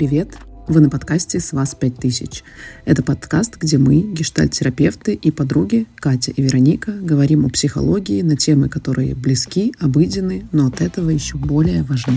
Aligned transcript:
привет! 0.00 0.28
Вы 0.66 0.80
на 0.80 0.88
подкасте 0.88 1.40
«С 1.40 1.52
вас 1.52 1.74
5000». 1.74 2.42
Это 2.86 3.04
подкаст, 3.04 3.58
где 3.58 3.76
мы, 3.76 4.00
гештальт-терапевты 4.00 5.12
и 5.12 5.30
подруги 5.30 5.86
Катя 5.96 6.32
и 6.34 6.40
Вероника, 6.40 6.92
говорим 6.92 7.44
о 7.44 7.50
психологии 7.50 8.22
на 8.22 8.34
темы, 8.34 8.70
которые 8.70 9.14
близки, 9.14 9.74
обыденны, 9.78 10.48
но 10.52 10.68
от 10.68 10.80
этого 10.80 11.10
еще 11.10 11.36
более 11.36 11.82
важны. 11.82 12.16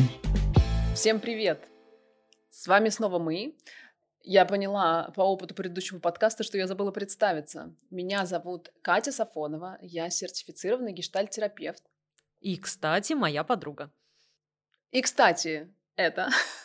Всем 0.96 1.20
привет! 1.20 1.68
С 2.50 2.68
вами 2.68 2.88
снова 2.88 3.20
мы. 3.20 3.54
Я 4.22 4.46
поняла 4.46 5.12
по 5.14 5.24
опыту 5.24 5.54
предыдущего 5.54 6.00
подкаста, 6.00 6.46
что 6.46 6.58
я 6.58 6.68
забыла 6.68 6.92
представиться. 6.92 7.76
Меня 7.90 8.26
зовут 8.26 8.72
Катя 8.82 9.12
Сафонова, 9.12 9.78
я 9.82 10.10
сертифицированный 10.10 10.94
гештальт-терапевт. 10.94 11.84
И, 12.40 12.56
кстати, 12.56 13.12
моя 13.12 13.44
подруга. 13.44 13.92
И, 14.92 15.02
кстати, 15.02 15.68
это 15.98 16.30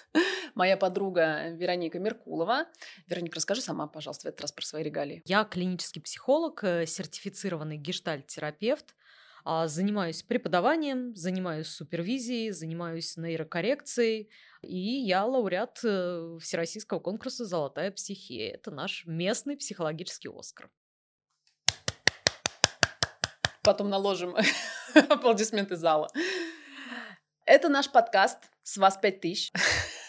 моя 0.58 0.76
подруга 0.76 1.50
Вероника 1.50 2.00
Меркулова. 2.00 2.66
Вероника, 3.06 3.36
расскажи 3.36 3.62
сама, 3.62 3.86
пожалуйста, 3.86 4.26
в 4.26 4.28
этот 4.30 4.40
раз 4.42 4.52
про 4.52 4.64
свои 4.64 4.82
регалии. 4.82 5.22
Я 5.24 5.44
клинический 5.44 6.02
психолог, 6.02 6.64
э, 6.64 6.84
сертифицированный 6.84 7.78
гештальт-терапевт. 7.78 8.96
А, 9.44 9.68
занимаюсь 9.68 10.24
преподаванием, 10.24 11.14
занимаюсь 11.14 11.68
супервизией, 11.68 12.50
занимаюсь 12.50 13.16
нейрокоррекцией. 13.16 14.30
И 14.62 14.76
я 14.76 15.24
лауреат 15.24 15.78
э, 15.84 16.38
Всероссийского 16.42 16.98
конкурса 16.98 17.44
«Золотая 17.44 17.92
психия». 17.92 18.50
Это 18.50 18.72
наш 18.72 19.06
местный 19.06 19.56
психологический 19.56 20.28
Оскар. 20.28 20.68
Потом 23.62 23.90
наложим 23.90 24.36
аплодисменты 24.94 25.76
зала. 25.76 26.08
Это 27.46 27.68
наш 27.68 27.90
подкаст 27.90 28.38
«С 28.64 28.76
вас 28.76 28.98
пять 28.98 29.20
тысяч». 29.20 29.52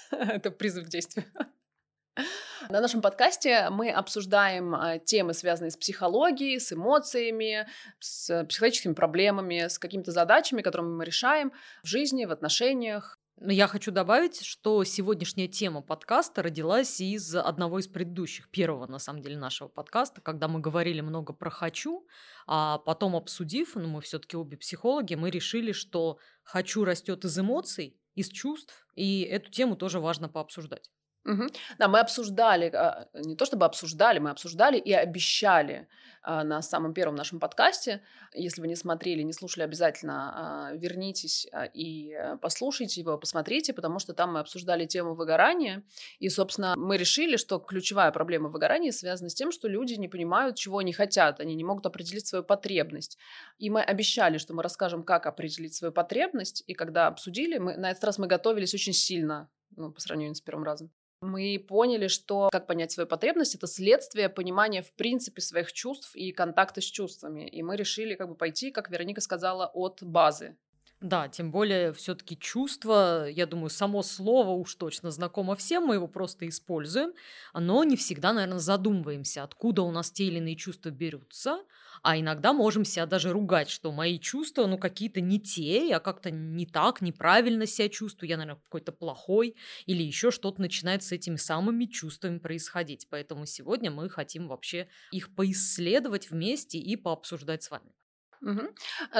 Это 0.11 0.51
призыв 0.51 0.85
к 0.85 0.89
действию. 0.89 1.25
На 2.69 2.81
нашем 2.81 3.01
подкасте 3.01 3.69
мы 3.69 3.89
обсуждаем 3.89 4.75
а, 4.75 4.99
темы, 4.99 5.33
связанные 5.33 5.71
с 5.71 5.77
психологией, 5.77 6.59
с 6.59 6.73
эмоциями, 6.73 7.67
с 7.99 8.45
психологическими 8.45 8.93
проблемами, 8.93 9.67
с 9.67 9.79
какими-то 9.79 10.11
задачами, 10.11 10.61
которые 10.61 10.87
мы 10.87 11.05
решаем 11.05 11.53
в 11.83 11.87
жизни, 11.87 12.25
в 12.25 12.31
отношениях. 12.31 13.17
Но 13.41 13.53
я 13.53 13.67
хочу 13.67 13.91
добавить, 13.91 14.43
что 14.43 14.83
сегодняшняя 14.83 15.47
тема 15.47 15.81
подкаста 15.81 16.43
родилась 16.43 16.99
из 16.99 17.33
одного 17.35 17.79
из 17.79 17.87
предыдущих, 17.87 18.49
первого, 18.49 18.85
на 18.87 18.99
самом 18.99 19.21
деле, 19.21 19.37
нашего 19.37 19.69
подкаста, 19.69 20.19
когда 20.19 20.49
мы 20.49 20.59
говорили 20.59 20.99
много 20.99 21.31
про 21.31 21.49
«хочу», 21.49 22.05
а 22.47 22.79
потом 22.79 23.15
обсудив, 23.15 23.75
ну, 23.75 23.87
мы 23.87 24.01
все-таки 24.01 24.35
обе 24.35 24.57
психологи, 24.57 25.15
мы 25.15 25.29
решили, 25.29 25.71
что 25.71 26.17
«хочу» 26.43 26.83
растет 26.83 27.23
из 27.23 27.39
эмоций, 27.39 27.98
из 28.19 28.29
чувств, 28.29 28.87
и 28.95 29.21
эту 29.21 29.49
тему 29.49 29.75
тоже 29.77 29.99
важно 29.99 30.27
пообсуждать. 30.29 30.91
Угу. 31.25 31.47
Да, 31.77 31.87
мы 31.87 31.99
обсуждали, 31.99 32.71
а, 32.73 33.07
не 33.13 33.35
то 33.35 33.45
чтобы 33.45 33.65
обсуждали, 33.65 34.19
мы 34.19 34.29
обсуждали 34.29 34.77
и 34.77 34.93
обещали 34.93 35.87
а, 36.23 36.43
на 36.45 36.61
самом 36.61 36.93
первом 36.93 37.15
нашем 37.15 37.39
подкасте. 37.39 38.01
Если 38.33 38.61
вы 38.61 38.67
не 38.67 38.75
смотрели, 38.75 39.21
не 39.21 39.33
слушали, 39.33 39.63
обязательно 39.63 40.69
а, 40.69 40.73
вернитесь 40.73 41.45
и 41.73 42.17
послушайте 42.41 43.01
его, 43.01 43.17
посмотрите, 43.17 43.73
потому 43.73 43.99
что 43.99 44.13
там 44.13 44.33
мы 44.33 44.39
обсуждали 44.39 44.85
тему 44.85 45.13
выгорания. 45.13 45.83
И, 46.19 46.29
собственно, 46.29 46.75
мы 46.77 46.95
решили, 46.95 47.35
что 47.35 47.59
ключевая 47.59 48.11
проблема 48.11 48.49
выгорания 48.49 48.91
связана 48.91 49.29
с 49.29 49.35
тем, 49.35 49.51
что 49.51 49.67
люди 49.67 49.95
не 49.95 50.07
понимают, 50.07 50.55
чего 50.55 50.77
они 50.77 50.93
хотят, 50.93 51.41
они 51.41 51.53
не 51.53 51.65
могут 51.65 51.85
определить 51.85 52.27
свою 52.27 52.45
потребность. 52.45 53.17
И 53.57 53.69
мы 53.69 53.81
обещали, 53.81 54.37
что 54.37 54.53
мы 54.53 54.63
расскажем, 54.63 55.03
как 55.03 55.25
определить 55.25 55.75
свою 55.75 55.91
потребность. 55.91 56.63
И 56.65 56.73
когда 56.73 57.07
обсудили, 57.07 57.57
мы, 57.57 57.75
на 57.75 57.91
этот 57.91 58.05
раз 58.05 58.17
мы 58.19 58.27
готовились 58.27 58.73
очень 58.73 58.93
сильно 58.93 59.49
ну, 59.75 59.91
по 59.91 59.99
сравнению 59.99 60.35
с 60.35 60.41
первым 60.41 60.63
разом. 60.63 60.91
Мы 61.21 61.63
поняли, 61.67 62.07
что 62.07 62.49
как 62.51 62.65
понять 62.65 62.91
свою 62.91 63.07
потребность 63.07 63.53
это 63.53 63.67
следствие 63.67 64.29
понимания 64.29 64.81
в 64.81 64.93
принципе 64.93 65.41
своих 65.41 65.73
чувств 65.73 66.15
и 66.15 66.31
контакта 66.31 66.79
с 66.79 66.85
чувствами. 66.85 67.47
И 67.47 67.61
мы 67.61 67.75
решили 67.75 68.15
как 68.15 68.29
бы 68.29 68.35
пойти, 68.35 68.71
как 68.71 68.89
Вероника 68.89 69.19
сказала, 69.19 69.69
от 69.73 70.01
базы. 70.01 70.55
Да, 71.01 71.29
тем 71.29 71.49
более 71.49 71.93
все-таки 71.93 72.37
чувство, 72.37 73.25
я 73.29 73.45
думаю, 73.45 73.69
само 73.69 74.03
слово 74.03 74.49
уж 74.49 74.75
точно 74.75 75.11
знакомо 75.11 75.55
всем, 75.55 75.85
мы 75.85 75.95
его 75.95 76.09
просто 76.09 76.45
используем, 76.49 77.13
но 77.53 77.85
не 77.85 77.95
всегда, 77.95 78.33
наверное, 78.33 78.59
задумываемся, 78.59 79.43
откуда 79.43 79.83
у 79.83 79.91
нас 79.91 80.11
те 80.11 80.25
или 80.25 80.39
иные 80.39 80.57
чувства 80.57 80.89
берутся, 80.89 81.63
а 82.03 82.19
иногда 82.19 82.51
можем 82.51 82.83
себя 82.83 83.05
даже 83.05 83.31
ругать, 83.31 83.69
что 83.69 83.93
мои 83.93 84.19
чувства, 84.19 84.67
ну, 84.67 84.77
какие-то 84.77 85.21
не 85.21 85.39
те, 85.39 85.87
я 85.87 86.01
как-то 86.01 86.31
не 86.31 86.65
так, 86.65 86.99
неправильно 86.99 87.65
себя 87.65 87.87
чувствую, 87.87 88.29
я, 88.29 88.35
наверное, 88.35 88.61
какой-то 88.61 88.91
плохой, 88.91 89.55
или 89.85 90.03
еще 90.03 90.31
что-то 90.31 90.59
начинает 90.59 91.01
с 91.03 91.13
этими 91.13 91.37
самыми 91.37 91.85
чувствами 91.85 92.39
происходить. 92.39 93.07
Поэтому 93.09 93.45
сегодня 93.45 93.89
мы 93.89 94.09
хотим 94.09 94.49
вообще 94.49 94.89
их 95.11 95.33
поисследовать 95.33 96.29
вместе 96.29 96.77
и 96.77 96.97
пообсуждать 96.97 97.63
с 97.63 97.71
вами. 97.71 97.98
Угу. 98.41 98.61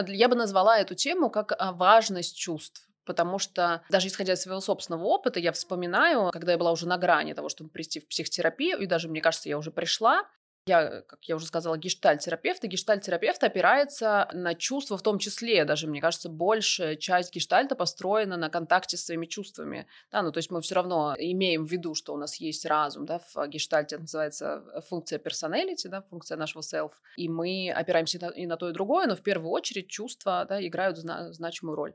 Я 0.08 0.30
бы 0.30 0.36
назвала 0.36 0.78
эту 0.78 0.96
тему 0.96 1.30
как 1.30 1.54
а, 1.58 1.72
важность 1.72 2.38
чувств 2.38 2.86
потому 3.06 3.40
что 3.40 3.82
даже 3.90 4.08
исходя 4.08 4.34
из 4.34 4.42
своего 4.42 4.62
собственного 4.62 5.04
опыта, 5.06 5.40
я 5.40 5.52
вспоминаю, 5.52 6.30
когда 6.32 6.52
я 6.52 6.60
была 6.60 6.72
уже 6.72 6.88
на 6.88 6.96
грани 7.00 7.34
того, 7.34 7.50
чтобы 7.50 7.72
прийти 7.72 8.00
в 8.00 8.08
психотерапию, 8.08 8.78
и 8.78 8.86
даже, 8.86 9.10
мне 9.10 9.20
кажется, 9.20 9.50
я 9.50 9.58
уже 9.58 9.72
пришла, 9.72 10.28
я, 10.70 11.02
как 11.02 11.24
я 11.26 11.36
уже 11.36 11.46
сказала, 11.46 11.78
гештальт-терапевт, 11.78 12.64
и 12.64 12.68
гештальт-терапевт 12.68 13.44
опирается 13.44 14.30
на 14.34 14.54
чувства 14.56 14.98
в 14.98 15.02
том 15.02 15.20
числе. 15.20 15.66
Даже, 15.66 15.88
мне 15.88 16.00
кажется, 16.00 16.30
большая 16.30 16.96
часть 16.96 17.34
гештальта 17.34 17.76
построена 17.76 18.38
на 18.38 18.50
контакте 18.50 18.96
с 18.96 19.06
своими 19.06 19.26
чувствами. 19.26 19.88
Да, 20.12 20.22
ну, 20.22 20.32
то 20.32 20.38
есть 20.38 20.52
мы 20.52 20.62
все 20.62 20.76
равно 20.76 21.16
имеем 21.18 21.66
в 21.66 21.72
виду, 21.72 21.96
что 21.96 22.14
у 22.14 22.18
нас 22.18 22.36
есть 22.36 22.66
разум, 22.66 23.06
да, 23.06 23.20
в 23.34 23.48
гештальте 23.48 23.96
это 23.96 24.04
называется 24.04 24.64
э, 24.74 24.82
функция 24.82 25.20
personality, 25.20 25.88
да, 25.88 26.02
функция 26.02 26.38
нашего 26.38 26.62
self, 26.62 26.92
и 27.18 27.28
мы 27.28 27.72
опираемся 27.76 28.18
и 28.36 28.46
на 28.46 28.58
то, 28.58 28.70
и 28.70 28.74
другое, 28.74 29.08
но 29.08 29.16
в 29.16 29.22
первую 29.22 29.52
очередь 29.52 29.88
чувства, 29.88 30.46
да, 30.48 30.66
играют 30.66 30.98
зна- 30.98 31.34
значимую 31.34 31.76
роль. 31.76 31.94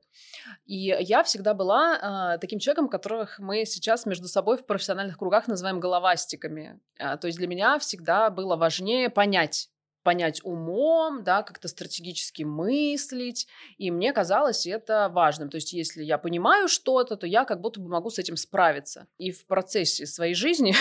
И 0.67 0.97
я 1.01 1.23
всегда 1.23 1.55
была 1.55 2.35
э, 2.35 2.39
таким 2.39 2.59
человеком, 2.59 2.89
которых 2.89 3.39
мы 3.39 3.65
сейчас 3.65 4.07
между 4.07 4.29
собой 4.29 4.57
в 4.57 4.67
профессиональных 4.67 5.19
кругах 5.19 5.47
называем 5.49 5.81
головастиками. 5.81 6.81
Э, 6.99 7.17
то 7.17 7.27
есть 7.27 7.39
для 7.39 7.47
меня 7.47 7.79
всегда 7.79 8.31
было 8.31 8.57
важнее 8.65 9.11
понять, 9.11 9.69
понять 10.03 10.41
умом, 10.43 11.23
да, 11.23 11.43
как-то 11.43 11.69
стратегически 11.69 12.45
мыслить. 12.45 13.47
И 13.77 13.91
мне 13.91 14.15
казалось 14.15 14.67
это 14.67 15.11
важным. 15.13 15.51
То 15.51 15.57
есть, 15.57 15.75
если 15.75 16.03
я 16.03 16.17
понимаю 16.17 16.69
что-то, 16.69 17.17
то 17.17 17.27
я 17.27 17.45
как 17.45 17.61
будто 17.61 17.79
бы 17.79 17.91
могу 17.91 18.09
с 18.09 18.19
этим 18.19 18.37
справиться. 18.37 19.07
И 19.19 19.33
в 19.33 19.47
процессе 19.47 20.07
своей 20.07 20.35
жизни 20.35 20.75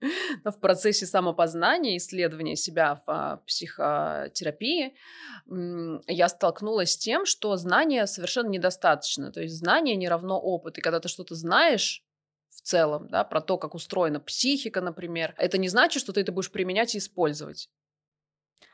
в 0.44 0.60
процессе 0.60 1.06
самопознания, 1.06 1.96
исследования 1.96 2.54
себя 2.54 3.02
в 3.04 3.10
а, 3.10 3.36
психотерапии, 3.48 4.94
я 6.06 6.28
столкнулась 6.28 6.92
с 6.92 6.98
тем, 6.98 7.26
что 7.26 7.56
знания 7.56 8.06
совершенно 8.06 8.48
недостаточно. 8.48 9.32
То 9.32 9.42
есть 9.42 9.56
знание 9.56 9.96
не 9.96 10.08
равно 10.08 10.38
опыт. 10.38 10.78
И 10.78 10.80
когда 10.80 11.00
ты 11.00 11.08
что-то 11.08 11.34
знаешь, 11.34 12.04
в 12.54 12.62
целом, 12.62 13.08
да, 13.08 13.24
про 13.24 13.40
то, 13.40 13.58
как 13.58 13.74
устроена 13.74 14.20
психика, 14.20 14.80
например. 14.80 15.34
Это 15.38 15.58
не 15.58 15.68
значит, 15.68 16.00
что 16.00 16.12
ты 16.12 16.20
это 16.20 16.32
будешь 16.32 16.50
применять 16.52 16.94
и 16.94 16.98
использовать. 16.98 17.68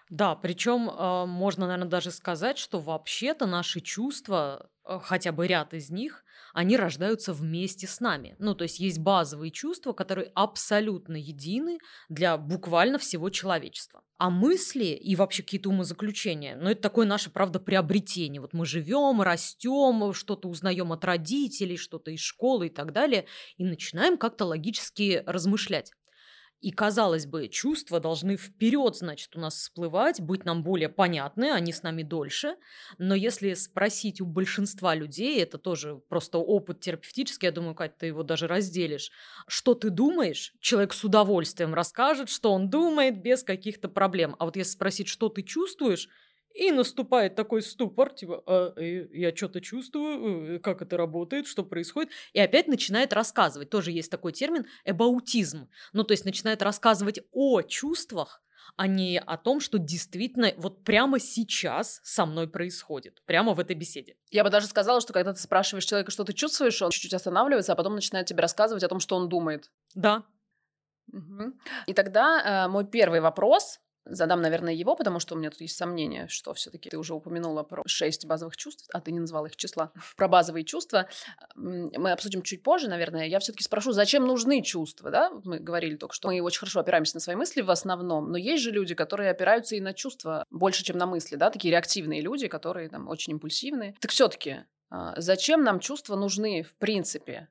Да, 0.09 0.35
причем 0.35 0.91
э, 0.91 1.27
можно, 1.27 1.67
наверное, 1.67 1.89
даже 1.89 2.11
сказать, 2.11 2.59
что 2.59 2.81
вообще-то 2.81 3.47
наши 3.47 3.81
чувства, 3.81 4.71
э, 4.85 4.99
хотя 5.03 5.31
бы 5.31 5.47
ряд 5.47 5.73
из 5.73 5.91
них, 5.91 6.25
они 6.55 6.77
рождаются 6.77 7.33
вместе 7.33 7.87
с 7.87 8.01
нами. 8.01 8.37
Ну, 8.39 8.55
то 8.55 8.65
есть 8.65 8.81
есть 8.81 8.99
базовые 8.99 9.51
чувства, 9.51 9.93
которые 9.93 10.31
абсолютно 10.35 11.17
едины 11.17 11.79
для 12.09 12.37
буквально 12.37 12.99
всего 12.99 13.31
человечества. 13.31 14.03
А 14.19 14.31
мысли 14.31 14.85
и 14.85 15.17
вообще 15.17 15.43
какие-то 15.43 15.71
умозаключения, 15.71 16.57
ну, 16.57 16.69
это 16.69 16.83
такое 16.83 17.07
наше, 17.07 17.31
правда, 17.31 17.59
приобретение. 17.59 18.41
Вот 18.41 18.53
мы 18.53 18.67
живем, 18.67 19.23
растем, 19.23 20.13
что-то 20.13 20.49
узнаем 20.49 20.93
от 20.93 21.05
родителей, 21.05 21.77
что-то 21.77 22.11
из 22.11 22.21
школы 22.21 22.67
и 22.67 22.71
так 22.71 22.93
далее, 22.93 23.27
и 23.57 23.65
начинаем 23.65 24.19
как-то 24.19 24.45
логически 24.45 25.23
размышлять. 25.27 25.93
И, 26.61 26.73
казалось 26.73 27.25
бы, 27.25 27.49
чувства 27.49 28.01
должны 28.01 28.37
вперед, 28.37 28.95
значит, 28.95 29.35
у 29.35 29.41
нас 29.41 29.55
всплывать, 29.55 30.21
быть 30.21 30.45
нам 30.45 30.63
более 30.63 30.91
понятны, 30.91 31.53
они 31.53 31.73
с 31.73 31.83
нами 31.83 32.03
дольше. 32.03 32.57
Но 32.99 33.15
если 33.15 33.55
спросить 33.55 34.21
у 34.21 34.27
большинства 34.27 34.95
людей, 34.95 35.43
это 35.43 35.57
тоже 35.57 36.03
просто 36.11 36.37
опыт 36.37 36.81
терапевтический, 36.81 37.47
я 37.47 37.53
думаю, 37.53 37.75
Катя, 37.75 37.95
ты 38.01 38.07
его 38.07 38.23
даже 38.23 38.47
разделишь. 38.47 39.11
Что 39.49 39.75
ты 39.75 39.89
думаешь? 39.89 40.53
Человек 40.61 40.93
с 40.93 41.03
удовольствием 41.03 41.73
расскажет, 41.73 42.29
что 42.29 42.53
он 42.53 42.69
думает 42.69 43.23
без 43.23 43.43
каких-то 43.43 43.89
проблем. 43.89 44.37
А 44.39 44.45
вот 44.45 44.57
если 44.57 44.73
спросить, 44.73 45.09
что 45.09 45.31
ты 45.31 45.43
чувствуешь, 45.43 46.11
и 46.55 46.73
наступает 46.73 47.35
такой 47.35 47.63
ступор, 47.63 48.13
типа, 48.13 48.43
а, 48.47 48.73
э, 48.77 49.09
я 49.13 49.35
что-то 49.35 49.61
чувствую, 49.61 50.57
э, 50.57 50.59
как 50.59 50.83
это 50.83 50.97
работает, 50.97 51.47
что 51.47 51.65
происходит. 51.65 52.11
И 52.33 52.41
опять 52.41 52.69
начинает 52.69 53.13
рассказывать. 53.13 53.71
Тоже 53.71 53.93
есть 53.93 54.11
такой 54.11 54.33
термин 54.33 54.67
эбаутизм. 54.85 55.69
Ну, 55.93 56.05
то 56.05 56.13
есть 56.13 56.25
начинает 56.25 56.63
рассказывать 56.63 57.21
о 57.33 57.63
чувствах, 57.63 58.43
а 58.77 58.87
не 58.87 59.19
о 59.19 59.37
том, 59.37 59.61
что 59.61 59.79
действительно 59.79 60.53
вот 60.57 60.85
прямо 60.85 61.19
сейчас 61.19 62.01
со 62.05 62.27
мной 62.27 62.49
происходит, 62.49 63.23
прямо 63.27 63.55
в 63.55 63.61
этой 63.61 63.77
беседе. 63.77 64.17
Я 64.31 64.45
бы 64.45 64.51
даже 64.51 64.67
сказала, 64.67 65.01
что 65.01 65.13
когда 65.13 65.33
ты 65.33 65.41
спрашиваешь 65.41 65.85
человека, 65.85 66.11
что 66.11 66.25
ты 66.25 66.33
чувствуешь, 66.33 66.81
он 66.83 66.91
чуть-чуть 66.91 67.15
останавливается, 67.15 67.73
а 67.73 67.77
потом 67.77 67.95
начинает 67.95 68.27
тебе 68.27 68.43
рассказывать 68.43 68.83
о 68.83 68.89
том, 68.89 69.01
что 69.01 69.17
он 69.17 69.29
думает. 69.29 69.71
Да. 69.95 70.25
Угу. 71.13 71.53
И 71.87 71.95
тогда 71.95 72.65
э, 72.67 72.69
мой 72.69 72.87
первый 72.87 73.21
вопрос 73.21 73.81
Задам, 74.11 74.43
наверное, 74.43 74.75
его, 74.75 74.97
потому 74.97 75.21
что 75.21 75.35
у 75.35 75.39
меня 75.39 75.51
тут 75.51 75.61
есть 75.61 75.77
сомнение, 75.77 76.29
что 76.29 76.53
все-таки 76.55 76.91
ты 76.91 76.99
уже 76.99 77.15
упомянула 77.15 77.63
про 77.63 77.83
шесть 77.87 78.27
базовых 78.27 78.57
чувств, 78.57 78.89
а 78.93 79.01
ты 79.01 79.13
не 79.13 79.21
назвала 79.21 79.47
их 79.47 79.57
числа. 79.57 79.93
Про 80.17 80.29
базовые 80.29 80.65
чувства 80.65 81.09
мы 81.55 82.13
обсудим 82.13 82.43
чуть 82.43 82.63
позже, 82.63 82.89
наверное. 82.89 83.27
Я 83.27 83.39
все-таки 83.39 83.65
спрошу, 83.65 83.93
зачем 83.93 84.27
нужны 84.27 84.63
чувства, 84.63 85.11
да? 85.11 85.31
Мы 85.45 85.59
говорили 85.59 85.97
только 85.97 86.15
что 86.15 86.29
мы 86.29 86.41
очень 86.43 86.61
хорошо 86.61 86.81
опираемся 86.81 87.17
на 87.17 87.21
свои 87.21 87.37
мысли 87.37 87.61
в 87.61 87.71
основном, 87.71 88.31
но 88.31 88.37
есть 88.37 88.63
же 88.63 88.71
люди, 88.71 88.95
которые 88.95 89.31
опираются 89.31 89.77
и 89.77 89.81
на 89.81 89.95
чувства 89.95 90.45
больше, 90.51 90.85
чем 90.85 90.99
на 90.99 91.07
мысли, 91.07 91.37
да? 91.37 91.51
Такие 91.51 91.71
реактивные 91.71 92.21
люди, 92.21 92.49
которые 92.49 92.89
там 92.89 93.09
очень 93.09 93.33
импульсивные. 93.33 93.95
Так 94.01 94.11
все-таки 94.11 94.65
а, 94.91 95.15
зачем 95.21 95.63
нам 95.63 95.81
чувства 95.81 96.17
нужны 96.17 96.63
в 96.63 96.75
принципе? 96.75 97.49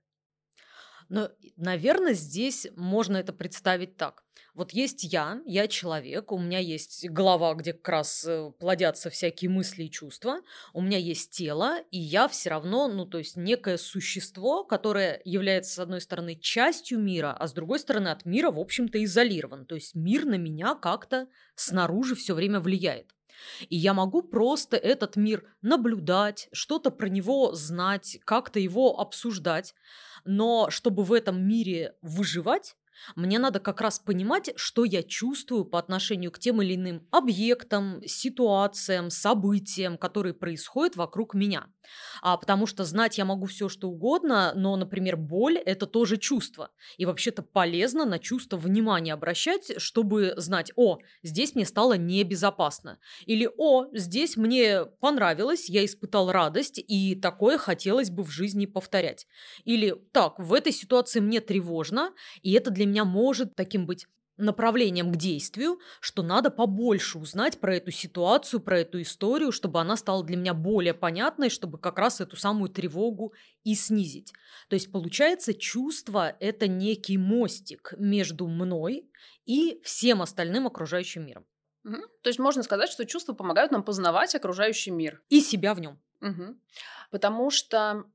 Но, 1.09 1.31
наверное, 1.57 2.13
здесь 2.13 2.67
можно 2.75 3.17
это 3.17 3.33
представить 3.33 3.97
так. 3.97 4.23
Вот 4.53 4.71
есть 4.71 5.03
я, 5.03 5.41
я 5.45 5.67
человек, 5.67 6.31
у 6.31 6.37
меня 6.37 6.59
есть 6.59 7.07
голова, 7.09 7.53
где 7.53 7.73
как 7.73 7.87
раз 7.89 8.25
э, 8.27 8.51
плодятся 8.59 9.09
всякие 9.09 9.49
мысли 9.49 9.83
и 9.83 9.91
чувства, 9.91 10.41
у 10.73 10.81
меня 10.81 10.97
есть 10.97 11.31
тело, 11.31 11.77
и 11.91 11.99
я 11.99 12.27
все 12.27 12.49
равно, 12.49 12.87
ну, 12.87 13.05
то 13.05 13.19
есть 13.19 13.37
некое 13.37 13.77
существо, 13.77 14.63
которое 14.63 15.21
является, 15.23 15.75
с 15.75 15.79
одной 15.79 16.01
стороны, 16.01 16.35
частью 16.35 16.99
мира, 16.99 17.35
а 17.37 17.47
с 17.47 17.53
другой 17.53 17.79
стороны, 17.79 18.09
от 18.09 18.25
мира, 18.25 18.51
в 18.51 18.59
общем-то, 18.59 19.01
изолирован. 19.03 19.65
То 19.65 19.75
есть 19.75 19.95
мир 19.95 20.25
на 20.25 20.35
меня 20.35 20.75
как-то 20.75 21.27
снаружи 21.55 22.15
все 22.15 22.33
время 22.33 22.59
влияет. 22.59 23.13
И 23.69 23.75
я 23.75 23.93
могу 23.93 24.21
просто 24.21 24.77
этот 24.77 25.15
мир 25.15 25.45
наблюдать, 25.61 26.49
что-то 26.51 26.91
про 26.91 27.07
него 27.07 27.53
знать, 27.53 28.19
как-то 28.25 28.59
его 28.59 28.99
обсуждать. 28.99 29.73
Но 30.31 30.69
чтобы 30.69 31.05
в 31.05 31.11
этом 31.11 31.41
мире 31.41 31.95
выживать, 32.03 32.75
мне 33.15 33.39
надо 33.39 33.59
как 33.59 33.81
раз 33.81 33.99
понимать, 33.99 34.51
что 34.55 34.85
я 34.85 35.03
чувствую 35.03 35.65
по 35.65 35.79
отношению 35.79 36.31
к 36.31 36.39
тем 36.39 36.61
или 36.61 36.75
иным 36.75 37.07
объектам, 37.11 38.01
ситуациям, 38.05 39.09
событиям, 39.09 39.97
которые 39.97 40.33
происходят 40.33 40.95
вокруг 40.95 41.33
меня. 41.33 41.67
А 42.21 42.37
потому 42.37 42.65
что 42.65 42.83
знать 42.83 43.17
я 43.17 43.25
могу 43.25 43.45
все, 43.45 43.69
что 43.69 43.89
угодно, 43.89 44.53
но, 44.55 44.75
например, 44.75 45.17
боль– 45.17 45.57
это 45.65 45.85
тоже 45.85 46.17
чувство. 46.17 46.71
И 46.97 47.05
вообще-то 47.05 47.41
полезно 47.41 48.05
на 48.05 48.19
чувство 48.19 48.57
внимания 48.57 49.13
обращать, 49.13 49.79
чтобы 49.81 50.33
знать, 50.37 50.71
о, 50.75 50.99
здесь 51.23 51.55
мне 51.55 51.65
стало 51.65 51.93
небезопасно. 51.93 52.99
Или, 53.25 53.49
о, 53.57 53.87
здесь 53.93 54.37
мне 54.37 54.85
понравилось, 54.85 55.69
я 55.69 55.85
испытал 55.85 56.31
радость, 56.31 56.79
и 56.85 57.15
такое 57.15 57.57
хотелось 57.57 58.09
бы 58.09 58.23
в 58.23 58.29
жизни 58.29 58.65
повторять. 58.65 59.27
Или, 59.63 59.95
так, 60.11 60.39
в 60.39 60.53
этой 60.53 60.71
ситуации 60.71 61.19
мне 61.19 61.41
тревожно, 61.41 62.13
и 62.41 62.53
это 62.53 62.71
для 62.71 62.85
меня 62.89 63.05
может 63.05 63.55
таким 63.55 63.85
быть 63.85 64.05
направлением 64.39 65.11
к 65.11 65.17
действию, 65.17 65.79
что 65.99 66.23
надо 66.23 66.49
побольше 66.49 67.19
узнать 67.19 67.59
про 67.59 67.75
эту 67.75 67.91
ситуацию, 67.91 68.61
про 68.61 68.79
эту 68.79 69.01
историю, 69.01 69.51
чтобы 69.51 69.79
она 69.79 69.97
стала 69.97 70.23
для 70.23 70.37
меня 70.37 70.53
более 70.53 70.93
понятной, 70.93 71.49
чтобы 71.49 71.77
как 71.77 71.99
раз 71.99 72.21
эту 72.21 72.37
самую 72.37 72.69
тревогу 72.69 73.33
и 73.63 73.75
снизить. 73.75 74.33
То 74.69 74.75
есть, 74.75 74.91
получается, 74.91 75.53
чувство– 75.53 76.35
это 76.39 76.67
некий 76.67 77.17
мостик 77.17 77.93
между 77.97 78.47
мной 78.47 79.09
и 79.45 79.81
всем 79.83 80.21
остальным 80.21 80.67
окружающим 80.67 81.25
миром. 81.25 81.45
Угу. 81.83 82.01
То 82.23 82.29
есть 82.29 82.39
можно 82.39 82.63
сказать, 82.63 82.89
что 82.89 83.05
чувства 83.05 83.33
помогают 83.33 83.71
нам 83.71 83.83
познавать 83.83 84.35
окружающий 84.35 84.91
мир. 84.91 85.21
И 85.29 85.41
себя 85.41 85.73
в 85.73 85.79
нем. 85.79 85.99
Угу. 86.21 86.57
Потому 87.11 87.49
что 87.49 88.05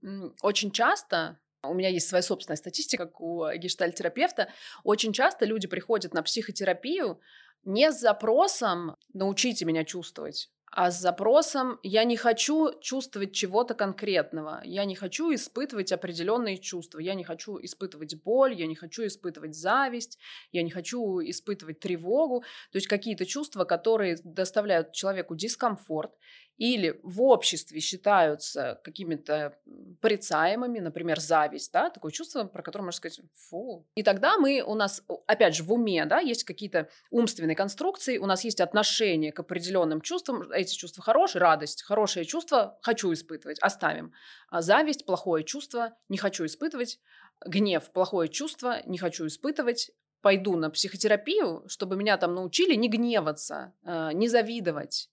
очень 0.43 0.71
часто 0.71 1.39
у 1.67 1.75
меня 1.75 1.89
есть 1.89 2.09
своя 2.09 2.23
собственная 2.23 2.57
статистика, 2.57 3.07
как 3.07 3.21
у 3.21 3.47
гештальтерапевта. 3.57 4.49
Очень 4.83 5.13
часто 5.13 5.45
люди 5.45 5.67
приходят 5.67 6.15
на 6.15 6.23
психотерапию 6.23 7.21
не 7.65 7.91
с 7.91 8.01
запросом 8.01 8.97
«научите 9.13 9.65
меня 9.65 9.85
чувствовать», 9.85 10.51
а 10.71 10.91
с 10.91 11.01
запросом 11.01 11.79
«я 11.83 12.03
не 12.05 12.17
хочу 12.17 12.79
чувствовать 12.81 13.33
чего-то 13.33 13.75
конкретного, 13.75 14.61
я 14.65 14.85
не 14.85 14.97
хочу 14.97 15.33
испытывать 15.33 15.93
определенные 15.93 16.59
чувства, 16.59 16.99
я 16.99 17.15
не 17.15 17.23
хочу 17.23 17.59
испытывать 17.63 18.21
боль, 18.23 18.55
я 18.55 18.67
не 18.67 18.75
хочу 18.75 19.07
испытывать 19.07 19.55
зависть, 19.55 20.19
я 20.51 20.63
не 20.63 20.71
хочу 20.71 21.21
испытывать 21.21 21.79
тревогу». 21.79 22.41
То 22.73 22.77
есть 22.77 22.89
какие-то 22.89 23.25
чувства, 23.25 23.65
которые 23.65 24.19
доставляют 24.25 24.93
человеку 24.93 25.37
дискомфорт 25.37 26.13
или 26.57 27.01
в 27.03 27.23
обществе 27.23 27.81
считаются 27.81 28.81
какими-то 28.85 29.59
порицаемыми, 30.01 30.79
например, 30.79 31.21
зависть, 31.21 31.73
да, 31.73 31.91
такое 31.91 32.13
чувство, 32.13 32.45
про 32.45 32.63
которое 32.63 32.85
можно 32.85 32.97
сказать, 32.97 33.21
фу. 33.35 33.87
И 33.97 34.03
тогда 34.03 34.39
мы, 34.39 34.63
у 34.63 34.75
нас, 34.75 35.03
опять 35.27 35.57
же, 35.57 35.65
в 35.65 35.73
уме, 35.73 36.05
да, 36.05 36.21
есть 36.21 36.45
какие-то 36.45 36.89
умственные 37.11 37.57
конструкции, 37.57 38.19
у 38.19 38.27
нас 38.27 38.45
есть 38.45 38.61
отношение 38.61 39.33
к 39.33 39.41
определенным 39.41 40.01
чувствам, 40.01 40.51
эти 40.53 40.75
чувства 40.77 41.03
хорошие, 41.03 41.41
радость, 41.41 41.83
хорошее 41.83 42.25
чувство 42.25 42.79
хочу 42.83 43.13
испытывать, 43.13 43.59
оставим. 43.61 44.13
А 44.49 44.63
зависть, 44.63 45.07
плохое 45.07 45.45
чувство, 45.45 45.97
не 46.09 46.19
хочу 46.19 46.45
испытывать, 46.47 47.01
гнев, 47.45 47.91
плохое 47.93 48.29
чувство, 48.29 48.81
не 48.87 48.99
хочу 48.99 49.27
испытывать, 49.27 49.91
пойду 50.21 50.57
на 50.57 50.71
психотерапию, 50.71 51.65
чтобы 51.69 51.97
меня 51.97 52.17
там 52.17 52.35
научили 52.35 52.75
не 52.75 52.89
гневаться, 52.89 53.75
э, 53.85 54.13
не 54.15 54.29
завидовать, 54.29 55.11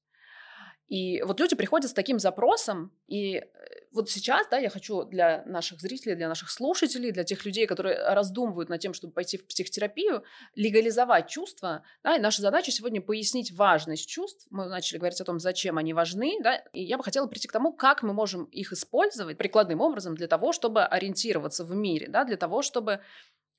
и 0.91 1.21
вот 1.21 1.39
люди 1.39 1.55
приходят 1.55 1.89
с 1.89 1.93
таким 1.93 2.19
запросом, 2.19 2.91
и 3.07 3.35
э, 3.35 3.45
вот 3.93 4.09
сейчас, 4.09 4.45
да, 4.49 4.57
я 4.57 4.69
хочу 4.69 5.05
для 5.05 5.41
наших 5.45 5.79
зрителей, 5.79 6.15
для 6.15 6.27
наших 6.27 6.49
слушателей, 6.51 7.11
для 7.11 7.23
тех 7.23 7.45
людей, 7.45 7.65
которые 7.65 7.95
раздумывают 8.13 8.67
над 8.67 8.81
тем, 8.81 8.93
чтобы 8.93 9.13
пойти 9.13 9.37
в 9.37 9.47
психотерапию, 9.47 10.25
легализовать 10.53 11.29
чувства, 11.29 11.85
да, 12.03 12.17
и 12.17 12.19
наша 12.19 12.41
задача 12.41 12.71
сегодня 12.71 13.01
пояснить 13.01 13.53
важность 13.53 14.05
чувств. 14.05 14.47
Мы 14.49 14.65
начали 14.65 14.97
говорить 14.97 15.21
о 15.21 15.23
том, 15.23 15.39
зачем 15.39 15.77
они 15.77 15.93
важны, 15.93 16.37
да, 16.43 16.57
и 16.73 16.83
я 16.83 16.97
бы 16.97 17.05
хотела 17.05 17.25
прийти 17.25 17.47
к 17.47 17.53
тому, 17.53 17.71
как 17.71 18.03
мы 18.03 18.11
можем 18.11 18.43
их 18.43 18.73
использовать 18.73 19.37
прикладным 19.37 19.79
образом 19.79 20.15
для 20.15 20.27
того, 20.27 20.51
чтобы 20.51 20.83
ориентироваться 20.83 21.63
в 21.63 21.73
мире, 21.73 22.09
да, 22.09 22.25
для 22.25 22.35
того, 22.35 22.61
чтобы 22.61 22.99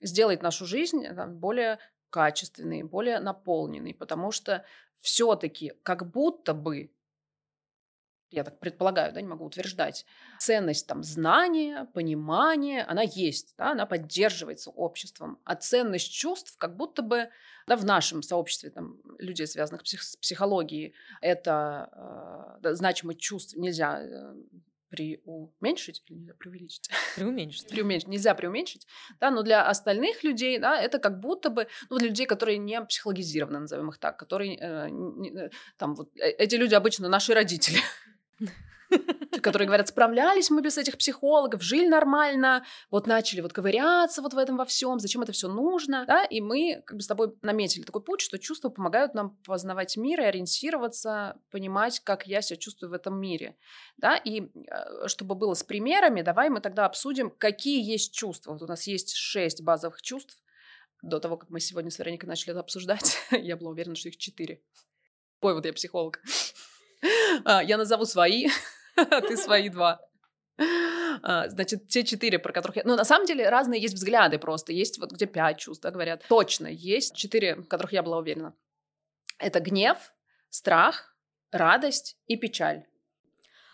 сделать 0.02 0.42
нашу 0.42 0.66
жизнь 0.66 1.06
да, 1.10 1.26
более 1.28 1.78
качественной, 2.10 2.82
более 2.82 3.20
наполненной, 3.20 3.94
потому 3.94 4.32
что 4.32 4.66
все-таки 5.00 5.72
как 5.82 6.10
будто 6.10 6.52
бы 6.52 6.92
я 8.32 8.44
так 8.44 8.58
предполагаю, 8.58 9.12
да, 9.12 9.20
не 9.20 9.28
могу 9.28 9.44
утверждать, 9.44 10.06
ценность 10.38 10.86
там 10.86 11.02
знания, 11.02 11.86
понимания, 11.92 12.84
она 12.84 13.02
есть, 13.02 13.54
да, 13.56 13.72
она 13.72 13.86
поддерживается 13.86 14.70
обществом, 14.70 15.38
а 15.44 15.54
ценность 15.54 16.12
чувств 16.12 16.56
как 16.58 16.76
будто 16.76 17.02
бы 17.02 17.28
да, 17.66 17.76
в 17.76 17.84
нашем 17.84 18.22
сообществе 18.22 18.70
там, 18.70 19.00
людей, 19.18 19.46
связанных 19.46 19.82
псих, 19.82 20.02
с 20.02 20.16
психологией, 20.16 20.94
это 21.20 21.88
э, 21.92 22.60
да, 22.60 22.74
значимость 22.74 23.20
чувств 23.20 23.56
нельзя 23.56 24.00
э, 24.02 24.34
преуменьшить 24.92 26.02
или 26.06 26.18
нельзя 26.18 26.34
преувеличить? 26.34 26.90
Преуменьшить. 27.16 27.68
преуменьшить. 27.70 28.08
Нельзя 28.08 28.34
преуменьшить. 28.34 28.86
Да, 29.20 29.30
но 29.30 29.42
для 29.42 29.66
остальных 29.66 30.22
людей, 30.22 30.58
да, 30.58 30.78
это 30.80 30.98
как 30.98 31.18
будто 31.18 31.48
бы, 31.48 31.66
ну, 31.88 31.98
для 31.98 32.08
людей, 32.08 32.26
которые 32.26 32.58
не 32.58 32.80
психологизированы, 32.82 33.60
назовем 33.60 33.88
их 33.88 33.98
так, 33.98 34.18
которые, 34.18 34.58
э, 34.60 34.90
не, 34.90 35.30
э, 35.30 35.50
там, 35.78 35.94
вот, 35.94 36.10
э, 36.16 36.30
эти 36.30 36.56
люди 36.56 36.74
обычно 36.74 37.08
наши 37.08 37.32
родители. 37.32 37.78
которые 39.42 39.66
говорят, 39.66 39.88
справлялись 39.88 40.50
мы 40.50 40.62
без 40.62 40.78
этих 40.78 40.98
психологов, 40.98 41.62
жили 41.62 41.86
нормально, 41.86 42.64
вот 42.90 43.06
начали 43.06 43.40
вот 43.40 43.52
ковыряться 43.52 44.22
вот 44.22 44.34
в 44.34 44.38
этом 44.38 44.56
во 44.56 44.64
всем, 44.64 44.98
зачем 44.98 45.22
это 45.22 45.32
все 45.32 45.48
нужно, 45.48 46.04
да, 46.06 46.24
и 46.24 46.40
мы 46.40 46.82
как 46.84 46.96
бы 46.96 47.02
с 47.02 47.06
тобой 47.06 47.34
наметили 47.42 47.82
такой 47.82 48.02
путь, 48.02 48.20
что 48.20 48.38
чувства 48.38 48.68
помогают 48.68 49.14
нам 49.14 49.36
познавать 49.46 49.96
мир 49.96 50.20
и 50.20 50.24
ориентироваться, 50.24 51.38
понимать, 51.50 52.00
как 52.00 52.26
я 52.26 52.42
себя 52.42 52.56
чувствую 52.56 52.90
в 52.90 52.94
этом 52.94 53.18
мире, 53.20 53.56
да, 53.96 54.16
и 54.16 54.42
э, 54.42 55.08
чтобы 55.08 55.34
было 55.34 55.54
с 55.54 55.62
примерами, 55.62 56.22
давай 56.22 56.50
мы 56.50 56.60
тогда 56.60 56.86
обсудим, 56.86 57.30
какие 57.30 57.82
есть 57.82 58.14
чувства. 58.14 58.52
Вот 58.52 58.62
у 58.62 58.66
нас 58.66 58.86
есть 58.86 59.14
шесть 59.14 59.62
базовых 59.62 60.02
чувств, 60.02 60.38
до 61.02 61.18
того, 61.18 61.36
как 61.36 61.50
мы 61.50 61.58
сегодня 61.58 61.90
с 61.90 61.98
Вероникой 61.98 62.28
начали 62.28 62.52
это 62.52 62.60
обсуждать, 62.60 63.18
я 63.32 63.56
была 63.56 63.70
уверена, 63.70 63.96
что 63.96 64.08
их 64.08 64.16
четыре. 64.16 64.62
Ой, 65.40 65.54
вот 65.54 65.66
я 65.66 65.72
психолог. 65.72 66.20
А, 67.44 67.62
я 67.62 67.76
назову 67.76 68.04
свои, 68.04 68.48
а 68.96 69.20
ты 69.20 69.36
свои 69.36 69.68
два. 69.68 70.00
А, 71.22 71.48
значит, 71.48 71.88
те 71.88 72.04
четыре, 72.04 72.38
про 72.38 72.52
которых 72.52 72.76
я... 72.76 72.82
Ну, 72.84 72.96
на 72.96 73.04
самом 73.04 73.26
деле, 73.26 73.48
разные 73.48 73.80
есть 73.80 73.94
взгляды 73.94 74.38
просто. 74.38 74.72
Есть 74.72 74.98
вот 74.98 75.12
где 75.12 75.26
пять 75.26 75.58
чувств, 75.58 75.82
да, 75.82 75.90
говорят. 75.90 76.24
Точно, 76.28 76.66
есть 76.66 77.14
четыре, 77.14 77.56
в 77.56 77.66
которых 77.68 77.92
я 77.92 78.02
была 78.02 78.18
уверена. 78.18 78.54
Это 79.38 79.60
гнев, 79.60 79.96
страх, 80.50 81.16
радость 81.50 82.16
и 82.26 82.36
печаль. 82.36 82.84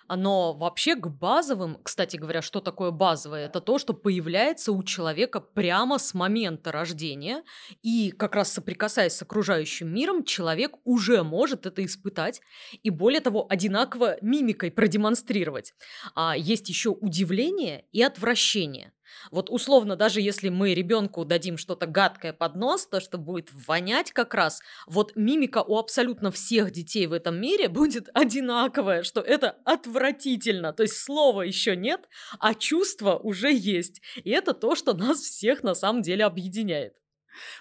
Но 0.08 0.54
вообще 0.54 0.94
к 0.94 1.08
базовым, 1.08 1.78
кстати 1.82 2.16
говоря, 2.16 2.42
что 2.42 2.60
такое 2.60 2.90
базовое? 2.90 3.46
Это 3.46 3.60
то, 3.60 3.78
что 3.78 3.94
появляется 3.94 4.72
у 4.72 4.82
человека 4.82 5.40
прямо 5.40 5.98
с 5.98 6.14
момента 6.14 6.72
рождения. 6.72 7.44
И 7.82 8.10
как 8.10 8.34
раз 8.34 8.52
соприкасаясь 8.52 9.12
с 9.12 9.22
окружающим 9.22 9.92
миром, 9.92 10.24
человек 10.24 10.76
уже 10.84 11.22
может 11.22 11.66
это 11.66 11.84
испытать. 11.84 12.40
И 12.82 12.90
более 12.90 13.20
того, 13.20 13.46
одинаково 13.48 14.16
мимикой 14.22 14.70
продемонстрировать. 14.70 15.74
А 16.14 16.36
есть 16.36 16.68
еще 16.68 16.90
удивление 16.90 17.84
и 17.92 18.02
отвращение. 18.02 18.92
Вот 19.30 19.50
условно, 19.50 19.96
даже 19.96 20.20
если 20.20 20.48
мы 20.48 20.74
ребенку 20.74 21.24
дадим 21.24 21.58
что-то 21.58 21.86
гадкое 21.86 22.32
под 22.32 22.56
нос, 22.56 22.86
то, 22.86 23.00
что 23.00 23.18
будет 23.18 23.48
вонять 23.52 24.12
как 24.12 24.34
раз, 24.34 24.60
вот 24.86 25.16
мимика 25.16 25.62
у 25.62 25.78
абсолютно 25.78 26.30
всех 26.30 26.70
детей 26.70 27.06
в 27.06 27.12
этом 27.12 27.40
мире 27.40 27.68
будет 27.78 28.08
одинаковая, 28.14 29.02
что 29.02 29.20
это 29.20 29.56
отвратительно. 29.64 30.72
То 30.72 30.82
есть 30.82 30.96
слова 30.96 31.42
еще 31.42 31.76
нет, 31.76 32.08
а 32.38 32.54
чувство 32.54 33.16
уже 33.16 33.52
есть. 33.52 34.00
И 34.16 34.30
это 34.30 34.54
то, 34.54 34.74
что 34.74 34.94
нас 34.94 35.20
всех 35.20 35.62
на 35.62 35.74
самом 35.74 36.02
деле 36.02 36.24
объединяет. 36.24 36.94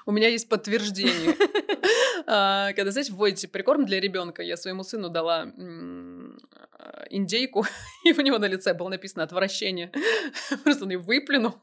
У 0.06 0.12
меня 0.12 0.30
есть 0.30 0.50
подтверждение. 0.50 1.36
А, 2.30 2.74
когда, 2.74 2.92
знаете, 2.92 3.14
вводите 3.14 3.48
прикорм 3.48 3.86
для 3.86 4.02
ребенка, 4.02 4.42
я 4.42 4.58
своему 4.58 4.84
сыну 4.84 5.08
дала 5.08 5.46
индейку, 7.10 7.66
и 8.06 8.14
у 8.14 8.22
него 8.22 8.38
на 8.38 8.46
лице 8.46 8.74
было 8.74 8.90
написано 8.90 9.24
отвращение. 9.24 9.92
Просто 10.64 10.86
он 10.86 10.92
ее 10.92 11.00
выплюнул. 11.00 11.56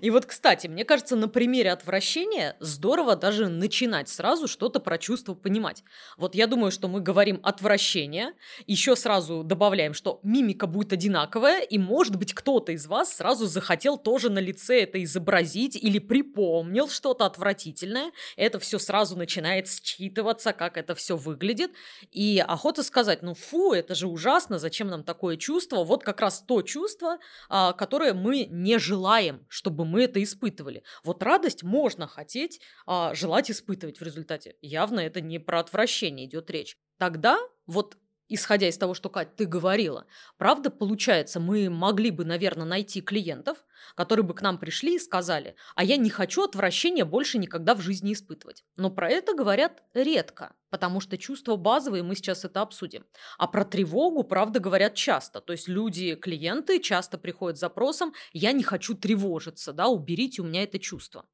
И 0.00 0.10
вот, 0.10 0.26
кстати, 0.26 0.66
мне 0.66 0.84
кажется, 0.84 1.16
на 1.16 1.28
примере 1.28 1.72
отвращения 1.72 2.56
здорово 2.60 3.16
даже 3.16 3.48
начинать 3.48 4.08
сразу 4.08 4.48
что-то 4.48 4.80
про 4.80 4.98
чувство 4.98 5.34
понимать. 5.34 5.84
Вот 6.16 6.34
я 6.34 6.46
думаю, 6.46 6.70
что 6.70 6.88
мы 6.88 7.00
говорим 7.00 7.40
отвращение, 7.42 8.34
еще 8.66 8.96
сразу 8.96 9.42
добавляем, 9.42 9.94
что 9.94 10.20
мимика 10.22 10.66
будет 10.66 10.92
одинаковая, 10.92 11.60
и, 11.60 11.78
может 11.78 12.16
быть, 12.16 12.34
кто-то 12.34 12.72
из 12.72 12.86
вас 12.86 13.16
сразу 13.16 13.46
захотел 13.46 13.98
тоже 13.98 14.30
на 14.30 14.38
лице 14.38 14.82
это 14.82 15.02
изобразить 15.02 15.76
или 15.76 15.98
припомнил 15.98 16.88
что-то 16.88 17.26
отвратительное. 17.26 18.12
Это 18.36 18.58
все 18.58 18.78
сразу 18.78 19.16
начинает 19.16 19.66
считываться, 19.68 20.52
как 20.52 20.76
это 20.76 20.94
все 20.94 21.16
выглядит. 21.16 21.72
И 22.12 22.42
охота 22.46 22.82
сказать, 22.82 23.22
ну 23.22 23.34
фу, 23.34 23.72
это 23.72 23.94
же 23.94 24.06
ужасно, 24.06 24.58
зачем 24.58 24.88
нам 24.88 25.02
такое 25.02 25.36
чувство? 25.36 25.84
Вот 25.84 26.04
как 26.04 26.20
раз 26.20 26.44
то 26.46 26.62
чувство, 26.62 27.18
а, 27.48 27.72
которое 27.72 28.14
мы 28.14 28.46
не 28.46 28.78
желаем, 28.78 29.46
чтобы 29.48 29.84
мы 29.84 30.04
это 30.04 30.22
испытывали. 30.22 30.82
Вот 31.04 31.22
радость 31.22 31.62
можно 31.62 32.06
хотеть, 32.06 32.60
а 32.86 33.14
желать 33.14 33.50
испытывать 33.50 33.98
в 33.98 34.02
результате. 34.02 34.56
Явно 34.60 35.00
это 35.00 35.20
не 35.20 35.38
про 35.38 35.60
отвращение 35.60 36.26
идет 36.26 36.50
речь. 36.50 36.76
Тогда 36.98 37.38
вот 37.66 37.96
исходя 38.28 38.68
из 38.68 38.76
того, 38.78 38.94
что, 38.94 39.08
Кать, 39.08 39.36
ты 39.36 39.46
говорила, 39.46 40.06
правда, 40.36 40.70
получается, 40.70 41.40
мы 41.40 41.70
могли 41.70 42.10
бы, 42.10 42.24
наверное, 42.24 42.66
найти 42.66 43.00
клиентов, 43.00 43.64
которые 43.94 44.24
бы 44.24 44.34
к 44.34 44.42
нам 44.42 44.58
пришли 44.58 44.96
и 44.96 44.98
сказали, 44.98 45.54
а 45.74 45.84
я 45.84 45.96
не 45.96 46.10
хочу 46.10 46.44
отвращения 46.44 47.04
больше 47.04 47.38
никогда 47.38 47.74
в 47.74 47.80
жизни 47.80 48.12
испытывать. 48.12 48.64
Но 48.76 48.90
про 48.90 49.10
это 49.10 49.34
говорят 49.34 49.82
редко, 49.94 50.54
потому 50.70 51.00
что 51.00 51.18
чувства 51.18 51.56
базовые, 51.56 52.02
мы 52.02 52.14
сейчас 52.14 52.44
это 52.44 52.60
обсудим. 52.60 53.04
А 53.38 53.46
про 53.46 53.64
тревогу, 53.64 54.24
правда, 54.24 54.60
говорят 54.60 54.94
часто. 54.94 55.40
То 55.40 55.52
есть 55.52 55.68
люди, 55.68 56.14
клиенты 56.14 56.80
часто 56.80 57.18
приходят 57.18 57.56
с 57.56 57.60
запросом 57.60 58.12
«я 58.32 58.52
не 58.52 58.62
хочу 58.62 58.94
тревожиться, 58.94 59.72
да, 59.72 59.88
уберите 59.88 60.42
у 60.42 60.44
меня 60.44 60.62
это 60.62 60.78
чувство». 60.78 61.24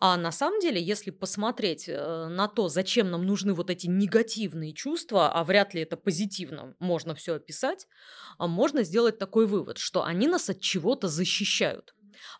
А 0.00 0.16
на 0.16 0.32
самом 0.32 0.60
деле, 0.60 0.82
если 0.82 1.10
посмотреть 1.10 1.88
э, 1.88 2.26
на 2.28 2.48
то, 2.48 2.68
зачем 2.68 3.10
нам 3.10 3.24
нужны 3.24 3.54
вот 3.54 3.70
эти 3.70 3.86
негативные 3.86 4.72
чувства, 4.72 5.30
а 5.30 5.44
вряд 5.44 5.74
ли 5.74 5.82
это 5.82 5.96
позитивно 5.96 6.74
можно 6.78 7.14
все 7.14 7.34
описать, 7.34 7.86
а 8.38 8.46
можно 8.46 8.82
сделать 8.82 9.18
такой 9.18 9.46
вывод, 9.46 9.78
что 9.78 10.02
они 10.02 10.26
нас 10.26 10.50
от 10.50 10.60
чего-то 10.60 11.08
защищают. 11.08 11.73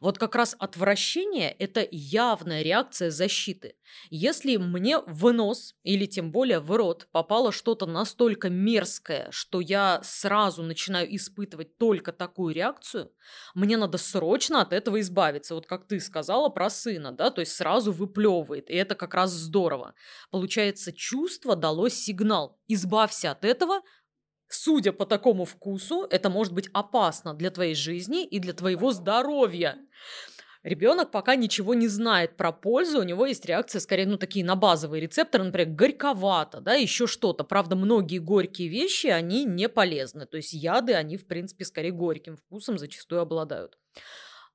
Вот 0.01 0.19
как 0.19 0.35
раз 0.35 0.57
отвращение– 0.59 1.51
это 1.59 1.87
явная 1.91 2.63
реакция 2.63 3.11
защиты. 3.11 3.77
Если 4.11 4.57
мне 4.57 4.99
в 4.99 5.33
нос 5.33 5.75
или 5.83 6.07
тем 6.07 6.33
более 6.33 6.61
в 6.61 6.71
рот 6.73 7.09
попало 7.13 7.53
что-то 7.53 7.87
настолько 7.87 8.51
мерзкое, 8.51 9.29
что 9.31 9.61
я 9.61 10.01
сразу 10.03 10.63
начинаю 10.63 11.15
испытывать 11.15 11.79
только 11.79 12.13
такую 12.13 12.55
реакцию, 12.55 13.13
мне 13.55 13.77
надо 13.77 13.99
срочно 13.99 14.61
от 14.61 14.73
этого 14.73 15.01
избавиться. 15.01 15.55
Вот 15.55 15.67
как 15.67 15.87
ты 15.87 16.01
сказала 16.01 16.49
про 16.49 16.71
сына, 16.71 17.13
да, 17.13 17.31
то 17.31 17.41
есть 17.41 17.53
сразу 17.53 17.93
выплевывает, 17.93 18.71
и 18.71 18.75
это 18.75 18.95
как 18.95 19.15
раз 19.15 19.31
здорово. 19.31 19.95
Получается, 20.31 20.93
чувство 20.93 21.57
дало 21.57 21.89
сигнал. 21.89 22.59
Избавься 22.67 23.31
от 23.31 23.45
этого, 23.45 23.83
Судя 24.49 24.93
по 24.93 25.07
такому 25.07 25.45
вкусу, 25.45 26.07
это 26.11 26.31
может 26.31 26.53
быть 26.53 26.69
опасно 26.73 27.35
для 27.35 27.51
твоей 27.51 27.75
жизни 27.75 28.25
и 28.25 28.39
для 28.39 28.53
твоего 28.53 28.93
здоровья. 28.93 29.79
Ребенок 30.65 31.11
пока 31.11 31.37
ничего 31.37 31.75
не 31.75 31.89
знает 31.89 32.39
про 32.39 32.51
пользу, 32.51 33.01
у 33.01 33.03
него 33.03 33.27
есть 33.27 33.45
реакция 33.45 33.81
скорее, 33.81 34.07
ну, 34.07 34.17
такие 34.17 34.47
на 34.47 34.57
базовые 34.57 35.03
рецепторы, 35.03 35.45
например, 35.45 35.75
горьковато, 35.75 36.63
да, 36.63 36.73
еще 36.73 37.07
что-то. 37.07 37.45
Правда, 37.45 37.77
многие 37.77 38.19
горькие 38.19 38.69
вещи, 38.69 39.09
они 39.09 39.45
не 39.45 39.69
полезны. 39.69 40.25
То 40.25 40.39
есть 40.39 40.55
яды, 40.55 40.95
они, 40.95 41.19
в 41.19 41.27
принципе, 41.27 41.67
скорее 41.67 41.93
горьким 41.93 42.39
вкусом 42.39 42.79
зачастую 42.79 43.21
обладают. 43.21 43.77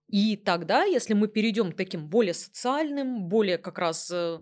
И 0.08 0.36
тогда, 0.36 0.84
если 0.84 1.14
мы 1.14 1.28
перейдем 1.28 1.72
к 1.72 1.78
таким 1.78 2.10
более 2.10 2.34
социальным, 2.34 3.30
более 3.30 3.60
как 3.60 3.78
раз 3.78 4.10
э, 4.10 4.40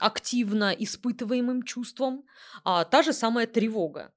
активно 0.00 0.72
испытываемым 0.76 1.62
чувствам, 1.62 2.24
а, 2.64 2.84
та 2.84 3.04
же 3.04 3.12
самая 3.12 3.46
тревога. 3.46 4.12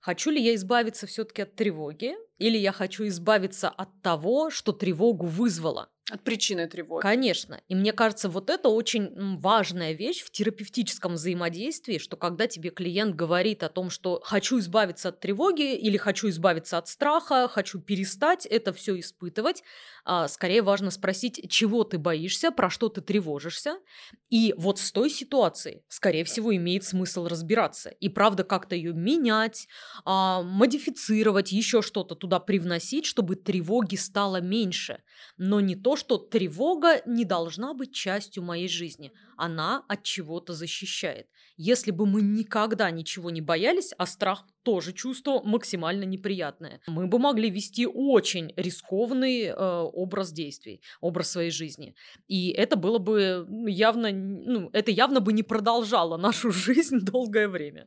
Хочу 0.00 0.30
ли 0.30 0.40
я 0.42 0.54
избавиться 0.54 1.06
все-таки 1.06 1.42
от 1.42 1.54
тревоги, 1.56 2.14
или 2.38 2.56
я 2.56 2.72
хочу 2.72 3.06
избавиться 3.08 3.68
от 3.68 4.02
того, 4.02 4.50
что 4.50 4.72
тревогу 4.72 5.26
вызвало? 5.26 5.90
От 6.10 6.22
причины 6.22 6.66
тревоги. 6.68 7.04
Конечно. 7.04 7.60
И 7.68 7.74
мне 7.74 7.92
кажется, 7.92 8.30
вот 8.30 8.48
это 8.48 8.70
очень 8.70 9.36
важная 9.38 9.92
вещь 9.92 10.22
в 10.22 10.30
терапевтическом 10.30 11.14
взаимодействии, 11.14 11.98
что 11.98 12.16
когда 12.16 12.46
тебе 12.46 12.70
клиент 12.70 13.14
говорит 13.14 13.62
о 13.62 13.68
том, 13.68 13.90
что 13.90 14.20
хочу 14.24 14.58
избавиться 14.60 15.10
от 15.10 15.20
тревоги 15.20 15.74
или 15.74 15.98
хочу 15.98 16.30
избавиться 16.30 16.78
от 16.78 16.88
страха, 16.88 17.48
хочу 17.48 17.80
перестать 17.80 18.46
это 18.46 18.72
все 18.72 18.98
испытывать, 18.98 19.62
а, 20.06 20.26
скорее 20.28 20.62
важно 20.62 20.90
спросить, 20.90 21.50
чего 21.50 21.84
ты 21.84 21.98
боишься, 21.98 22.50
про 22.50 22.70
что 22.70 22.88
ты 22.88 23.02
тревожишься. 23.02 23.76
И 24.30 24.54
вот 24.56 24.78
с 24.78 24.92
той 24.92 25.10
ситуацией, 25.10 25.82
скорее 25.88 26.24
всего, 26.24 26.54
имеет 26.54 26.84
смысл 26.84 27.26
разбираться. 27.26 27.90
И 27.90 28.08
правда 28.08 28.44
как-то 28.44 28.74
ее 28.74 28.92
менять, 28.92 29.68
а, 30.04 30.42
модифицировать, 30.42 31.52
еще 31.52 31.82
что-то 31.82 32.14
туда 32.14 32.40
привносить, 32.40 33.06
чтобы 33.06 33.36
тревоги 33.36 33.96
стало 33.96 34.40
меньше. 34.40 35.02
Но 35.36 35.60
не 35.60 35.76
то, 35.76 35.95
что 35.96 36.18
тревога 36.18 37.02
не 37.06 37.24
должна 37.24 37.74
быть 37.74 37.92
частью 37.92 38.42
моей 38.42 38.68
жизни. 38.68 39.12
Она 39.36 39.84
от 39.88 40.02
чего-то 40.02 40.54
защищает. 40.54 41.28
Если 41.56 41.90
бы 41.90 42.06
мы 42.06 42.22
никогда 42.22 42.90
ничего 42.90 43.30
не 43.30 43.40
боялись, 43.40 43.92
а 43.98 44.06
страх 44.06 44.46
тоже 44.66 44.92
чувство 44.92 45.40
максимально 45.44 46.02
неприятное, 46.02 46.80
мы 46.88 47.06
бы 47.06 47.20
могли 47.20 47.50
вести 47.50 47.86
очень 47.86 48.52
рискованный 48.56 49.44
э, 49.44 49.54
образ 49.54 50.32
действий, 50.32 50.82
образ 51.00 51.30
своей 51.30 51.52
жизни. 51.52 51.94
И 52.26 52.50
это 52.50 52.74
было 52.74 52.98
бы 52.98 53.46
явно, 53.68 54.10
ну, 54.10 54.68
это 54.72 54.90
явно 54.90 55.20
бы 55.20 55.32
не 55.32 55.44
продолжало 55.44 56.16
нашу 56.16 56.50
жизнь 56.66 56.98
долгое 56.98 57.46
время. 57.46 57.86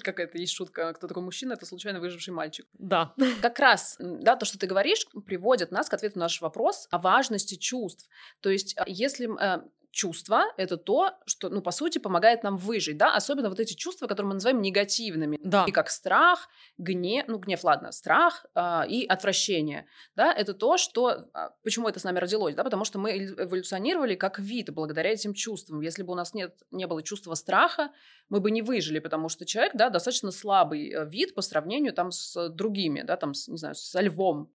Какая-то 0.00 0.36
есть 0.38 0.52
шутка, 0.52 0.92
кто 0.94 1.06
такой 1.06 1.22
мужчина, 1.22 1.52
это 1.52 1.64
случайно 1.64 2.00
выживший 2.00 2.34
мальчик. 2.34 2.66
Да. 2.72 3.14
Как 3.40 3.60
раз, 3.60 3.96
да, 4.00 4.34
то, 4.34 4.46
что 4.46 4.58
ты 4.58 4.66
говоришь, 4.66 5.06
приводит 5.26 5.70
нас 5.70 5.88
к 5.88 5.94
ответу 5.94 6.18
на 6.18 6.24
наш 6.24 6.40
вопрос 6.40 6.88
о 6.90 6.98
важности 6.98 7.54
чувств. 7.54 8.08
То 8.40 8.50
есть, 8.50 8.74
а, 8.76 8.84
если 8.88 9.28
э, 9.40 9.62
чувства— 9.96 10.44
это 10.58 10.76
то, 10.76 11.12
что, 11.24 11.48
ну, 11.48 11.62
по 11.62 11.70
сути, 11.70 11.98
помогает 11.98 12.42
нам 12.44 12.56
выжить, 12.56 12.98
да, 12.98 13.14
особенно 13.16 13.48
вот 13.48 13.58
эти 13.58 13.72
чувства, 13.72 14.06
которые 14.06 14.28
мы 14.28 14.34
называем 14.34 14.60
негативными, 14.60 15.38
да. 15.42 15.64
и 15.66 15.72
как 15.72 15.90
страх, 15.90 16.48
гнев, 16.78 17.24
ну, 17.28 17.38
гнев, 17.38 17.64
ладно, 17.64 17.92
страх 17.92 18.44
э, 18.54 18.82
и 18.88 19.06
отвращение, 19.06 19.86
да, 20.14 20.32
это 20.32 20.52
то, 20.52 20.76
что, 20.76 21.28
а, 21.32 21.50
почему 21.64 21.88
это 21.88 21.98
с 21.98 22.04
нами 22.04 22.18
родилось, 22.18 22.54
да, 22.54 22.62
потому 22.62 22.84
что 22.84 22.98
мы 22.98 23.16
эволюционировали 23.16 24.14
как 24.16 24.38
вид 24.38 24.70
благодаря 24.72 25.10
этим 25.10 25.32
чувствам. 25.32 25.80
Если 25.80 26.02
бы 26.02 26.12
у 26.12 26.16
нас 26.16 26.34
нет, 26.34 26.54
не 26.70 26.86
было 26.86 27.02
чувства 27.02 27.34
страха, 27.34 27.90
мы 28.28 28.40
бы 28.40 28.50
не 28.50 28.60
выжили, 28.62 28.98
потому 28.98 29.30
что 29.30 29.46
человек, 29.46 29.72
да, 29.74 29.88
достаточно 29.88 30.30
слабый 30.30 30.90
э, 30.90 31.08
вид 31.08 31.34
по 31.34 31.40
сравнению 31.40 31.94
там 31.94 32.12
с 32.12 32.50
другими, 32.50 33.00
да, 33.02 33.16
там, 33.16 33.32
с, 33.32 33.48
не 33.48 33.56
знаю, 33.56 33.74
со 33.74 34.00
львом, 34.02 34.52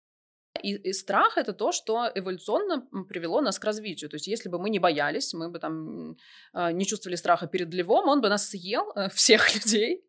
И, 0.57 0.75
и 0.75 0.93
страх 0.93 1.39
это 1.39 1.53
то, 1.53 1.73
что 1.73 2.11
эволюционно 2.15 2.87
привело 3.09 3.41
нас 3.41 3.59
к 3.59 3.65
развитию. 3.65 4.11
То 4.11 4.17
есть, 4.17 4.27
если 4.27 4.49
бы 4.49 4.59
мы 4.59 4.71
не 4.71 4.79
боялись, 4.79 5.33
мы 5.35 5.51
бы 5.51 5.59
там 5.59 6.17
э, 6.55 6.73
не 6.73 6.85
чувствовали 6.85 7.17
страха 7.17 7.47
перед 7.47 7.73
львом, 7.73 8.09
он 8.09 8.21
бы 8.21 8.29
нас 8.29 8.49
съел, 8.49 8.93
э, 8.95 9.09
всех 9.11 9.55
людей, 9.55 10.05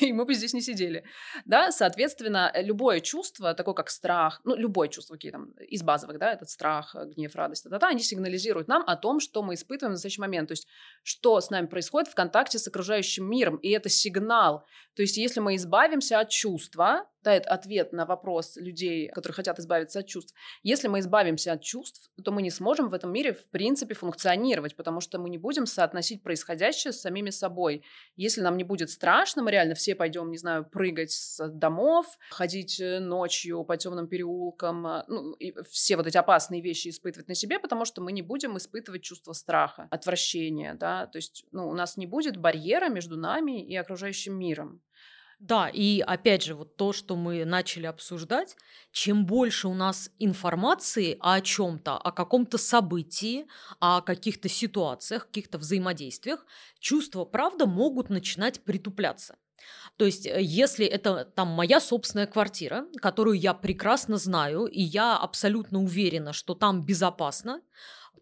и 0.00 0.12
мы 0.12 0.24
бы 0.24 0.34
здесь 0.34 0.54
не 0.54 0.60
сидели. 0.60 1.04
Да, 1.44 1.72
соответственно, 1.72 2.52
любое 2.56 3.00
чувство, 3.00 3.54
такое 3.54 3.74
как 3.74 3.90
страх, 3.90 4.40
ну, 4.44 4.54
любое 4.56 4.88
чувство, 4.88 5.14
какие 5.14 5.32
там 5.32 5.50
из 5.52 5.82
базовых, 5.82 6.18
да, 6.18 6.32
этот 6.32 6.50
страх, 6.50 6.94
гнев, 6.94 7.34
радость, 7.34 7.68
да, 7.68 7.78
да, 7.78 7.88
они 7.88 8.00
сигнализируют 8.00 8.68
нам 8.68 8.82
о 8.86 8.96
том, 8.96 9.20
что 9.20 9.42
мы 9.42 9.54
испытываем 9.54 9.92
в 9.92 9.94
настоящий 9.94 10.20
момент. 10.20 10.48
То 10.48 10.52
есть, 10.52 10.66
что 11.02 11.40
с 11.40 11.50
нами 11.50 11.66
происходит 11.66 12.08
в 12.08 12.14
контакте 12.14 12.58
с 12.58 12.68
окружающим 12.68 13.28
миром. 13.28 13.56
И 13.56 13.70
это 13.70 13.88
сигнал. 13.88 14.64
То 14.94 15.02
есть, 15.02 15.16
если 15.16 15.40
мы 15.40 15.56
избавимся 15.56 16.20
от 16.20 16.30
чувства, 16.30 17.06
да, 17.24 17.34
это 17.34 17.48
ответ 17.48 17.92
на 17.92 18.04
вопрос 18.04 18.56
людей, 18.56 19.08
которые 19.08 19.34
хотят 19.34 19.58
избавиться 19.58 20.00
от 20.00 20.06
чувств. 20.06 20.34
Если 20.62 20.88
мы 20.88 21.00
избавимся 21.00 21.52
от 21.52 21.62
чувств, 21.62 22.10
то 22.22 22.30
мы 22.30 22.42
не 22.42 22.50
сможем 22.50 22.88
в 22.88 22.94
этом 22.94 23.12
мире, 23.12 23.32
в 23.32 23.48
принципе, 23.48 23.94
функционировать, 23.94 24.76
потому 24.76 25.00
что 25.00 25.18
мы 25.18 25.30
не 25.30 25.38
будем 25.38 25.66
соотносить 25.66 26.22
происходящее 26.22 26.92
с 26.92 27.00
самими 27.00 27.30
собой. 27.30 27.82
Если 28.16 28.42
нам 28.42 28.56
не 28.56 28.64
будет 28.64 28.90
страшно, 28.90 29.42
мы 29.42 29.50
реально 29.50 29.74
все 29.74 29.94
пойдем, 29.94 30.30
не 30.30 30.36
знаю, 30.36 30.64
прыгать 30.64 31.12
с 31.12 31.48
домов, 31.48 32.06
ходить 32.30 32.78
э, 32.78 33.00
ночью 33.00 33.64
по 33.64 33.76
темным 33.76 34.06
переулкам, 34.06 34.86
э, 34.86 35.04
ну, 35.08 35.32
и 35.32 35.54
все 35.70 35.96
вот 35.96 36.06
эти 36.06 36.18
опасные 36.18 36.60
вещи 36.60 36.88
испытывать 36.88 37.28
на 37.28 37.34
себе, 37.34 37.58
потому 37.58 37.86
что 37.86 38.02
мы 38.02 38.12
не 38.12 38.22
будем 38.22 38.56
испытывать 38.58 39.02
чувство 39.02 39.32
страха, 39.32 39.88
отвращения, 39.90 40.74
да, 40.74 41.06
то 41.06 41.16
есть, 41.16 41.46
ну, 41.52 41.68
у 41.68 41.74
нас 41.74 41.96
не 41.96 42.06
будет 42.06 42.36
барьера 42.36 42.88
между 42.90 43.16
нами 43.16 43.64
и 43.64 43.74
окружающим 43.76 44.38
миром. 44.38 44.82
Да, 45.40 45.68
и 45.68 46.00
опять 46.00 46.42
же, 46.44 46.54
вот 46.54 46.76
то, 46.76 46.92
что 46.92 47.16
мы 47.16 47.44
начали 47.44 47.86
обсуждать, 47.86 48.56
чем 48.92 49.26
больше 49.26 49.68
у 49.68 49.74
нас 49.74 50.10
информации 50.18 51.16
о 51.20 51.40
чем-то, 51.40 51.96
о 51.98 52.12
каком-то 52.12 52.56
событии, 52.56 53.46
о 53.80 54.00
каких-то 54.00 54.48
ситуациях, 54.48 55.26
каких-то 55.26 55.58
взаимодействиях, 55.58 56.46
чувства, 56.78 57.24
правда, 57.24 57.66
могут 57.66 58.10
начинать 58.10 58.62
притупляться. 58.64 59.36
То 59.98 60.06
есть, 60.06 60.26
э, 60.26 60.40
если 60.42 60.86
это 60.86 61.24
там 61.24 61.48
моя 61.48 61.80
собственная 61.80 62.26
квартира, 62.26 62.86
которую 63.02 63.38
я 63.38 63.54
прекрасно 63.54 64.18
знаю, 64.18 64.66
и 64.66 64.82
я 64.82 65.16
абсолютно 65.16 65.80
уверена, 65.82 66.32
что 66.32 66.54
там 66.54 66.82
безопасно, 66.84 67.62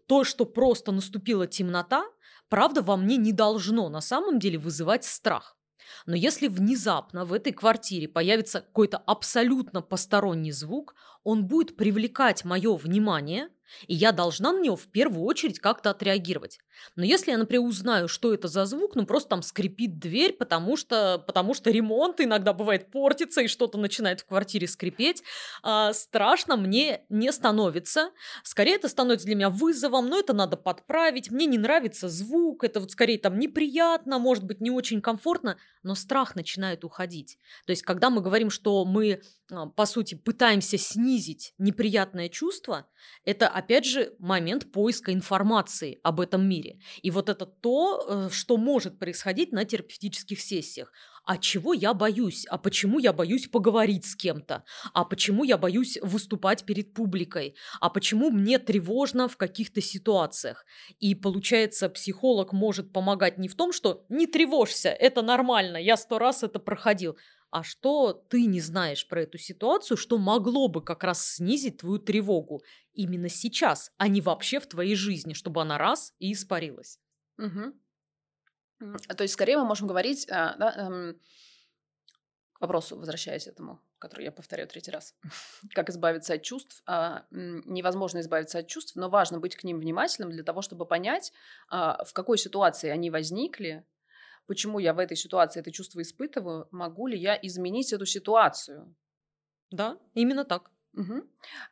то, 0.07 0.23
что 0.23 0.45
просто 0.45 0.91
наступила 0.91 1.47
темнота, 1.47 2.05
правда, 2.49 2.81
во 2.81 2.97
мне 2.97 3.17
не 3.17 3.33
должно 3.33 3.89
на 3.89 4.01
самом 4.01 4.39
деле 4.39 4.57
вызывать 4.59 5.05
страх. 5.05 5.52
Но 6.05 6.15
если 6.15 6.47
внезапно 6.47 7.25
в 7.25 7.33
этой 7.33 7.53
квартире 7.53 8.07
появится 8.07 8.61
какой-то 8.61 8.97
абсолютно 8.97 9.81
посторонний 9.81 10.51
звук, 10.51 10.95
он 11.23 11.45
будет 11.45 11.77
привлекать 11.77 12.45
мое 12.45 12.75
внимание, 12.75 13.49
и 13.87 13.93
я 13.93 14.11
должна 14.11 14.51
на 14.53 14.61
него 14.61 14.75
в 14.75 14.87
первую 14.87 15.23
очередь 15.23 15.59
как-то 15.59 15.91
отреагировать. 15.91 16.59
Но 16.95 17.03
если 17.03 17.31
я, 17.31 17.37
например, 17.37 17.65
узнаю, 17.65 18.07
что 18.07 18.33
это 18.33 18.47
за 18.47 18.65
звук, 18.65 18.95
ну 18.95 19.05
просто 19.05 19.29
там 19.29 19.41
скрипит 19.41 19.99
дверь, 19.99 20.33
потому 20.33 20.77
что, 20.77 21.23
потому 21.25 21.53
что 21.53 21.71
ремонт 21.71 22.21
иногда 22.21 22.53
бывает 22.53 22.91
портится, 22.91 23.41
и 23.41 23.47
что-то 23.47 23.77
начинает 23.77 24.21
в 24.21 24.25
квартире 24.25 24.67
скрипеть, 24.67 25.23
а, 25.61 25.93
страшно 25.93 26.57
мне 26.57 27.05
не 27.09 27.31
становится. 27.31 28.11
Скорее 28.43 28.75
это 28.75 28.89
становится 28.89 29.25
для 29.25 29.35
меня 29.35 29.49
вызовом, 29.49 30.07
но 30.07 30.19
это 30.19 30.33
надо 30.33 30.57
подправить, 30.57 31.31
мне 31.31 31.45
не 31.45 31.57
нравится 31.57 32.09
звук, 32.09 32.63
это 32.63 32.79
вот 32.79 32.91
скорее 32.91 33.17
там 33.17 33.39
неприятно, 33.39 34.19
может 34.19 34.43
быть, 34.43 34.61
не 34.61 34.71
очень 34.71 35.01
комфортно, 35.01 35.57
но 35.83 35.95
страх 35.95 36.35
начинает 36.35 36.83
уходить. 36.83 37.37
То 37.65 37.71
есть, 37.71 37.83
когда 37.83 38.09
мы 38.09 38.21
говорим, 38.21 38.49
что 38.49 38.85
мы, 38.85 39.21
а, 39.51 39.67
по 39.67 39.85
сути, 39.85 40.15
пытаемся 40.15 40.77
снизить 40.77 41.53
неприятное 41.57 42.29
чувство, 42.29 42.87
это, 43.25 43.47
опять 43.63 43.85
же, 43.85 44.13
момент 44.19 44.71
поиска 44.71 45.13
информации 45.13 45.99
об 46.03 46.19
этом 46.19 46.47
мире. 46.47 46.79
И 47.01 47.11
вот 47.11 47.29
это 47.29 47.45
то, 47.45 48.05
э, 48.07 48.29
что 48.31 48.57
может 48.57 48.99
происходить 48.99 49.51
на 49.51 49.63
терапевтических 49.63 50.41
сессиях. 50.41 50.91
А 51.25 51.37
чего 51.37 51.73
я 51.73 51.93
боюсь? 51.93 52.45
А 52.49 52.57
почему 52.57 52.99
я 52.99 53.13
боюсь 53.13 53.47
поговорить 53.47 54.05
с 54.05 54.15
кем-то? 54.15 54.65
А 54.93 55.05
почему 55.05 55.45
я 55.45 55.57
боюсь 55.57 55.97
выступать 56.01 56.65
перед 56.65 56.93
публикой? 56.93 57.55
А 57.79 57.89
почему 57.89 58.29
мне 58.29 58.59
тревожно 58.59 59.27
в 59.29 59.37
каких-то 59.37 59.81
ситуациях? 59.81 60.65
И 60.99 61.15
получается, 61.15 61.89
психолог 61.89 62.51
может 62.51 62.91
помогать 62.91 63.37
не 63.37 63.47
в 63.47 63.55
том, 63.55 63.71
что 63.71 64.05
не 64.09 64.27
тревожься, 64.27 64.89
это 64.89 65.21
нормально, 65.21 65.77
я 65.77 65.95
сто 65.95 66.19
раз 66.19 66.43
это 66.43 66.59
проходил, 66.59 67.17
а 67.53 67.61
что 67.61 68.13
ты 68.13 68.47
не 68.47 68.59
знаешь 68.59 69.07
про 69.07 69.21
эту 69.21 69.37
ситуацию, 69.37 69.95
что 69.95 70.17
могло 70.17 70.67
бы 70.67 70.83
как 70.83 71.03
раз 71.03 71.35
снизить 71.35 71.77
твою 71.77 71.99
тревогу 71.99 72.63
именно 72.93 73.29
сейчас, 73.29 73.91
а 73.97 74.07
не 74.07 74.21
вообще 74.21 74.59
в 74.59 74.65
твоей 74.65 74.95
жизни, 74.95 75.33
чтобы 75.33 75.61
она 75.61 75.77
раз 75.77 76.15
и 76.17 76.33
испарилась. 76.33 76.99
Угу. 77.37 77.73
То 79.15 79.21
есть, 79.21 79.35
скорее 79.35 79.57
мы 79.57 79.65
можем 79.65 79.87
говорить, 79.87 80.27
а, 80.31 80.55
да, 80.57 80.73
эм, 80.75 81.19
к 82.53 82.61
вопросу, 82.61 82.97
возвращаясь 82.97 83.45
этому, 83.45 83.79
который 83.99 84.25
я 84.25 84.31
повторяю 84.31 84.67
третий 84.67 84.89
раз, 84.89 85.15
как 85.75 85.91
избавиться 85.91 86.33
от 86.33 86.41
чувств. 86.41 86.81
А, 86.87 87.27
невозможно 87.29 88.19
избавиться 88.19 88.57
от 88.59 88.67
чувств, 88.67 88.95
но 88.95 89.09
важно 89.09 89.39
быть 89.39 89.55
к 89.55 89.63
ним 89.63 89.79
внимательным 89.79 90.31
для 90.31 90.43
того, 90.43 90.63
чтобы 90.63 90.87
понять, 90.87 91.31
а, 91.69 92.03
в 92.03 92.13
какой 92.13 92.39
ситуации 92.39 92.89
они 92.89 93.11
возникли, 93.11 93.85
почему 94.47 94.79
я 94.79 94.93
в 94.93 94.99
этой 94.99 95.17
ситуации 95.17 95.59
это 95.59 95.71
чувство 95.71 96.01
испытываю, 96.01 96.67
могу 96.71 97.07
ли 97.07 97.17
я 97.17 97.37
изменить 97.41 97.93
эту 97.93 98.05
ситуацию. 98.05 98.95
Да, 99.71 99.97
именно 100.13 100.45
так. 100.45 100.69
Угу. 100.95 101.23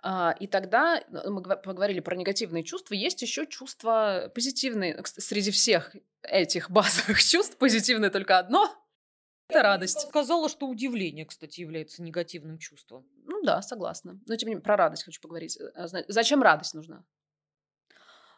А, 0.02 0.36
и 0.40 0.48
тогда 0.48 1.00
э, 1.00 1.30
мы 1.30 1.42
поговорили 1.44 2.00
про 2.00 2.16
негативные 2.16 2.64
чувства. 2.64 2.96
Есть 2.96 3.22
еще 3.22 3.46
чувства 3.46 4.32
позитивные. 4.34 5.00
Среди 5.06 5.52
всех 5.52 5.96
этих 6.24 6.70
базовых 6.72 7.24
чувств 7.24 7.58
позитивное 7.58 8.10
только 8.10 8.40
одно. 8.40 8.76
Это 9.48 9.64
радость. 9.64 10.00
Сказала, 10.08 10.50
что 10.50 10.68
удивление, 10.68 11.26
кстати, 11.26 11.60
является 11.60 12.02
негативным 12.02 12.58
чувством. 12.58 13.06
Ну 13.26 13.44
да, 13.44 13.62
согласна. 13.62 14.20
Но 14.26 14.36
тем 14.36 14.48
не 14.48 14.56
менее, 14.56 14.64
про 14.64 14.78
радость 14.78 15.04
хочу 15.04 15.22
поговорить. 15.22 15.60
Э, 15.60 15.88
зачем 16.08 16.42
радость 16.42 16.74
нужна? 16.74 17.04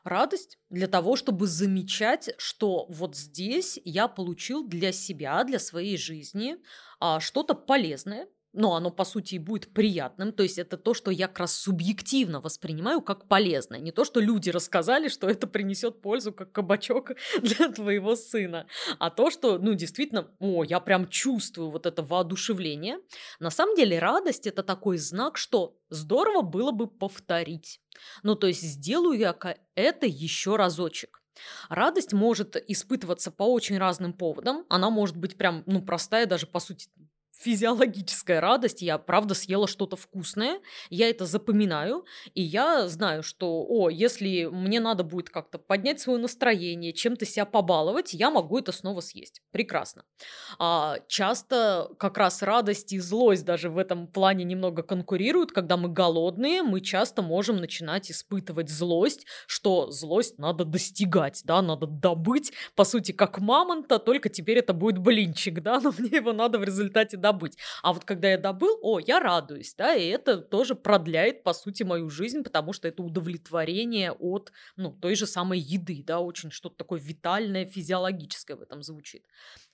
Радость 0.04 0.58
для 0.70 0.88
того, 0.88 1.16
чтобы 1.16 1.48
замечать, 1.48 2.32
что 2.38 2.86
вот 2.90 3.16
здесь 3.16 3.80
я 3.86 4.10
получил 4.10 4.68
для 4.68 4.92
себя, 4.92 5.42
для 5.46 5.60
своей 5.60 5.98
жизни 5.98 6.58
а, 7.00 7.22
что-то 7.22 7.56
полезное, 7.56 8.28
но 8.54 8.76
оно, 8.76 8.92
по 8.92 9.04
сути, 9.04 9.36
и 9.36 9.40
будет 9.40 9.74
приятным. 9.74 10.32
То 10.32 10.44
есть 10.44 10.60
это 10.60 10.78
то, 10.78 10.94
что 10.94 11.12
я 11.12 11.28
как 11.28 11.40
раз 11.40 11.56
субъективно 11.58 12.40
воспринимаю 12.40 13.02
как 13.02 13.28
полезное. 13.28 13.80
Не 13.80 13.92
то, 13.92 14.06
что 14.06 14.20
люди 14.20 14.50
рассказали, 14.52 15.08
что 15.08 15.28
это 15.28 15.48
принесет 15.48 16.02
пользу, 16.02 16.32
как 16.32 16.52
кабачок 16.52 17.12
для 17.42 17.70
твоего 17.70 18.16
сына. 18.16 18.68
А 19.00 19.10
то, 19.10 19.32
что, 19.32 19.58
ну, 19.58 19.74
действительно, 19.74 20.32
о, 20.40 20.64
я 20.64 20.80
прям 20.80 21.08
чувствую 21.10 21.72
вот 21.72 21.86
это 21.86 22.04
воодушевление. 22.04 23.00
На 23.40 23.50
самом 23.50 23.76
деле 23.76 24.00
радость– 24.00 24.48
это 24.48 24.64
такой 24.64 24.98
знак, 24.98 25.38
что 25.38 25.76
здорово 25.90 26.42
было 26.42 26.72
бы 26.72 26.88
повторить. 26.88 27.82
Ну, 28.22 28.36
то 28.36 28.48
есть 28.48 28.62
сделаю 28.62 29.18
я 29.18 29.36
это 29.76 30.06
еще 30.06 30.56
разочек. 30.56 31.24
Радость 31.70 32.14
может 32.14 32.56
испытываться 32.56 33.32
по 33.32 33.44
очень 33.44 33.78
разным 33.78 34.14
поводам. 34.14 34.66
Она 34.70 34.90
может 34.90 35.18
быть 35.18 35.38
прям, 35.38 35.64
ну, 35.66 35.82
простая, 35.82 36.26
даже 36.26 36.46
по 36.46 36.60
сути 36.60 36.90
физиологическая 37.44 38.40
радость. 38.40 38.82
Я, 38.82 38.98
правда, 38.98 39.34
съела 39.34 39.68
что-то 39.68 39.96
вкусное, 39.96 40.62
я 40.90 41.10
это 41.10 41.26
запоминаю, 41.26 42.06
и 42.34 42.42
я 42.42 42.88
знаю, 42.88 43.22
что, 43.24 43.66
о, 43.68 43.90
если 43.90 44.46
мне 44.46 44.80
надо 44.80 45.04
будет 45.04 45.30
как-то 45.30 45.58
поднять 45.58 46.00
свое 46.00 46.20
настроение, 46.20 46.94
чем-то 46.94 47.26
себя 47.26 47.46
побаловать, 47.46 48.14
я 48.14 48.32
могу 48.32 48.60
это 48.60 48.72
снова 48.72 49.02
съесть. 49.02 49.42
Прекрасно. 49.52 50.06
А, 50.58 51.00
часто 51.08 51.90
как 52.00 52.18
раз 52.18 52.42
радость 52.42 52.94
и 52.94 53.00
злость 53.00 53.46
даже 53.46 53.70
в 53.70 53.78
этом 53.78 54.08
плане 54.08 54.44
немного 54.46 54.84
конкурируют. 54.84 55.52
Когда 55.52 55.78
мы 55.78 55.90
голодные, 55.90 56.64
мы 56.64 56.80
часто 56.82 57.22
можем 57.22 57.58
начинать 57.58 58.10
испытывать 58.10 58.70
злость, 58.70 59.26
что 59.48 59.92
злость 59.92 60.38
надо 60.38 60.64
достигать, 60.66 61.42
да, 61.44 61.62
надо 61.62 61.88
добыть, 61.88 62.54
по 62.76 62.84
сути, 62.86 63.12
как 63.12 63.40
мамонта, 63.40 64.00
только 64.00 64.30
теперь 64.30 64.60
это 64.60 64.74
будет 64.74 64.98
блинчик, 64.98 65.62
да, 65.62 65.80
но 65.82 65.94
мне 65.98 66.18
его 66.18 66.34
надо 66.34 66.58
в 66.58 66.64
результате 66.64 67.18
добыть 67.18 67.33
добыть. 67.34 67.58
А 67.82 67.94
вот 67.94 68.06
когда 68.06 68.30
я 68.30 68.38
добыл, 68.38 68.80
о, 68.82 69.00
я 69.00 69.20
радуюсь, 69.20 69.74
да, 69.76 69.96
и 69.96 70.08
это 70.08 70.38
тоже 70.38 70.76
продляет, 70.76 71.44
по 71.44 71.54
сути, 71.54 71.84
мою 71.84 72.10
жизнь, 72.10 72.44
потому 72.44 72.74
что 72.74 72.88
это 72.88 73.04
удовлетворение 73.04 74.12
от, 74.12 74.52
ну, 74.76 74.92
той 74.92 75.16
же 75.16 75.28
самой 75.28 75.60
еды, 75.60 76.04
да, 76.06 76.20
очень 76.20 76.52
что-то 76.52 76.78
такое 76.78 77.00
витальное, 77.00 77.66
физиологическое 77.66 78.58
в 78.58 78.62
этом 78.62 78.84
звучит. 78.84 79.24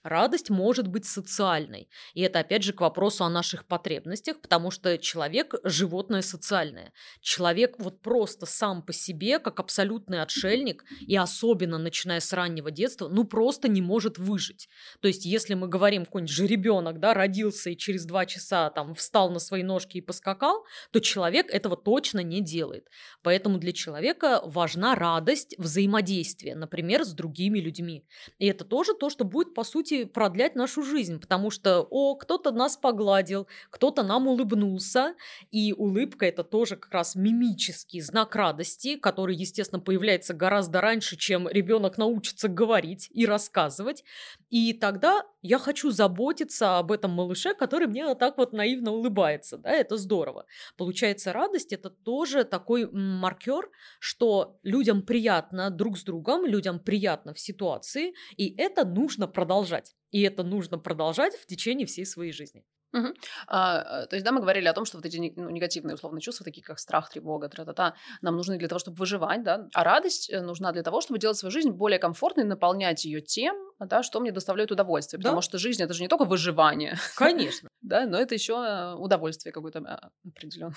Радость 0.04 0.50
может 0.50 0.88
быть 0.88 1.06
социальной. 1.06 1.90
И 2.14 2.22
это, 2.22 2.40
опять 2.40 2.64
же, 2.64 2.72
к 2.72 2.80
вопросу 2.80 3.26
о 3.26 3.30
наших 3.30 3.66
потребностях, 3.66 4.40
потому 4.42 4.72
что 4.72 4.98
человек– 4.98 5.56
животное 5.66 6.22
социальное. 6.22 6.94
Человек 7.20 7.76
вот 7.80 8.02
просто 8.02 8.46
сам 8.46 8.82
по 8.82 8.94
себе, 8.94 9.40
как 9.40 9.60
абсолютный 9.60 10.22
отшельник, 10.22 10.86
и 11.02 11.18
особенно 11.18 11.78
начиная 11.78 12.22
с 12.22 12.32
раннего 12.32 12.72
детства, 12.72 13.10
ну 13.10 13.26
просто 13.26 13.68
не 13.68 13.82
может 13.82 14.18
выжить. 14.18 14.70
То 15.02 15.10
есть, 15.10 15.26
если 15.26 15.54
мы 15.54 15.68
говорим, 15.68 16.06
какой-нибудь 16.06 16.34
жеребенок, 16.34 17.00
да, 17.00 17.14
родился 17.14 17.39
родился 17.40 17.70
и 17.70 17.78
через 17.78 18.06
два 18.06 18.26
часа 18.26 18.70
там 18.70 18.94
встал 18.94 19.30
на 19.30 19.40
свои 19.40 19.64
ножки 19.64 19.98
и 19.98 20.02
поскакал, 20.02 20.66
то 20.92 21.00
человек 21.00 21.50
этого 21.50 21.76
точно 21.76 22.20
не 22.20 22.42
делает. 22.42 22.88
Поэтому 23.24 23.58
для 23.58 23.72
человека 23.72 24.42
важна 24.46 24.96
радость 24.96 25.56
взаимодействия, 25.58 26.56
например, 26.56 27.04
с 27.04 27.14
другими 27.14 27.60
людьми. 27.60 28.06
И 28.40 28.48
это 28.48 28.66
тоже 28.66 28.94
то, 28.94 29.10
что 29.10 29.24
будет, 29.24 29.54
по 29.54 29.64
сути, 29.64 30.06
продлять 30.06 30.56
нашу 30.56 30.84
жизнь, 30.84 31.20
потому 31.20 31.52
что, 31.52 31.88
о, 31.90 32.16
кто-то 32.16 32.52
нас 32.52 32.78
погладил, 32.78 33.48
кто-то 33.70 34.04
нам 34.04 34.28
улыбнулся, 34.28 35.16
и 35.52 35.74
улыбка 35.74 36.26
это 36.26 36.44
тоже 36.44 36.76
как 36.76 36.94
раз 36.94 37.16
мимический 37.16 38.02
знак 38.02 38.36
радости, 38.36 38.98
который, 38.98 39.36
естественно, 39.36 39.82
появляется 39.82 40.34
гораздо 40.34 40.82
раньше, 40.82 41.16
чем 41.16 41.48
ребенок 41.48 41.98
научится 41.98 42.48
говорить 42.48 43.10
и 43.14 43.26
рассказывать. 43.26 44.04
И 44.50 44.74
тогда 44.74 45.24
я 45.42 45.58
хочу 45.58 45.92
заботиться 45.92 46.78
об 46.80 46.92
этом 46.92 47.12
малыше, 47.12 47.29
который 47.54 47.88
мне 47.88 48.06
вот 48.06 48.20
так 48.20 48.38
вот 48.38 48.54
наивно 48.54 48.92
улыбается. 48.92 49.58
Да, 49.58 49.72
это 49.72 49.98
здорово. 49.98 50.46
Получается, 50.78 51.34
радость 51.34 51.74
это 51.74 51.90
тоже 51.90 52.44
такой 52.44 52.90
маркер, 52.92 53.70
что 54.00 54.60
людям 54.64 55.02
приятно 55.02 55.70
друг 55.70 55.98
с 55.98 56.04
другом, 56.04 56.46
людям 56.46 56.80
приятно 56.80 57.34
в 57.34 57.40
ситуации, 57.40 58.14
и 58.38 58.56
это 58.58 58.86
нужно 58.86 59.28
продолжать. 59.28 59.96
И 60.12 60.22
это 60.22 60.44
нужно 60.44 60.80
продолжать 60.80 61.36
в 61.36 61.46
течение 61.46 61.86
всей 61.86 62.06
своей 62.06 62.32
жизни. 62.32 62.64
Угу. 62.92 63.14
А, 63.48 64.08
то 64.08 64.16
есть, 64.16 64.26
да, 64.26 64.32
мы 64.32 64.42
говорили 64.42 64.68
о 64.68 64.74
том, 64.74 64.86
что 64.86 64.98
вот 64.98 65.06
эти 65.06 65.34
ну, 65.36 65.50
негативные 65.50 65.94
условные 65.94 66.22
чувства, 66.22 66.44
такие 66.44 66.64
как 66.64 66.80
страх, 66.80 67.10
тревога, 67.10 67.48
тра-та-та, 67.48 67.96
нам 68.22 68.36
нужны 68.36 68.58
для 68.58 68.68
того, 68.68 68.80
чтобы 68.80 68.98
выживать, 68.98 69.44
да, 69.44 69.68
а 69.74 69.84
радость 69.84 70.30
э, 70.32 70.42
нужна 70.42 70.72
для 70.72 70.82
того, 70.82 71.00
чтобы 71.02 71.20
делать 71.20 71.38
свою 71.38 71.52
жизнь 71.52 71.70
более 71.70 72.00
комфортной, 72.00 72.46
наполнять 72.46 73.06
ее 73.06 73.22
тем, 73.22 73.56
да, 73.80 74.02
что 74.02 74.20
мне 74.20 74.32
доставляет 74.32 74.72
удовольствие, 74.72 75.20
потому 75.20 75.38
да. 75.38 75.42
что 75.42 75.60
жизнь 75.60 75.84
это 75.84 75.94
же 75.94 76.02
не 76.02 76.08
только 76.08 76.26
выживание, 76.26 76.98
конечно, 77.16 77.70
да, 77.82 78.08
но 78.08 78.18
это 78.18 78.34
еще 78.34 78.54
э, 78.54 78.96
удовольствие 78.96 79.54
какое-то 79.54 79.80
а, 79.80 80.10
определенное. 80.28 80.76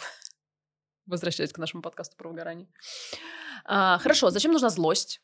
Возвращаясь 1.06 1.52
к 1.52 1.58
нашему 1.58 1.82
подкасту 1.82 2.16
про 2.16 2.28
выгорание. 2.28 2.68
А, 3.64 3.98
хорошо, 3.98 4.30
зачем 4.30 4.52
нужна 4.52 4.68
злость? 4.68 5.20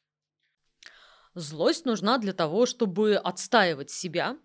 Злость 1.34 1.84
нужна 1.84 2.18
для 2.18 2.32
того, 2.32 2.66
чтобы 2.66 3.16
отстаивать 3.16 3.90
себя, 3.90 4.38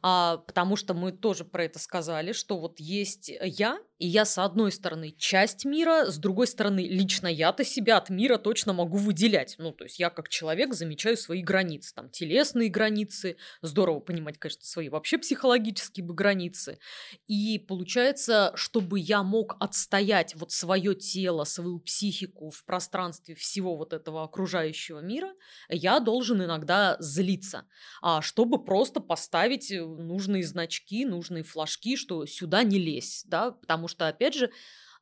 а, 0.00 0.38
потому 0.38 0.76
что 0.76 0.94
мы 0.94 1.12
тоже 1.12 1.44
про 1.44 1.64
это 1.64 1.78
сказали, 1.78 2.32
что 2.32 2.58
вот 2.58 2.80
есть 2.80 3.28
я, 3.28 3.78
и 4.02 4.06
я, 4.08 4.24
с 4.24 4.36
одной 4.36 4.72
стороны, 4.72 5.14
часть 5.16 5.64
мира, 5.64 6.10
с 6.10 6.18
другой 6.18 6.48
стороны, 6.48 6.80
лично 6.80 7.28
я-то 7.28 7.62
себя 7.62 7.98
от 7.98 8.10
мира 8.10 8.36
точно 8.36 8.72
могу 8.72 8.96
выделять. 8.96 9.54
Ну, 9.58 9.70
то 9.70 9.84
есть 9.84 10.00
я 10.00 10.10
как 10.10 10.28
человек 10.28 10.74
замечаю 10.74 11.16
свои 11.16 11.40
границы, 11.40 11.94
там, 11.94 12.10
телесные 12.10 12.68
границы, 12.68 13.36
здорово 13.60 14.00
понимать, 14.00 14.38
конечно, 14.38 14.64
свои 14.64 14.88
вообще 14.88 15.18
психологические 15.18 16.04
бы 16.04 16.14
границы. 16.14 16.80
И 17.28 17.60
получается, 17.60 18.50
чтобы 18.56 18.98
я 18.98 19.22
мог 19.22 19.56
отстоять 19.60 20.34
вот 20.34 20.50
свое 20.50 20.96
тело, 20.96 21.44
свою 21.44 21.78
психику 21.78 22.50
в 22.50 22.64
пространстве 22.64 23.36
всего 23.36 23.76
вот 23.76 23.92
этого 23.92 24.24
окружающего 24.24 24.98
мира, 24.98 25.30
я 25.68 26.00
должен 26.00 26.42
иногда 26.42 26.96
злиться, 26.98 27.66
а 28.00 28.20
чтобы 28.20 28.64
просто 28.64 28.98
поставить 28.98 29.70
нужные 29.70 30.42
значки, 30.42 31.04
нужные 31.04 31.44
флажки, 31.44 31.94
что 31.94 32.26
сюда 32.26 32.64
не 32.64 32.80
лезь, 32.80 33.22
да, 33.28 33.52
потому 33.52 33.91
что, 33.92 34.08
опять 34.08 34.34
же, 34.34 34.50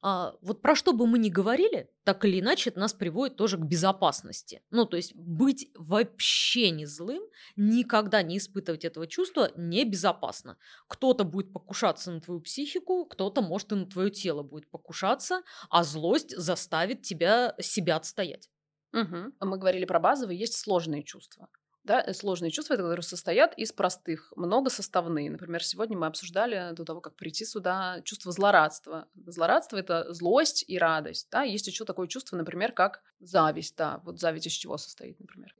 а, 0.03 0.35
вот 0.41 0.63
про 0.63 0.75
что 0.75 0.93
бы 0.93 1.07
мы 1.07 1.19
ни 1.19 1.29
говорили, 1.29 1.91
так 2.05 2.25
или 2.25 2.41
иначе 2.41 2.71
это 2.71 2.81
нас 2.81 2.95
приводит 2.95 3.37
тоже 3.37 3.59
к 3.59 3.61
безопасности. 3.61 4.63
Ну, 4.71 4.87
то 4.87 4.97
есть 4.97 5.15
быть 5.15 5.71
вообще 5.75 6.71
не 6.71 6.87
злым, 6.87 7.23
никогда 7.57 8.23
не 8.23 8.39
испытывать 8.39 8.85
этого 8.85 9.07
чувства 9.07 9.51
небезопасно. 9.57 10.57
Кто-то 10.89 11.25
будет 11.25 11.53
покушаться 11.53 12.11
на 12.13 12.21
твою 12.21 12.41
психику, 12.41 13.05
кто-то, 13.05 13.43
может, 13.43 13.73
и 13.73 13.75
на 13.75 13.87
твое 13.87 14.11
тело 14.11 14.43
будет 14.43 14.71
покушаться, 14.71 15.43
а 15.69 15.85
злость 15.85 16.35
заставит 16.37 17.03
тебя 17.03 17.55
себя 17.61 17.97
отстоять. 17.97 18.49
Угу. 18.93 19.33
Мы 19.41 19.59
говорили 19.59 19.85
про 19.85 20.01
базовые, 20.01 20.39
есть 20.39 20.57
сложные 20.57 21.03
чувства. 21.03 21.49
Да, 21.85 22.03
э, 22.03 22.13
сложные 22.13 22.51
чувства, 22.51 22.77
которые 22.77 23.03
состоят 23.03 23.57
из 23.57 23.73
простых, 23.73 24.33
многосоставные. 24.37 25.31
Например, 25.31 25.63
сегодня 25.65 25.97
мы 25.97 26.07
обсуждали 26.07 26.75
до 26.75 26.85
того, 26.85 27.01
как 27.01 27.17
прийти 27.17 27.45
сюда, 27.45 28.03
чувство 28.05 28.33
злорадства. 28.33 29.09
Злорадство— 29.15 29.77
это 29.79 30.13
злость 30.13 30.65
и 30.67 30.79
радость. 30.79 31.29
Да? 31.31 31.43
Есть 31.43 31.67
еще 31.67 31.85
такое 31.85 32.07
чувство, 32.07 32.37
например, 32.37 32.73
как 32.73 33.03
зависть. 33.21 33.77
Да, 33.77 34.01
вот 34.05 34.21
зависть 34.21 34.47
из 34.47 34.53
чего 34.53 34.77
состоит, 34.77 35.19
например? 35.21 35.55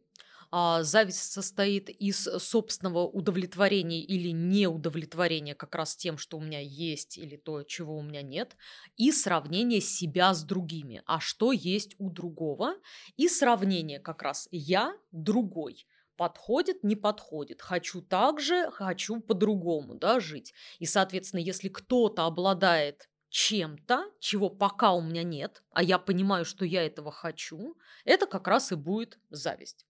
а, 0.51 0.83
зависть 0.83 1.33
состоит 1.33 1.89
из 1.89 2.25
собственного 2.25 3.07
удовлетворения 3.07 4.03
или 4.03 4.31
неудовлетворения 4.31 5.55
как 5.55 5.75
раз 5.75 5.97
тем, 5.97 6.19
что 6.19 6.39
у 6.39 6.41
меня 6.41 6.61
есть 6.61 7.19
или 7.19 7.37
то, 7.37 7.63
чего 7.63 7.97
у 7.97 8.03
меня 8.03 8.23
нет, 8.23 8.57
и 8.97 9.13
сравнение 9.13 9.81
себя 9.81 10.35
с 10.35 10.43
другими, 10.43 11.03
а 11.07 11.21
что 11.21 11.53
есть 11.53 11.95
у 11.99 12.11
другого, 12.11 12.75
и 13.17 13.29
сравнение 13.29 14.01
как 14.01 14.23
раз 14.23 14.49
я 14.51 14.97
другой 15.13 15.87
подходит, 16.21 16.85
не 16.85 16.97
подходит. 16.97 17.63
Хочу 17.63 18.03
так 18.03 18.41
же, 18.41 18.71
хочу 18.73 19.21
по-другому, 19.23 19.95
да, 19.95 20.21
жить. 20.21 20.53
И, 20.79 20.85
соответственно, 20.85 21.41
если 21.41 21.71
кто-то 21.71 22.27
обладает 22.27 23.09
чем-то, 23.31 24.05
чего 24.19 24.51
пока 24.51 24.93
у 24.93 25.01
меня 25.01 25.23
нет, 25.23 25.63
а 25.71 25.83
я 25.83 25.99
понимаю, 25.99 26.45
что 26.45 26.67
я 26.67 26.85
этого 26.85 27.11
хочу, 27.11 27.75
это 28.05 28.27
как 28.27 28.49
раз 28.49 28.71
и 28.71 28.75
будет 28.75 29.19
зависть. 29.31 29.87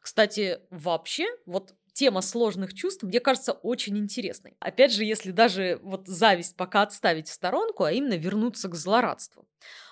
Кстати, 0.00 0.60
вообще, 0.70 1.26
вот 1.44 1.74
тема 1.92 2.22
сложных 2.22 2.72
чувств, 2.72 3.02
мне 3.02 3.20
кажется, 3.20 3.52
очень 3.52 3.98
интересной. 3.98 4.56
Опять 4.60 4.94
же, 4.94 5.04
если 5.04 5.32
даже 5.32 5.80
вот 5.82 6.08
зависть 6.08 6.56
пока 6.56 6.80
отставить 6.80 7.28
в 7.28 7.32
сторонку, 7.34 7.84
а 7.84 7.92
именно 7.92 8.14
вернуться 8.14 8.70
к 8.70 8.74
злорадству. 8.74 9.46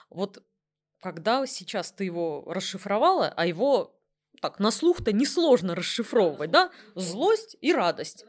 Вот 0.09 0.43
когда 1.01 1.47
сейчас 1.47 1.93
ты 1.93 2.05
его 2.05 2.45
расшифровала, 2.47 3.29
а 3.37 3.45
его 3.45 3.96
так, 4.41 4.59
на 4.59 4.71
слух-то 4.71 5.13
несложно 5.13 5.75
расшифровывать, 5.75 6.51
да? 6.51 6.71
Злость 6.95 7.57
и 7.61 7.73
радость. 7.73 8.25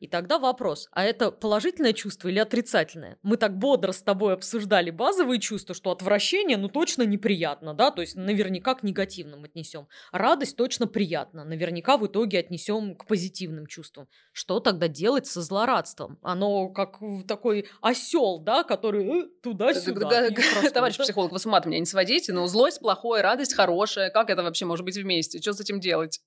И 0.00 0.08
тогда 0.08 0.38
вопрос, 0.38 0.88
а 0.92 1.04
это 1.04 1.30
положительное 1.30 1.92
чувство 1.92 2.28
или 2.28 2.38
отрицательное? 2.38 3.18
Мы 3.22 3.36
так 3.36 3.58
бодро 3.58 3.92
с 3.92 4.02
тобой 4.02 4.32
обсуждали 4.32 4.90
базовые 4.90 5.38
чувства, 5.40 5.74
что 5.74 5.90
отвращение, 5.90 6.56
ну, 6.56 6.70
точно 6.70 7.02
неприятно, 7.02 7.74
да, 7.74 7.90
то 7.90 8.00
есть 8.00 8.16
наверняка 8.16 8.74
к 8.74 8.82
негативным 8.82 9.44
отнесем. 9.44 9.88
Радость 10.10 10.56
точно 10.56 10.86
приятно, 10.86 11.44
наверняка 11.44 11.98
в 11.98 12.06
итоге 12.06 12.38
отнесем 12.38 12.96
к 12.96 13.06
позитивным 13.06 13.66
чувствам. 13.66 14.08
Что 14.32 14.58
тогда 14.60 14.88
делать 14.88 15.26
со 15.26 15.42
злорадством? 15.42 16.18
Оно 16.22 16.70
как 16.70 16.98
такой 17.28 17.66
осел, 17.82 18.38
да, 18.38 18.64
который 18.64 19.24
э, 19.24 19.28
туда-сюда. 19.42 20.30
Товарищ 20.72 20.96
психолог, 20.96 21.32
вы 21.32 21.38
с 21.38 21.44
ума 21.44 21.60
меня 21.66 21.78
не 21.78 21.84
сводите, 21.84 22.32
но 22.32 22.46
злость 22.46 22.80
плохое, 22.80 23.22
радость 23.22 23.52
хорошая, 23.52 24.08
как 24.08 24.30
это 24.30 24.42
вообще 24.42 24.64
может 24.64 24.86
быть 24.86 24.96
вместе? 24.96 25.42
Что 25.42 25.52
с 25.52 25.60
этим 25.60 25.78
делать? 25.78 26.20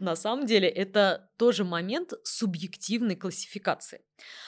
На 0.00 0.16
самом 0.16 0.46
деле 0.46 0.68
это 0.68 1.30
тоже 1.36 1.64
момент 1.64 2.12
субъективной 2.24 3.19
классификации. 3.20 4.04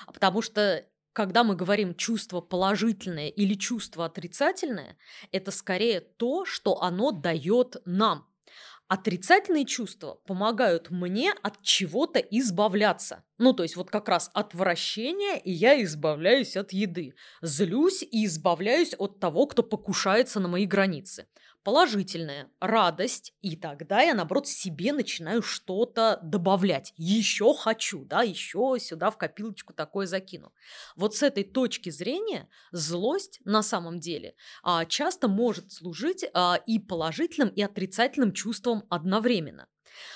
Потому 0.07 0.43
что 0.43 0.85
когда 1.13 1.45
мы 1.45 1.55
говорим 1.55 1.95
чувство 1.95 2.41
положительное 2.41 3.29
или 3.29 3.55
чувство 3.55 4.07
отрицательное, 4.07 4.97
это 5.31 5.51
скорее 5.51 6.01
то, 6.01 6.45
что 6.45 6.83
оно 6.83 7.13
дает 7.13 7.77
нам. 7.85 8.29
Отрицательные 8.89 9.65
чувства 9.65 10.21
помогают 10.27 10.91
мне 10.91 11.33
от 11.43 11.63
чего-то 11.63 12.19
избавляться. 12.19 13.25
Ну, 13.39 13.55
то 13.55 13.63
есть 13.63 13.77
вот 13.77 13.91
как 13.91 14.07
раз 14.09 14.31
отвращение, 14.35 15.41
и 15.41 15.51
я 15.51 15.83
избавляюсь 15.83 16.59
от 16.59 16.75
еды. 16.75 17.15
Злюсь 17.41 18.03
и 18.03 18.27
избавляюсь 18.27 18.95
от 18.99 19.19
того, 19.19 19.47
кто 19.47 19.63
покушается 19.63 20.41
на 20.41 20.49
мои 20.49 20.67
границы 20.67 21.27
положительная 21.65 22.51
радость, 22.61 23.33
и 23.41 23.57
тогда 23.57 24.03
я, 24.03 24.15
наоборот, 24.15 24.49
себе 24.49 24.93
начинаю 24.93 25.43
что-то 25.43 26.19
добавлять. 26.23 26.93
Еще 26.97 27.55
хочу, 27.55 28.05
да, 28.05 28.23
еще 28.23 28.77
сюда 28.81 29.11
в 29.11 29.19
копилочку 29.19 29.73
такое 29.73 30.07
закину. 30.07 30.53
Вот 30.97 31.15
с 31.15 31.23
этой 31.23 31.45
точки 31.45 31.91
зрения 31.91 32.49
злость 32.73 33.41
на 33.45 33.63
самом 33.63 34.01
деле 34.01 34.35
а, 34.63 34.85
часто 34.85 35.29
может 35.29 35.73
служить 35.73 36.25
а, 36.35 36.59
и 36.67 36.79
положительным, 36.79 37.49
и 37.49 37.63
отрицательным 37.63 38.33
чувством 38.33 38.85
одновременно. 38.89 39.69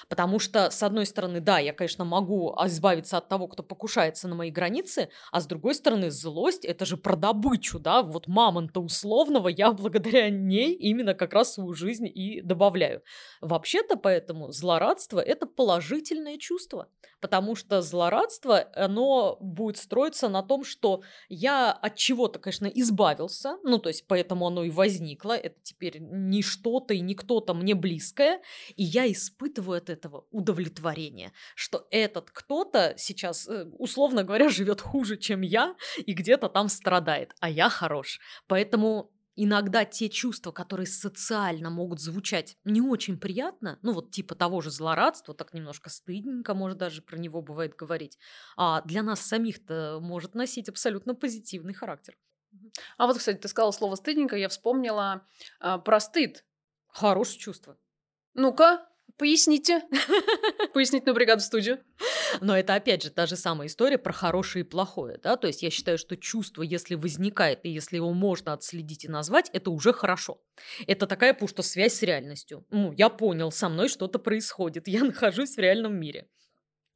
Потому 0.08 0.38
что, 0.38 0.70
с 0.70 0.82
одной 0.82 1.06
стороны, 1.06 1.40
да, 1.40 1.58
я, 1.58 1.72
конечно, 1.72 2.04
могу 2.04 2.54
избавиться 2.64 3.18
от 3.18 3.28
того, 3.28 3.48
кто 3.48 3.62
покушается 3.62 4.28
на 4.28 4.34
мои 4.34 4.50
границы, 4.50 5.10
а 5.32 5.40
с 5.40 5.46
другой 5.46 5.74
стороны, 5.74 6.10
злость– 6.10 6.64
это 6.66 6.84
же 6.84 6.96
про 6.96 7.16
добычу, 7.16 7.78
да, 7.78 8.02
вот 8.02 8.26
мамонта 8.26 8.80
условного 8.80 9.48
я 9.48 9.72
благодаря 9.72 10.30
ней 10.30 10.74
именно 10.74 11.14
как 11.14 11.32
раз 11.32 11.54
свою 11.54 11.74
жизнь 11.74 12.06
и 12.06 12.40
добавляю. 12.40 13.02
Вообще-то 13.40 13.96
поэтому 13.96 14.52
злорадство– 14.52 15.20
это 15.26 15.46
положительное 15.46 16.38
чувство, 16.38 16.88
потому 17.26 17.56
что 17.56 17.82
злорадство, 17.82 18.68
оно 18.76 19.36
будет 19.40 19.78
строиться 19.78 20.28
на 20.28 20.44
том, 20.44 20.64
что 20.64 21.02
я 21.28 21.72
от 21.72 21.96
чего-то, 21.96 22.38
конечно, 22.38 22.68
избавился, 22.68 23.56
ну, 23.64 23.78
то 23.78 23.88
есть 23.88 24.06
поэтому 24.06 24.46
оно 24.46 24.62
и 24.62 24.70
возникло, 24.70 25.32
это 25.32 25.56
теперь 25.60 25.98
не 25.98 26.40
что-то 26.40 26.94
и 26.94 27.00
не 27.00 27.16
кто-то 27.16 27.52
мне 27.52 27.74
близкое, 27.74 28.40
и 28.76 28.84
я 28.84 29.10
испытываю 29.10 29.78
от 29.78 29.90
этого 29.90 30.26
удовлетворение, 30.30 31.32
что 31.56 31.88
этот 31.90 32.30
кто-то 32.30 32.94
сейчас, 32.96 33.48
э, 33.48 33.64
условно 33.76 34.22
говоря, 34.22 34.48
живет 34.48 34.80
хуже, 34.80 35.16
чем 35.16 35.40
я, 35.40 35.74
и 35.96 36.12
где-то 36.12 36.48
там 36.48 36.68
страдает, 36.68 37.32
а 37.40 37.50
я 37.50 37.68
хорош. 37.68 38.20
Поэтому 38.46 39.10
иногда 39.36 39.84
те 39.84 40.08
чувства, 40.08 40.50
которые 40.50 40.86
социально 40.86 41.70
могут 41.70 42.00
звучать 42.00 42.56
не 42.64 42.80
очень 42.80 43.18
приятно, 43.18 43.78
ну 43.82 43.92
вот 43.92 44.10
типа 44.10 44.34
того 44.34 44.60
же 44.60 44.70
злорадства, 44.70 45.34
так 45.34 45.54
немножко 45.54 45.90
стыдненько, 45.90 46.54
может 46.54 46.78
даже 46.78 47.02
про 47.02 47.16
него 47.16 47.42
бывает 47.42 47.76
говорить, 47.76 48.18
а 48.56 48.82
для 48.82 49.02
нас 49.02 49.20
самих-то 49.20 49.98
может 50.00 50.34
носить 50.34 50.68
абсолютно 50.68 51.14
позитивный 51.14 51.74
характер. 51.74 52.16
А 52.96 53.06
вот, 53.06 53.18
кстати, 53.18 53.36
ты 53.36 53.48
сказала 53.48 53.70
слово 53.70 53.96
стыдненько, 53.96 54.36
я 54.36 54.48
вспомнила 54.48 55.26
э, 55.60 55.78
про 55.78 56.00
стыд. 56.00 56.44
Хорошее 56.88 57.38
чувство. 57.38 57.78
Ну-ка, 58.32 58.88
Поясните. 59.18 59.82
Пояснить 60.74 61.06
на 61.06 61.14
бригаду 61.14 61.40
студию. 61.40 61.78
Но 62.40 62.56
это, 62.56 62.74
опять 62.74 63.02
же, 63.02 63.10
та 63.10 63.26
же 63.26 63.36
самая 63.36 63.68
история 63.68 63.96
про 63.96 64.12
хорошее 64.12 64.64
и 64.64 64.68
плохое. 64.68 65.18
Да? 65.22 65.36
То 65.36 65.46
есть 65.46 65.62
я 65.62 65.70
считаю, 65.70 65.96
что 65.96 66.16
чувство, 66.16 66.62
если 66.62 66.94
возникает, 66.96 67.60
и 67.64 67.70
если 67.70 67.96
его 67.96 68.12
можно 68.12 68.52
отследить 68.52 69.04
и 69.04 69.08
назвать, 69.08 69.48
это 69.52 69.70
уже 69.70 69.92
хорошо. 69.92 70.42
Это 70.86 71.06
такая, 71.06 71.36
что 71.46 71.62
связь 71.62 71.94
с 71.94 72.02
реальностью. 72.02 72.66
Ну, 72.70 72.92
я 72.92 73.08
понял, 73.08 73.50
со 73.50 73.68
мной 73.68 73.88
что-то 73.88 74.18
происходит, 74.18 74.88
я 74.88 75.04
нахожусь 75.04 75.56
в 75.56 75.58
реальном 75.58 75.98
мире 75.98 76.28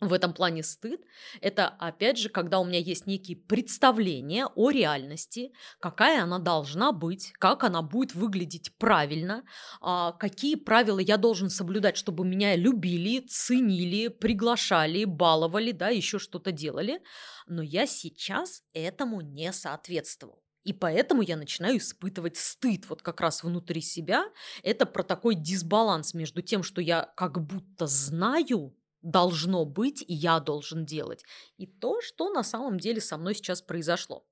в 0.00 0.14
этом 0.14 0.32
плане 0.32 0.62
стыд– 0.62 1.00
это, 1.42 1.68
опять 1.68 2.16
же, 2.16 2.30
когда 2.30 2.58
у 2.58 2.64
меня 2.64 2.78
есть 2.78 3.06
некие 3.06 3.36
представления 3.36 4.46
о 4.54 4.70
реальности, 4.70 5.52
какая 5.78 6.22
она 6.22 6.38
должна 6.38 6.92
быть, 6.92 7.32
как 7.38 7.64
она 7.64 7.82
будет 7.82 8.14
выглядеть 8.14 8.74
правильно, 8.78 9.44
а, 9.82 10.12
какие 10.12 10.54
правила 10.54 11.00
я 11.00 11.18
должен 11.18 11.50
соблюдать, 11.50 11.98
чтобы 11.98 12.24
меня 12.24 12.56
любили, 12.56 13.20
ценили, 13.20 14.08
приглашали, 14.08 15.04
баловали, 15.04 15.72
да, 15.72 15.88
еще 15.90 16.18
что-то 16.18 16.50
делали. 16.50 17.02
Но 17.46 17.62
я 17.62 17.86
сейчас 17.86 18.62
этому 18.72 19.20
не 19.20 19.52
соответствовал. 19.52 20.42
И 20.64 20.72
поэтому 20.72 21.22
я 21.22 21.36
начинаю 21.36 21.78
испытывать 21.78 22.36
стыд 22.36 22.88
вот 22.88 23.02
как 23.02 23.20
раз 23.20 23.42
внутри 23.42 23.80
себя. 23.80 24.26
Это 24.62 24.86
про 24.86 25.02
такой 25.02 25.34
дисбаланс 25.34 26.14
между 26.14 26.42
тем, 26.42 26.62
что 26.62 26.80
я 26.80 27.12
как 27.16 27.44
будто 27.44 27.86
знаю, 27.86 28.74
должно 29.02 29.64
быть 29.64 30.02
и 30.06 30.14
я 30.14 30.40
должен 30.40 30.84
делать, 30.84 31.24
и 31.56 31.66
то, 31.66 32.00
что 32.02 32.30
на 32.30 32.42
самом 32.42 32.78
деле 32.78 33.00
со 33.00 33.16
мной 33.16 33.34
сейчас 33.34 33.62
произошло. 33.62 34.24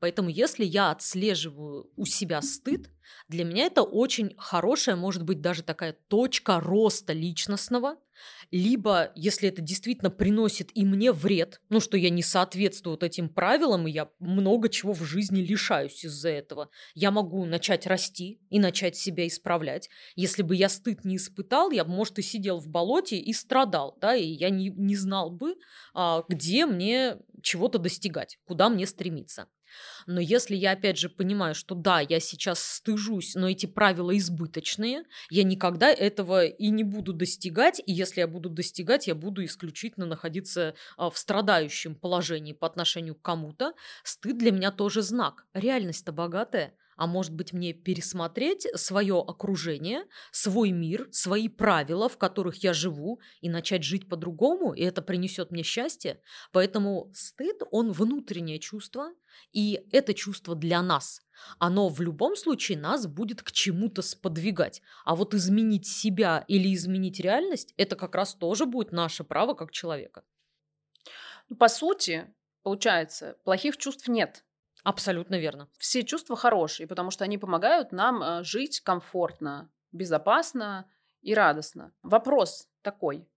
Поэтому 0.00 0.28
если 0.28 0.64
я 0.64 0.90
отслеживаю 0.90 1.90
у 1.96 2.04
себя 2.04 2.42
стыд, 2.42 2.90
для 3.28 3.44
меня 3.44 3.66
это 3.66 3.82
очень 3.82 4.34
хорошая, 4.36 4.96
может 4.96 5.22
быть, 5.24 5.40
даже 5.40 5.62
такая 5.62 5.96
точка 6.08 6.60
роста 6.60 7.12
личностного, 7.12 7.96
либо, 8.50 9.12
если 9.14 9.48
это 9.48 9.62
действительно 9.62 10.10
приносит 10.10 10.70
и 10.74 10.84
мне 10.84 11.12
вред, 11.12 11.60
ну, 11.70 11.80
что 11.80 11.96
я 11.96 12.10
не 12.10 12.22
соответствую 12.22 12.92
вот 12.94 13.02
этим 13.02 13.28
правилам, 13.28 13.88
и 13.88 13.92
я 13.92 14.10
много 14.18 14.68
чего 14.68 14.92
в 14.92 15.02
жизни 15.02 15.40
лишаюсь 15.40 16.04
из-за 16.04 16.28
этого, 16.28 16.68
я 16.94 17.10
могу 17.10 17.44
начать 17.44 17.86
расти 17.86 18.40
и 18.50 18.58
начать 18.58 18.96
себя 18.96 19.26
исправлять. 19.26 19.88
Если 20.14 20.42
бы 20.42 20.54
я 20.54 20.68
стыд 20.68 21.04
не 21.04 21.16
испытал, 21.16 21.70
я 21.70 21.84
бы, 21.84 21.90
может, 21.90 22.18
и 22.18 22.22
сидел 22.22 22.58
в 22.58 22.68
болоте 22.68 23.16
и 23.16 23.32
страдал, 23.32 23.96
да, 24.00 24.14
и 24.14 24.26
я 24.26 24.50
не, 24.50 24.68
не 24.68 24.96
знал 24.96 25.30
бы, 25.30 25.56
а, 25.94 26.24
где 26.28 26.66
мне 26.66 27.18
чего-то 27.42 27.78
достигать, 27.78 28.38
куда 28.44 28.68
мне 28.68 28.86
стремиться. 28.86 29.48
Но 30.06 30.20
если 30.20 30.54
я, 30.54 30.72
опять 30.72 30.98
же, 30.98 31.08
понимаю, 31.08 31.54
что 31.54 31.74
да, 31.74 32.00
я 32.00 32.20
сейчас 32.20 32.62
стыжусь, 32.62 33.34
но 33.34 33.48
эти 33.48 33.66
правила 33.66 34.16
избыточные, 34.16 35.04
я 35.30 35.44
никогда 35.44 35.90
этого 35.90 36.44
и 36.44 36.68
не 36.68 36.84
буду 36.84 37.12
достигать, 37.12 37.80
и 37.84 37.92
если 37.92 38.20
я 38.20 38.26
буду 38.26 38.50
достигать, 38.50 39.06
я 39.06 39.14
буду 39.14 39.44
исключительно 39.44 40.06
находиться 40.06 40.74
а, 40.96 41.10
в 41.10 41.18
страдающем 41.18 41.94
положении 41.94 42.52
по 42.52 42.66
отношению 42.66 43.14
к 43.14 43.22
кому-то, 43.22 43.72
стыд 44.04 44.38
для 44.38 44.52
меня 44.52 44.70
тоже 44.70 45.02
знак. 45.02 45.46
Реальность-то 45.54 46.12
богатая 46.12 46.74
а 47.02 47.06
может 47.08 47.34
быть 47.34 47.52
мне 47.52 47.72
пересмотреть 47.72 48.68
свое 48.76 49.18
окружение, 49.18 50.04
свой 50.30 50.70
мир, 50.70 51.08
свои 51.10 51.48
правила, 51.48 52.08
в 52.08 52.16
которых 52.16 52.62
я 52.62 52.72
живу, 52.72 53.18
и 53.40 53.48
начать 53.48 53.82
жить 53.82 54.08
по-другому, 54.08 54.72
и 54.72 54.84
это 54.84 55.02
принесет 55.02 55.50
мне 55.50 55.64
счастье. 55.64 56.20
Поэтому 56.52 57.10
стыд, 57.12 57.60
он 57.72 57.90
внутреннее 57.90 58.60
чувство, 58.60 59.10
и 59.50 59.84
это 59.90 60.14
чувство 60.14 60.54
для 60.54 60.80
нас. 60.80 61.22
Оно 61.58 61.88
в 61.88 62.00
любом 62.00 62.36
случае 62.36 62.78
нас 62.78 63.08
будет 63.08 63.42
к 63.42 63.50
чему-то 63.50 64.00
сподвигать. 64.00 64.80
А 65.04 65.16
вот 65.16 65.34
изменить 65.34 65.88
себя 65.88 66.44
или 66.46 66.72
изменить 66.72 67.18
реальность, 67.18 67.74
это 67.76 67.96
как 67.96 68.14
раз 68.14 68.36
тоже 68.36 68.64
будет 68.64 68.92
наше 68.92 69.24
право 69.24 69.54
как 69.54 69.72
человека. 69.72 70.22
По 71.58 71.66
сути, 71.66 72.32
получается, 72.62 73.38
плохих 73.42 73.76
чувств 73.76 74.06
нет. 74.06 74.44
Абсолютно 74.82 75.38
верно. 75.38 75.68
Все 75.78 76.02
чувства 76.02 76.36
хорошие, 76.36 76.86
потому 76.86 77.10
что 77.10 77.24
они 77.24 77.38
помогают 77.38 77.92
нам 77.92 78.22
э, 78.22 78.44
жить 78.44 78.80
комфортно, 78.80 79.70
безопасно 79.92 80.90
и 81.20 81.34
радостно. 81.34 81.92
Вопрос 82.02 82.68
такой. 82.82 83.28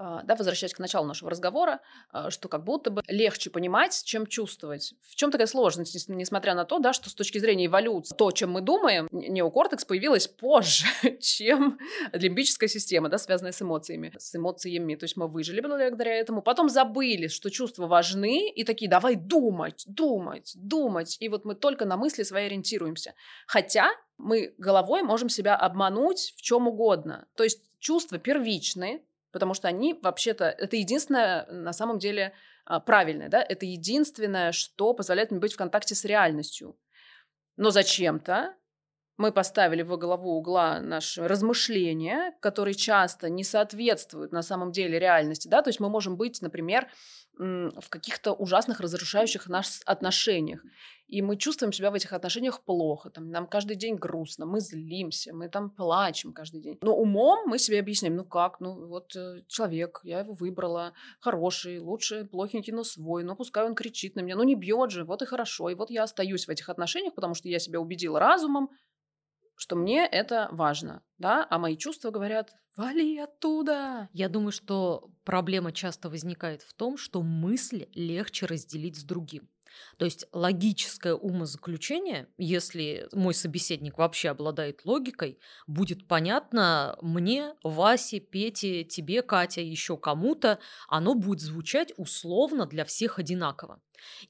А, 0.00 0.22
да, 0.22 0.36
возвращаясь 0.36 0.74
к 0.74 0.78
началу 0.78 1.06
нашего 1.06 1.28
разговора, 1.28 1.80
а, 2.10 2.30
что 2.30 2.48
как 2.48 2.62
будто 2.62 2.90
бы 2.90 3.02
легче 3.08 3.50
понимать, 3.50 4.00
чем 4.04 4.28
чувствовать. 4.28 4.94
В 5.02 5.16
чем 5.16 5.32
такая 5.32 5.48
сложность, 5.48 6.08
несмотря 6.08 6.54
на 6.54 6.64
то, 6.64 6.78
да, 6.78 6.92
что 6.92 7.10
с 7.10 7.14
точки 7.14 7.38
зрения 7.38 7.66
эволюции, 7.66 8.14
то, 8.14 8.30
чем 8.30 8.52
мы 8.52 8.60
думаем, 8.60 9.08
неокортекс 9.10 9.84
появилась 9.84 10.28
позже, 10.28 10.86
чем 11.20 11.80
лимбическая 12.12 12.68
система, 12.68 13.08
да, 13.08 13.18
связанная 13.18 13.50
с 13.50 13.60
эмоциями, 13.60 14.14
с 14.16 14.36
эмоциями. 14.36 14.94
То 14.94 15.02
есть 15.02 15.16
мы 15.16 15.26
выжили 15.26 15.60
благодаря 15.60 16.14
этому, 16.14 16.42
потом 16.42 16.68
забыли, 16.68 17.26
что 17.26 17.50
чувства 17.50 17.88
важны, 17.88 18.48
и 18.50 18.62
такие, 18.62 18.88
давай 18.88 19.16
думать, 19.16 19.82
думать, 19.88 20.52
думать. 20.54 21.16
И 21.18 21.28
вот 21.28 21.44
мы 21.44 21.56
только 21.56 21.86
на 21.86 21.96
мысли 21.96 22.22
свои 22.22 22.46
ориентируемся. 22.46 23.14
Хотя 23.48 23.90
мы 24.16 24.54
головой 24.58 25.02
можем 25.02 25.28
себя 25.28 25.56
обмануть 25.56 26.34
в 26.36 26.42
чем 26.42 26.68
угодно. 26.68 27.26
То 27.34 27.42
есть 27.42 27.68
чувства 27.80 28.18
первичные, 28.18 29.02
потому 29.32 29.54
что 29.54 29.68
они 29.68 29.98
вообще-то, 30.02 30.46
это 30.46 30.76
единственное 30.76 31.46
на 31.46 31.72
самом 31.72 31.98
деле 31.98 32.34
а, 32.64 32.80
правильное, 32.80 33.28
да, 33.28 33.42
это 33.42 33.66
единственное, 33.66 34.52
что 34.52 34.94
позволяет 34.94 35.30
мне 35.30 35.40
быть 35.40 35.54
в 35.54 35.56
контакте 35.56 35.94
с 35.94 36.04
реальностью. 36.04 36.78
Но 37.56 37.70
зачем-то 37.70 38.54
мы 39.18 39.32
поставили 39.32 39.82
во 39.82 39.96
главу 39.96 40.38
угла 40.38 40.80
наши 40.80 41.26
размышления, 41.26 42.34
которые 42.40 42.74
часто 42.74 43.28
не 43.28 43.44
соответствуют 43.44 44.32
на 44.32 44.42
самом 44.42 44.72
деле 44.72 44.98
реальности, 44.98 45.48
да, 45.48 45.60
то 45.60 45.68
есть 45.68 45.80
мы 45.80 45.90
можем 45.90 46.16
быть, 46.16 46.40
например, 46.40 46.88
в 47.38 47.88
каких-то 47.88 48.32
ужасных 48.32 48.80
разрушающих 48.80 49.48
нас 49.48 49.82
отношениях. 49.86 50.60
И 51.06 51.22
мы 51.22 51.36
чувствуем 51.36 51.72
себя 51.72 51.90
в 51.90 51.94
этих 51.94 52.12
отношениях 52.12 52.62
плохо. 52.64 53.08
Там, 53.10 53.30
нам 53.30 53.46
каждый 53.46 53.76
день 53.76 53.94
грустно, 53.94 54.44
мы 54.44 54.60
злимся, 54.60 55.32
мы 55.32 55.48
там 55.48 55.70
плачем 55.70 56.34
каждый 56.34 56.60
день. 56.60 56.78
Но 56.82 56.94
умом 56.94 57.48
мы 57.48 57.58
себе 57.58 57.80
объясняем, 57.80 58.16
ну 58.16 58.24
как, 58.24 58.60
ну 58.60 58.86
вот 58.88 59.16
э, 59.16 59.42
человек, 59.46 60.00
я 60.02 60.20
его 60.20 60.34
выбрала, 60.34 60.92
хороший, 61.20 61.78
лучше 61.78 62.24
плохенький, 62.24 62.72
но 62.72 62.84
свой, 62.84 63.24
но 63.24 63.36
пускай 63.36 63.64
он 63.64 63.74
кричит 63.74 64.16
на 64.16 64.20
меня, 64.20 64.36
ну 64.36 64.42
не 64.42 64.54
бьет 64.54 64.90
же, 64.90 65.04
вот 65.04 65.22
и 65.22 65.26
хорошо. 65.26 65.70
И 65.70 65.74
вот 65.74 65.90
я 65.90 66.02
остаюсь 66.02 66.46
в 66.46 66.50
этих 66.50 66.68
отношениях, 66.68 67.14
потому 67.14 67.34
что 67.34 67.48
я 67.48 67.58
себя 67.58 67.80
убедила 67.80 68.20
разумом, 68.20 68.68
что 69.58 69.76
мне 69.76 70.06
это 70.06 70.48
важно, 70.52 71.02
да, 71.18 71.46
а 71.50 71.58
мои 71.58 71.76
чувства 71.76 72.10
говорят, 72.10 72.54
вали 72.76 73.18
оттуда. 73.18 74.08
Я 74.12 74.28
думаю, 74.28 74.52
что 74.52 75.10
проблема 75.24 75.72
часто 75.72 76.08
возникает 76.08 76.62
в 76.62 76.72
том, 76.74 76.96
что 76.96 77.22
мысль 77.22 77.86
легче 77.92 78.46
разделить 78.46 78.96
с 78.96 79.04
другим. 79.04 79.48
То 79.96 80.04
есть 80.04 80.26
логическое 80.32 81.14
умозаключение, 81.14 82.28
если 82.38 83.08
мой 83.12 83.34
собеседник 83.34 83.98
вообще 83.98 84.30
обладает 84.30 84.84
логикой, 84.84 85.38
будет 85.66 86.06
понятно 86.06 86.96
мне, 87.02 87.54
Васе, 87.62 88.20
Пете, 88.20 88.84
тебе, 88.84 89.22
Катя, 89.22 89.60
еще 89.60 89.96
кому-то, 89.96 90.58
оно 90.88 91.14
будет 91.14 91.40
звучать 91.40 91.92
условно 91.96 92.66
для 92.66 92.84
всех 92.84 93.18
одинаково. 93.18 93.80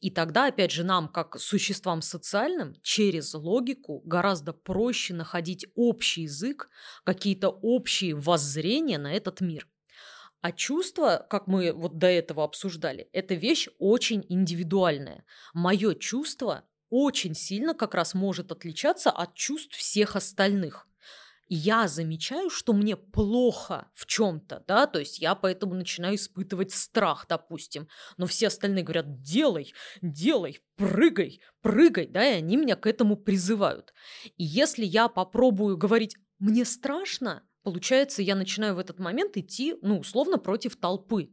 И 0.01 0.11
тогда, 0.11 0.47
опять 0.47 0.71
же, 0.71 0.85
нам, 0.85 1.09
как 1.09 1.39
существам 1.39 2.03
социальным, 2.03 2.75
через 2.83 3.35
логику 3.35 4.01
гораздо 4.05 4.53
проще 4.53 5.15
находить 5.15 5.67
общий 5.75 6.23
язык, 6.23 6.71
какие-то 7.05 7.49
общие 7.51 8.15
воззрения 8.15 8.99
на 8.99 9.13
этот 9.13 9.41
мир. 9.41 9.69
А 10.49 10.53
чувство, 10.53 11.27
как 11.29 11.47
мы 11.47 11.75
вот 11.75 11.99
до 11.99 12.07
этого 12.07 12.43
обсуждали, 12.43 13.11
это 13.13 13.35
вещь 13.35 13.69
очень 13.79 14.25
индивидуальная. 14.31 15.27
Мое 15.53 15.95
чувство 15.95 16.65
очень 16.89 17.35
сильно 17.35 17.75
как 17.75 17.95
раз 17.95 18.15
может 18.15 18.51
отличаться 18.51 19.11
от 19.11 19.35
чувств 19.35 19.77
всех 19.77 20.17
остальных. 20.17 20.89
Я 21.49 21.87
замечаю, 21.87 22.49
что 22.49 22.73
мне 22.73 22.97
плохо 22.97 23.91
в 23.93 24.07
чем-то, 24.07 24.65
да, 24.67 24.87
то 24.87 24.99
есть 24.99 25.19
я 25.19 25.35
поэтому 25.35 25.75
начинаю 25.75 26.15
испытывать 26.15 26.73
страх, 26.73 27.27
допустим, 27.29 27.87
но 28.17 28.25
все 28.25 28.47
остальные 28.47 28.85
говорят, 28.85 29.21
делай, 29.21 29.75
делай, 30.01 30.61
прыгай, 30.77 31.43
прыгай, 31.61 32.07
да, 32.07 32.27
и 32.27 32.39
они 32.39 32.57
меня 32.57 32.77
к 32.77 32.87
этому 32.87 33.19
призывают. 33.19 33.93
И 34.39 34.45
если 34.45 34.87
я 34.87 35.09
попробую 35.09 35.77
говорить, 35.77 36.17
мне 36.39 36.65
страшно, 36.65 37.43
получается, 37.69 38.23
я 38.23 38.35
начинаю 38.35 38.75
в 38.75 38.79
этот 38.79 38.99
момент 38.99 39.37
идти, 39.37 39.77
ну, 39.83 39.99
условно, 39.99 40.39
против 40.39 40.77
толпы. 40.77 41.29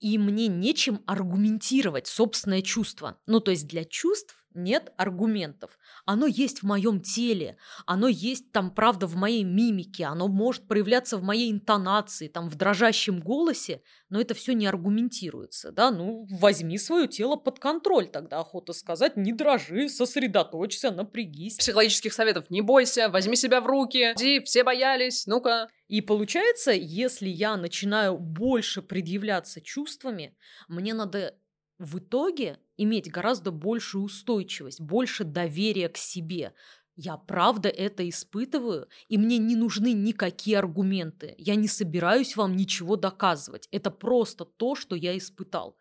И 0.00 0.16
мне 0.16 0.46
нечем 0.46 1.02
аргументировать 1.06 2.06
собственное 2.06 2.62
чувство. 2.62 3.20
Ну, 3.26 3.40
то 3.40 3.50
есть 3.50 3.66
для 3.66 3.84
чувств 3.84 4.37
нет 4.54 4.92
аргументов. 4.96 5.78
Оно 6.04 6.26
есть 6.26 6.60
в 6.60 6.66
моем 6.66 7.00
теле, 7.00 7.56
оно 7.86 8.08
есть 8.08 8.52
там, 8.52 8.74
правда, 8.74 9.06
в 9.06 9.16
моей 9.16 9.44
мимике, 9.44 10.04
оно 10.04 10.28
может 10.28 10.66
проявляться 10.66 11.16
в 11.16 11.22
моей 11.22 11.50
интонации, 11.50 12.28
там, 12.28 12.48
в 12.48 12.56
дрожащем 12.56 13.20
голосе, 13.20 13.82
но 14.08 14.20
это 14.20 14.34
все 14.34 14.52
не 14.52 14.66
аргументируется, 14.66 15.72
да, 15.72 15.90
ну, 15.90 16.26
возьми 16.30 16.78
свое 16.78 17.08
тело 17.08 17.36
под 17.36 17.58
контроль, 17.58 18.08
тогда 18.08 18.40
охота 18.40 18.72
сказать, 18.72 19.16
не 19.16 19.32
дрожи, 19.32 19.88
сосредоточься, 19.88 20.90
напрягись. 20.90 21.56
Психологических 21.56 22.12
советов 22.12 22.50
не 22.50 22.62
бойся, 22.62 23.08
возьми 23.08 23.36
себя 23.36 23.60
в 23.60 23.66
руки, 23.66 24.12
иди, 24.16 24.40
все 24.40 24.64
боялись, 24.64 25.26
ну-ка. 25.26 25.68
И 25.88 26.00
получается, 26.02 26.72
если 26.72 27.28
я 27.28 27.56
начинаю 27.56 28.18
больше 28.18 28.82
предъявляться 28.82 29.60
чувствами, 29.60 30.36
мне 30.68 30.92
надо 30.94 31.34
в 31.78 31.98
итоге 31.98 32.58
иметь 32.76 33.10
гораздо 33.10 33.50
большую 33.50 34.04
устойчивость, 34.04 34.80
больше 34.80 35.24
доверия 35.24 35.88
к 35.88 35.96
себе. 35.96 36.54
Я 37.00 37.16
правда 37.16 37.68
это 37.68 38.08
испытываю, 38.08 38.88
и 39.06 39.18
мне 39.18 39.38
не 39.38 39.54
нужны 39.54 39.92
никакие 39.92 40.58
аргументы. 40.58 41.36
Я 41.38 41.54
не 41.54 41.68
собираюсь 41.68 42.34
вам 42.34 42.56
ничего 42.56 42.96
доказывать. 42.96 43.68
Это 43.70 43.92
просто 43.92 44.44
то, 44.44 44.74
что 44.74 44.96
я 44.96 45.16
испытал. 45.16 45.76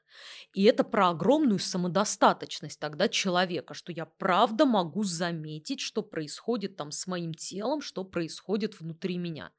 И 0.54 0.64
это 0.64 0.84
про 0.84 1.10
огромную 1.10 1.58
самодостаточность 1.58 2.80
тогда 2.80 3.10
человека, 3.10 3.74
что 3.74 3.92
я 3.92 4.06
правда 4.06 4.66
могу 4.66 5.04
заметить, 5.04 5.80
что 5.80 6.04
происходит 6.04 6.76
там 6.76 6.92
с 6.92 7.08
моим 7.08 7.34
телом, 7.34 7.82
что 7.82 8.04
происходит 8.04 8.80
внутри 8.80 9.18
меня 9.18 9.52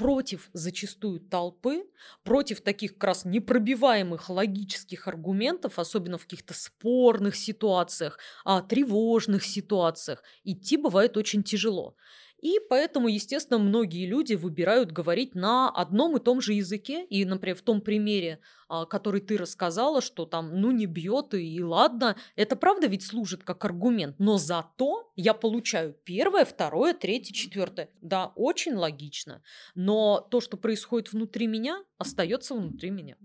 против 0.00 0.48
зачастую 0.54 1.20
толпы, 1.20 1.84
против 2.24 2.62
таких 2.62 2.94
как 2.94 3.04
раз 3.04 3.26
непробиваемых 3.26 4.30
логических 4.30 5.06
аргументов, 5.06 5.78
особенно 5.78 6.16
в 6.16 6.22
каких-то 6.22 6.54
спорных 6.54 7.36
ситуациях, 7.36 8.18
а 8.46 8.62
тревожных 8.62 9.44
ситуациях, 9.44 10.22
идти 10.42 10.78
бывает 10.78 11.18
очень 11.18 11.42
тяжело. 11.42 11.96
И 12.40 12.58
поэтому, 12.70 13.08
естественно, 13.08 13.58
многие 13.58 14.06
люди 14.06 14.34
выбирают 14.34 14.92
говорить 14.92 15.34
на 15.34 15.68
одном 15.68 16.16
и 16.16 16.20
том 16.20 16.40
же 16.40 16.54
языке. 16.54 17.04
И, 17.04 17.24
например, 17.26 17.56
в 17.56 17.62
том 17.62 17.82
примере, 17.82 18.40
а, 18.68 18.86
который 18.86 19.20
ты 19.20 19.36
рассказала, 19.36 20.00
что 20.00 20.24
там, 20.24 20.58
ну, 20.58 20.70
не 20.70 20.86
бьет 20.86 21.34
и, 21.34 21.56
и 21.56 21.62
ладно, 21.62 22.16
это 22.36 22.56
правда 22.56 22.86
ведь 22.86 23.04
служит 23.04 23.44
как 23.44 23.64
аргумент. 23.64 24.16
Но 24.18 24.38
зато 24.38 25.12
я 25.16 25.34
получаю 25.34 25.94
первое, 26.04 26.46
второе, 26.46 26.94
третье, 26.94 27.34
четвертое. 27.34 27.90
Да, 28.00 28.32
очень 28.36 28.74
логично. 28.74 29.42
Но 29.74 30.26
то, 30.30 30.40
что 30.40 30.56
происходит 30.56 31.12
внутри 31.12 31.46
меня, 31.46 31.84
остается 31.98 32.54
внутри 32.54 32.90
меня. 32.90 33.16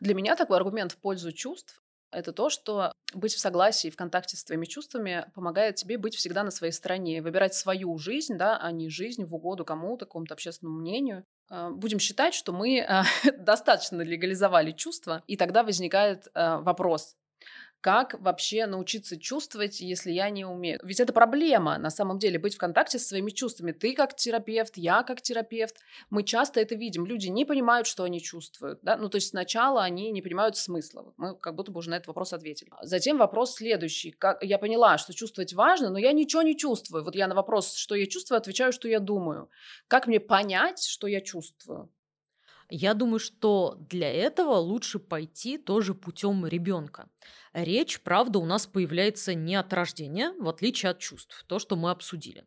Для 0.00 0.14
меня 0.14 0.34
такой 0.34 0.56
аргумент 0.56 0.92
в 0.92 0.98
пользу 0.98 1.30
чувств 1.30 1.83
это 2.14 2.32
то, 2.32 2.50
что 2.50 2.94
быть 3.12 3.34
в 3.34 3.38
согласии, 3.38 3.90
в 3.90 3.96
контакте 3.96 4.36
с 4.36 4.44
твоими 4.44 4.66
чувствами 4.66 5.26
помогает 5.34 5.76
тебе 5.76 5.98
быть 5.98 6.14
всегда 6.14 6.42
на 6.44 6.50
своей 6.50 6.72
стороне, 6.72 7.22
выбирать 7.22 7.54
свою 7.54 7.96
жизнь, 7.98 8.36
да, 8.36 8.56
а 8.56 8.70
не 8.72 8.88
жизнь 8.88 9.24
в 9.24 9.34
угоду 9.34 9.64
кому-то, 9.64 10.06
какому-то 10.06 10.34
общественному 10.34 10.80
мнению. 10.80 11.24
А, 11.50 11.70
будем 11.70 11.98
считать, 11.98 12.34
что 12.34 12.52
мы 12.52 12.80
а, 12.80 13.04
достаточно 13.38 14.00
легализовали 14.02 14.72
чувства, 14.72 15.22
и 15.26 15.36
тогда 15.36 15.62
возникает 15.62 16.28
а, 16.34 16.58
вопрос, 16.60 17.16
как 17.84 18.18
вообще 18.18 18.64
научиться 18.64 19.18
чувствовать, 19.18 19.82
если 19.82 20.10
я 20.10 20.30
не 20.30 20.46
умею? 20.46 20.80
Ведь 20.82 21.00
это 21.00 21.12
проблема, 21.12 21.76
на 21.76 21.90
самом 21.90 22.18
деле, 22.18 22.38
быть 22.38 22.54
в 22.54 22.58
контакте 22.58 22.98
со 22.98 23.08
своими 23.08 23.30
чувствами. 23.30 23.72
Ты 23.72 23.92
как 23.92 24.16
терапевт, 24.16 24.78
я 24.78 25.02
как 25.02 25.20
терапевт. 25.20 25.76
Мы 26.08 26.22
часто 26.22 26.60
это 26.60 26.76
видим. 26.76 27.04
Люди 27.04 27.28
не 27.28 27.44
понимают, 27.44 27.86
что 27.86 28.04
они 28.04 28.22
чувствуют. 28.22 28.78
Да? 28.80 28.96
Ну, 28.96 29.10
то 29.10 29.16
есть 29.16 29.28
сначала 29.28 29.84
они 29.84 30.10
не 30.12 30.22
понимают 30.22 30.56
смысла. 30.56 31.12
Мы 31.18 31.36
как 31.36 31.56
будто 31.56 31.72
бы 31.72 31.80
уже 31.80 31.90
на 31.90 31.96
этот 31.96 32.06
вопрос 32.06 32.32
ответили. 32.32 32.70
Затем 32.80 33.18
вопрос 33.18 33.56
следующий. 33.56 34.12
Как... 34.12 34.42
Я 34.42 34.56
поняла, 34.56 34.96
что 34.96 35.12
чувствовать 35.12 35.52
важно, 35.52 35.90
но 35.90 35.98
я 35.98 36.12
ничего 36.12 36.40
не 36.40 36.56
чувствую. 36.56 37.04
Вот 37.04 37.14
я 37.14 37.28
на 37.28 37.34
вопрос, 37.34 37.74
что 37.74 37.94
я 37.94 38.06
чувствую, 38.06 38.38
отвечаю, 38.38 38.72
что 38.72 38.88
я 38.88 38.98
думаю. 38.98 39.50
Как 39.88 40.06
мне 40.06 40.20
понять, 40.20 40.82
что 40.82 41.06
я 41.06 41.20
чувствую? 41.20 41.90
Я 42.70 42.94
думаю, 42.94 43.18
что 43.18 43.76
для 43.90 44.10
этого 44.10 44.54
лучше 44.54 44.98
пойти 44.98 45.58
тоже 45.58 45.94
путем 45.94 46.46
ребенка. 46.46 47.08
Речь, 47.52 48.00
правда, 48.00 48.38
у 48.38 48.46
нас 48.46 48.66
появляется 48.66 49.34
не 49.34 49.54
от 49.54 49.72
рождения, 49.72 50.32
в 50.38 50.48
отличие 50.48 50.90
от 50.90 50.98
чувств, 50.98 51.44
то, 51.46 51.58
что 51.58 51.76
мы 51.76 51.90
обсудили. 51.90 52.46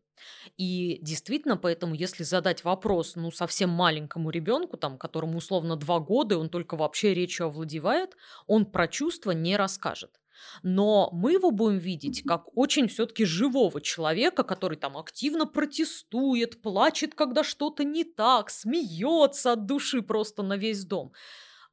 И 0.57 0.97
действительно, 1.01 1.57
поэтому, 1.57 1.93
если 1.93 2.23
задать 2.23 2.63
вопрос, 2.63 3.15
ну, 3.15 3.31
совсем 3.31 3.69
маленькому 3.69 4.31
ребенку, 4.31 4.75
там, 4.77 4.97
которому 4.97 5.37
условно 5.37 5.75
два 5.75 5.99
года, 5.99 6.37
он 6.37 6.49
только 6.49 6.75
вообще 6.75 7.13
речью 7.13 7.47
овладевает, 7.47 8.15
он 8.47 8.65
про 8.65 8.87
чувства 8.87 9.31
не 9.31 9.55
расскажет. 9.55 10.19
Но 10.63 11.09
мы 11.11 11.33
его 11.33 11.51
будем 11.51 11.77
видеть 11.77 12.23
как 12.23 12.55
очень 12.57 12.87
все-таки 12.87 13.25
живого 13.25 13.81
человека, 13.81 14.43
который 14.43 14.77
там 14.77 14.97
активно 14.97 15.45
протестует, 15.45 16.61
плачет, 16.61 17.15
когда 17.15 17.43
что-то 17.43 17.83
не 17.83 18.03
так, 18.03 18.49
смеется 18.49 19.53
от 19.53 19.65
души 19.65 20.01
просто 20.01 20.43
на 20.43 20.57
весь 20.57 20.85
дом. 20.85 21.13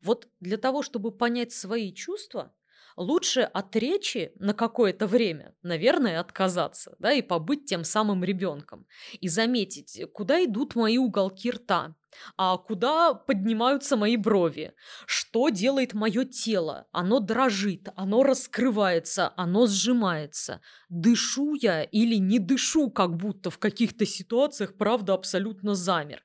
Вот 0.00 0.28
для 0.40 0.56
того, 0.56 0.82
чтобы 0.82 1.12
понять 1.12 1.52
свои 1.52 1.92
чувства, 1.92 2.52
лучше 2.96 3.40
от 3.40 3.74
речи 3.76 4.32
на 4.36 4.54
какое-то 4.54 5.06
время, 5.06 5.54
наверное, 5.62 6.20
отказаться, 6.20 6.94
да, 6.98 7.12
и 7.12 7.22
побыть 7.22 7.64
тем 7.66 7.84
самым 7.84 8.22
ребенком. 8.22 8.86
И 9.20 9.28
заметить, 9.28 10.00
куда 10.12 10.44
идут 10.44 10.74
мои 10.74 10.98
уголки 10.98 11.50
рта, 11.50 11.94
а 12.36 12.56
куда 12.56 13.14
поднимаются 13.14 13.96
мои 13.96 14.16
брови, 14.16 14.74
что 15.06 15.48
делает 15.48 15.94
мое 15.94 16.24
тело, 16.24 16.86
оно 16.92 17.20
дрожит, 17.20 17.88
оно 17.96 18.22
раскрывается, 18.22 19.32
оно 19.36 19.66
сжимается, 19.66 20.60
дышу 20.88 21.54
я 21.54 21.82
или 21.82 22.16
не 22.16 22.38
дышу, 22.38 22.90
как 22.90 23.16
будто 23.16 23.50
в 23.50 23.58
каких-то 23.58 24.06
ситуациях, 24.06 24.76
правда, 24.76 25.14
абсолютно 25.14 25.74
замер. 25.74 26.22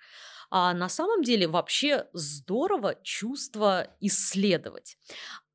А 0.52 0.74
на 0.74 0.90
самом 0.90 1.22
деле 1.22 1.48
вообще 1.48 2.08
здорово 2.14 2.96
чувство 3.04 3.88
исследовать. 4.00 4.98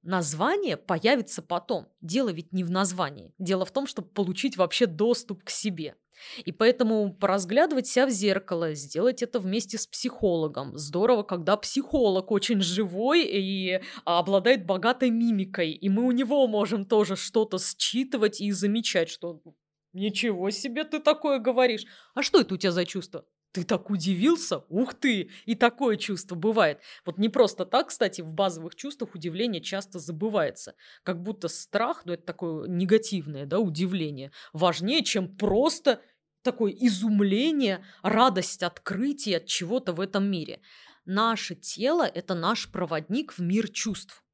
Название 0.05 0.77
появится 0.77 1.41
потом. 1.41 1.89
Дело 2.03 2.29
ведь 2.29 2.53
не 2.53 2.63
в 2.63 2.71
названии. 2.71 3.33
Дело 3.39 3.65
в 3.65 3.73
том, 3.73 3.87
чтобы 3.87 4.09
получить 4.09 4.59
вообще 4.59 4.85
доступ 4.85 5.43
к 5.45 5.49
себе. 5.49 5.97
И 6.45 6.53
поэтому 6.53 7.13
поразглядывать 7.15 7.87
себя 7.87 8.07
в 8.07 8.11
зеркало, 8.11 8.75
сделать 8.75 9.23
это 9.23 9.41
вместе 9.41 9.79
с 9.79 9.87
психологом. 9.87 10.77
Здорово, 10.77 11.23
когда 11.23 11.57
психолог 11.57 12.31
очень 12.31 12.61
живой 12.61 13.25
и 13.25 13.81
обладает 14.05 14.67
богатой 14.67 15.09
мимикой, 15.09 15.73
и 15.73 15.89
мы 15.89 16.05
у 16.05 16.13
него 16.13 16.47
можем 16.47 16.85
тоже 16.85 17.17
что-то 17.17 17.59
считывать 17.59 18.43
и 18.43 18.53
замечать, 18.53 19.09
что 19.09 19.41
ничего 19.95 20.51
себе 20.51 20.85
ты 20.85 21.01
такое 21.01 21.39
говоришь. 21.39 21.87
А 22.15 22.23
что 22.23 22.41
это 22.41 22.55
у 22.55 22.59
тебя 22.59 22.73
за 22.73 22.85
чувство? 22.85 23.25
Ты 23.55 23.63
так 23.63 23.89
удивился? 23.89 24.65
Ух 24.69 24.95
ты! 24.95 25.31
И 25.45 25.55
такое 25.55 25.97
чувство 25.97 26.35
бывает. 26.35 26.81
Вот 27.07 27.19
не 27.19 27.29
просто 27.29 27.65
так, 27.65 27.91
кстати, 27.91 28.21
в 28.21 28.35
базовых 28.35 28.75
чувствах 28.75 29.15
удивление 29.15 29.63
часто 29.63 30.01
забывается. 30.01 30.75
Как 31.05 31.23
будто 31.23 31.47
страх, 31.47 32.03
ну 32.05 32.15
это 32.15 32.25
такое 32.25 32.67
негативное, 32.67 33.47
да, 33.47 33.61
удивление, 33.61 34.33
важнее, 34.53 35.05
чем 35.05 35.37
просто 35.37 36.01
такое 36.43 36.73
изумление, 36.73 37.85
радость 38.03 38.65
открытия 38.65 39.37
от 39.37 39.47
чего-то 39.47 39.93
в 39.93 40.01
этом 40.01 40.29
мире. 40.29 40.61
Наше 41.05 41.55
тело– 41.55 42.03
это 42.15 42.35
наш 42.35 42.73
проводник 42.73 43.33
в 43.35 43.39
мир 43.39 43.69
чувств. 43.69 44.25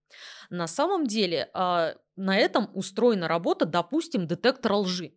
На 0.49 0.67
самом 0.67 1.07
деле 1.07 1.51
э, 1.53 1.95
на 2.17 2.39
этом 2.39 2.71
устроена 2.73 3.29
работа, 3.29 3.67
допустим, 3.67 4.27
детектора 4.27 4.77
лжи. 4.77 5.13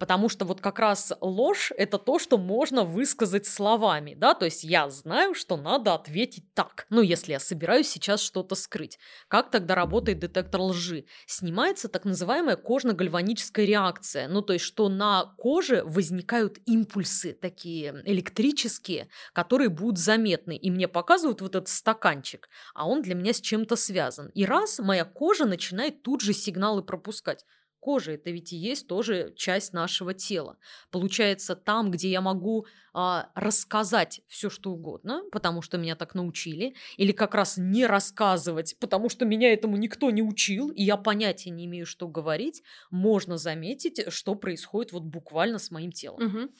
Потому 0.00 0.30
что 0.30 0.46
вот 0.46 0.62
как 0.62 0.78
раз 0.78 1.12
ложь– 1.20 1.72
это 1.76 1.98
то, 1.98 2.18
что 2.18 2.38
можно 2.38 2.84
высказать 2.84 3.46
словами, 3.46 4.14
да, 4.14 4.32
то 4.32 4.46
есть 4.46 4.64
я 4.64 4.88
знаю, 4.88 5.34
что 5.34 5.58
надо 5.58 5.92
ответить 5.92 6.54
так, 6.54 6.86
ну, 6.88 7.02
если 7.02 7.32
я 7.32 7.38
собираюсь 7.38 7.90
сейчас 7.90 8.22
что-то 8.22 8.54
скрыть. 8.54 8.98
Как 9.28 9.50
тогда 9.50 9.74
работает 9.74 10.18
детектор 10.18 10.62
лжи? 10.62 11.04
Снимается 11.26 11.88
так 11.88 12.06
называемая 12.06 12.56
кожно-гальваническая 12.56 13.66
реакция, 13.66 14.26
ну, 14.26 14.40
то 14.40 14.54
есть 14.54 14.64
что 14.64 14.88
на 14.88 15.34
коже 15.36 15.82
возникают 15.84 16.60
импульсы 16.64 17.34
такие 17.34 18.02
электрические, 18.06 19.10
которые 19.34 19.68
будут 19.68 19.98
заметны, 19.98 20.56
и 20.56 20.70
мне 20.70 20.88
показывают 20.88 21.42
вот 21.42 21.54
этот 21.54 21.68
стаканчик, 21.68 22.48
а 22.74 22.88
он 22.88 23.02
для 23.02 23.14
меня 23.14 23.34
с 23.34 23.40
чем-то 23.42 23.76
связан. 23.76 24.28
И 24.28 24.46
раз 24.46 24.78
моя 24.78 25.04
кожа 25.04 25.44
начинает 25.44 26.02
тут 26.02 26.22
же 26.22 26.32
сигналы 26.32 26.82
пропускать, 26.82 27.44
Кожа 27.80 28.12
это 28.12 28.30
ведь 28.30 28.52
и 28.52 28.56
есть 28.56 28.86
тоже 28.86 29.32
часть 29.36 29.72
нашего 29.72 30.14
тела. 30.14 30.58
Получается, 30.90 31.56
там, 31.56 31.90
где 31.90 32.10
я 32.10 32.20
могу 32.20 32.66
а, 32.92 33.30
рассказать 33.34 34.20
все, 34.26 34.50
что 34.50 34.72
угодно, 34.72 35.22
потому 35.32 35.62
что 35.62 35.78
меня 35.78 35.96
так 35.96 36.14
научили, 36.14 36.74
или 36.96 37.12
как 37.12 37.34
раз 37.34 37.56
не 37.56 37.86
рассказывать, 37.86 38.76
потому 38.78 39.08
что 39.08 39.24
меня 39.24 39.52
этому 39.52 39.76
никто 39.76 40.10
не 40.10 40.22
учил, 40.22 40.70
и 40.70 40.82
я 40.82 40.96
понятия 40.96 41.50
не 41.50 41.66
имею, 41.66 41.86
что 41.86 42.06
говорить, 42.06 42.62
можно 42.90 43.38
заметить, 43.38 44.12
что 44.12 44.34
происходит 44.34 44.92
вот 44.92 45.04
буквально 45.04 45.58
с 45.58 45.70
моим 45.70 45.90
телом. 45.90 46.26
Угу. 46.26 46.50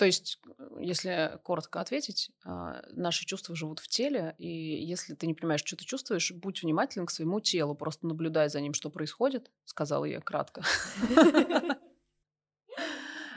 То 0.00 0.06
есть, 0.06 0.40
если 0.78 1.38
коротко 1.42 1.78
ответить, 1.78 2.30
а, 2.42 2.82
наши 2.90 3.26
чувства 3.26 3.54
живут 3.54 3.80
в 3.80 3.88
теле, 3.88 4.34
и 4.38 4.48
если 4.48 5.14
ты 5.14 5.26
не 5.26 5.34
понимаешь, 5.34 5.60
что 5.62 5.76
ты 5.76 5.84
чувствуешь, 5.84 6.32
будь 6.32 6.62
внимателен 6.62 7.04
к 7.04 7.10
своему 7.10 7.38
телу, 7.40 7.74
просто 7.74 8.06
наблюдай 8.06 8.48
за 8.48 8.62
ним, 8.62 8.72
что 8.72 8.88
происходит, 8.88 9.50
сказала 9.66 10.06
я 10.06 10.22
кратко. 10.22 10.62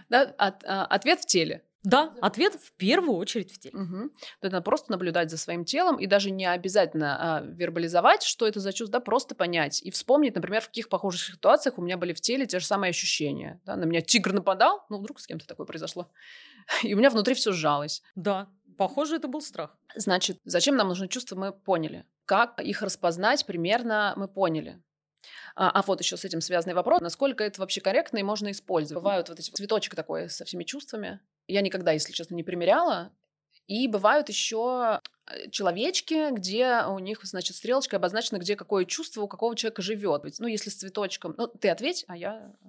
А, 0.09 0.85
ответ 0.85 1.21
в 1.21 1.25
теле. 1.25 1.65
Да, 1.83 2.13
ответ 2.21 2.55
в 2.55 2.71
первую 2.73 3.17
очередь 3.17 3.51
в 3.51 3.59
теле. 3.59 3.77
Угу. 3.77 4.09
То 4.41 4.49
надо 4.49 4.61
просто 4.61 4.91
наблюдать 4.91 5.29
за 5.29 5.37
своим 5.37 5.65
телом 5.65 5.97
и 5.97 6.07
даже 6.07 6.31
не 6.31 6.45
обязательно 6.45 7.17
а, 7.19 7.41
вербализовать, 7.41 8.23
что 8.23 8.47
это 8.47 8.61
за 8.61 8.71
чувство, 8.71 8.99
да, 8.99 9.03
просто 9.03 9.35
понять 9.35 9.81
и 9.81 9.91
вспомнить, 9.91 10.35
например, 10.35 10.61
в 10.61 10.67
каких 10.67 10.87
похожих 10.87 11.21
ситуациях 11.21 11.77
у 11.77 11.81
меня 11.81 11.97
были 11.97 12.13
в 12.13 12.21
теле 12.21 12.45
те 12.45 12.59
же 12.59 12.65
самые 12.65 12.91
ощущения. 12.91 13.59
Да? 13.65 13.75
На 13.75 13.83
меня 13.83 14.01
тигр 14.01 14.31
нападал, 14.31 14.85
ну 14.89 14.97
вдруг 14.99 15.19
с 15.19 15.27
кем-то 15.27 15.45
такое 15.45 15.65
произошло, 15.65 16.09
и 16.83 16.93
у 16.93 16.97
меня 16.97 17.09
внутри 17.09 17.33
все 17.33 17.51
сжалось. 17.51 18.01
Да, 18.15 18.47
похоже, 18.77 19.17
это 19.17 19.27
был 19.27 19.41
страх. 19.41 19.77
Значит, 19.95 20.39
зачем 20.45 20.77
нам 20.77 20.87
нужны 20.87 21.09
чувства, 21.09 21.35
мы 21.35 21.51
поняли. 21.51 22.05
Как 22.25 22.61
их 22.61 22.81
распознать, 22.81 23.45
примерно 23.45 24.13
мы 24.15 24.29
поняли. 24.29 24.81
А, 25.55 25.69
а 25.69 25.81
вот 25.83 26.01
еще 26.01 26.17
с 26.17 26.25
этим 26.25 26.41
связанный 26.41 26.73
вопрос, 26.73 27.01
насколько 27.01 27.43
это 27.43 27.61
вообще 27.61 27.81
корректно 27.81 28.17
и 28.17 28.23
можно 28.23 28.51
использовать. 28.51 29.01
Бывают 29.01 29.29
вот 29.29 29.39
эти 29.39 29.49
цветочек 29.51 29.95
такой 29.95 30.29
со 30.29 30.45
всеми 30.45 30.63
чувствами. 30.63 31.19
Я 31.47 31.61
никогда, 31.61 31.91
если 31.91 32.13
честно, 32.13 32.35
не 32.35 32.43
примеряла. 32.43 33.11
И 33.67 33.87
бывают 33.87 34.29
еще 34.29 34.99
э, 35.27 35.49
человечки, 35.49 36.31
где 36.31 36.83
у 36.87 36.99
них, 36.99 37.19
значит, 37.23 37.55
стрелочка 37.55 37.95
обозначена, 37.95 38.37
где 38.37 38.55
какое 38.55 38.85
чувство 38.85 39.21
у 39.21 39.27
какого 39.27 39.55
человека 39.55 39.81
живет. 39.81 40.23
Ну, 40.39 40.47
если 40.47 40.69
с 40.69 40.75
цветочком. 40.75 41.33
Ну, 41.37 41.47
ты 41.47 41.69
ответь, 41.69 42.03
а 42.07 42.17
я 42.17 42.53
э, 42.61 42.67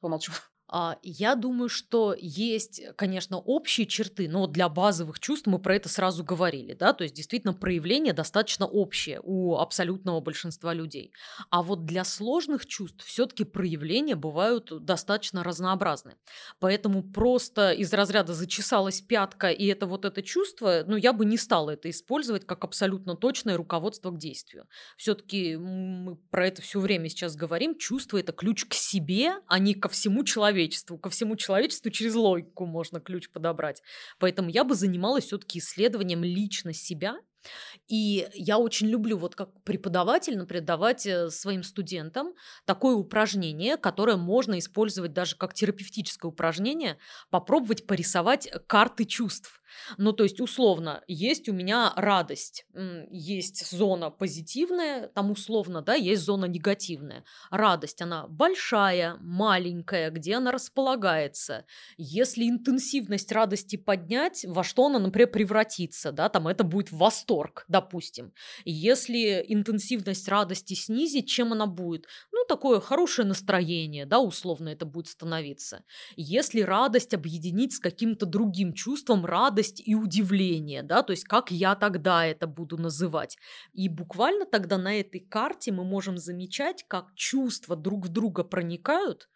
помолчу. 0.00 0.32
А, 0.66 0.96
я 1.02 1.34
думаю, 1.34 1.68
что 1.68 2.14
есть, 2.18 2.80
конечно, 2.96 3.38
общие 3.38 3.86
черты, 3.86 4.28
но 4.28 4.46
для 4.46 4.68
базовых 4.68 5.20
чувств 5.20 5.46
мы 5.46 5.58
про 5.58 5.76
это 5.76 5.90
сразу 5.90 6.24
говорили, 6.24 6.72
да, 6.72 6.94
то 6.94 7.04
есть 7.04 7.14
действительно 7.14 7.52
проявление 7.52 8.14
достаточно 8.14 8.66
общее 8.66 9.20
у 9.22 9.56
абсолютного 9.56 10.20
большинства 10.20 10.72
людей. 10.72 11.12
А 11.50 11.62
вот 11.62 11.84
для 11.84 12.02
сложных 12.04 12.64
чувств 12.64 13.04
все-таки 13.04 13.44
проявления 13.44 14.16
бывают 14.16 14.72
достаточно 14.84 15.44
разнообразны. 15.44 16.16
Поэтому 16.60 17.02
просто 17.02 17.72
из 17.72 17.92
разряда 17.92 18.32
зачесалась 18.32 19.02
пятка 19.02 19.50
и 19.50 19.66
это 19.66 19.86
вот 19.86 20.06
это 20.06 20.22
чувство, 20.22 20.84
ну, 20.86 20.96
я 20.96 21.12
бы 21.12 21.26
не 21.26 21.36
стала 21.36 21.70
это 21.70 21.90
использовать 21.90 22.46
как 22.46 22.64
абсолютно 22.64 23.16
точное 23.16 23.58
руководство 23.58 24.10
к 24.10 24.18
действию. 24.18 24.66
Все-таки 24.96 25.56
мы 25.56 26.16
про 26.30 26.46
это 26.46 26.62
все 26.62 26.80
время 26.80 27.10
сейчас 27.10 27.36
говорим, 27.36 27.76
чувство 27.76 28.16
это 28.18 28.32
ключ 28.32 28.64
к 28.64 28.72
себе, 28.72 29.34
а 29.46 29.58
не 29.58 29.74
ко 29.74 29.90
всему 29.90 30.24
человеку 30.24 30.53
человечеству. 30.54 30.98
Ко 30.98 31.10
всему 31.10 31.36
человечеству 31.36 31.90
через 31.90 32.14
логику 32.14 32.66
можно 32.66 33.00
ключ 33.00 33.28
подобрать. 33.30 33.82
Поэтому 34.18 34.50
я 34.50 34.64
бы 34.64 34.74
занималась 34.74 35.24
все-таки 35.24 35.58
исследованием 35.58 36.22
лично 36.22 36.72
себя 36.72 37.18
и 37.88 38.26
я 38.32 38.58
очень 38.58 38.88
люблю 38.88 39.18
вот 39.18 39.34
как 39.34 39.62
преподаватель, 39.64 40.38
например, 40.38 40.64
давать 40.64 41.06
э, 41.06 41.28
своим 41.28 41.62
студентам 41.62 42.32
такое 42.64 42.94
упражнение, 42.94 43.76
которое 43.76 44.16
можно 44.16 44.58
использовать 44.58 45.12
даже 45.12 45.36
как 45.36 45.52
терапевтическое 45.52 46.30
упражнение, 46.30 46.96
попробовать 47.30 47.86
порисовать 47.86 48.48
карты 48.66 49.04
чувств. 49.04 49.60
Ну, 49.98 50.12
то 50.12 50.24
есть, 50.24 50.40
условно, 50.40 51.02
есть 51.06 51.48
у 51.48 51.52
меня 51.52 51.92
радость, 51.96 52.66
есть 53.10 53.70
зона 53.70 54.10
позитивная, 54.10 55.08
там 55.08 55.30
условно, 55.30 55.82
да, 55.82 55.94
есть 55.94 56.22
зона 56.22 56.46
негативная. 56.46 57.24
Радость, 57.50 58.02
она 58.02 58.26
большая, 58.28 59.16
маленькая, 59.20 60.10
где 60.10 60.34
она 60.34 60.52
располагается. 60.52 61.64
Если 61.96 62.48
интенсивность 62.48 63.32
радости 63.32 63.76
поднять, 63.76 64.44
во 64.46 64.62
что 64.64 64.86
она, 64.86 64.98
например, 64.98 65.30
превратится, 65.30 66.12
да, 66.12 66.28
там 66.28 66.48
это 66.48 66.64
будет 66.64 66.92
восторг, 66.92 67.64
допустим. 67.68 68.32
Если 68.64 69.44
интенсивность 69.48 70.28
радости 70.28 70.74
снизить, 70.74 71.28
чем 71.28 71.52
она 71.52 71.66
будет? 71.66 72.06
Ну, 72.32 72.44
такое 72.48 72.80
хорошее 72.80 73.26
настроение, 73.26 74.06
да, 74.06 74.20
условно 74.20 74.68
это 74.68 74.86
будет 74.86 75.08
становиться. 75.08 75.84
Если 76.16 76.60
радость 76.60 77.14
объединить 77.14 77.74
с 77.74 77.78
каким-то 77.78 78.26
другим 78.26 78.72
чувством, 78.72 79.24
радость 79.24 79.63
радость 79.64 79.82
и 79.84 79.94
удивление, 79.94 80.82
да, 80.82 81.02
то 81.02 81.12
есть 81.12 81.24
как 81.24 81.50
я 81.50 81.74
тогда 81.74 82.26
это 82.26 82.46
буду 82.46 82.76
называть. 82.76 83.36
И 83.72 83.88
буквально 83.88 84.46
тогда 84.46 84.78
на 84.78 85.00
этой 85.00 85.20
карте 85.20 85.72
мы 85.72 85.84
можем 85.84 86.18
замечать, 86.18 86.84
как 86.88 87.14
чувства 87.14 87.76
друг 87.76 88.06
в 88.06 88.08
друга 88.08 88.44
проникают, 88.44 89.28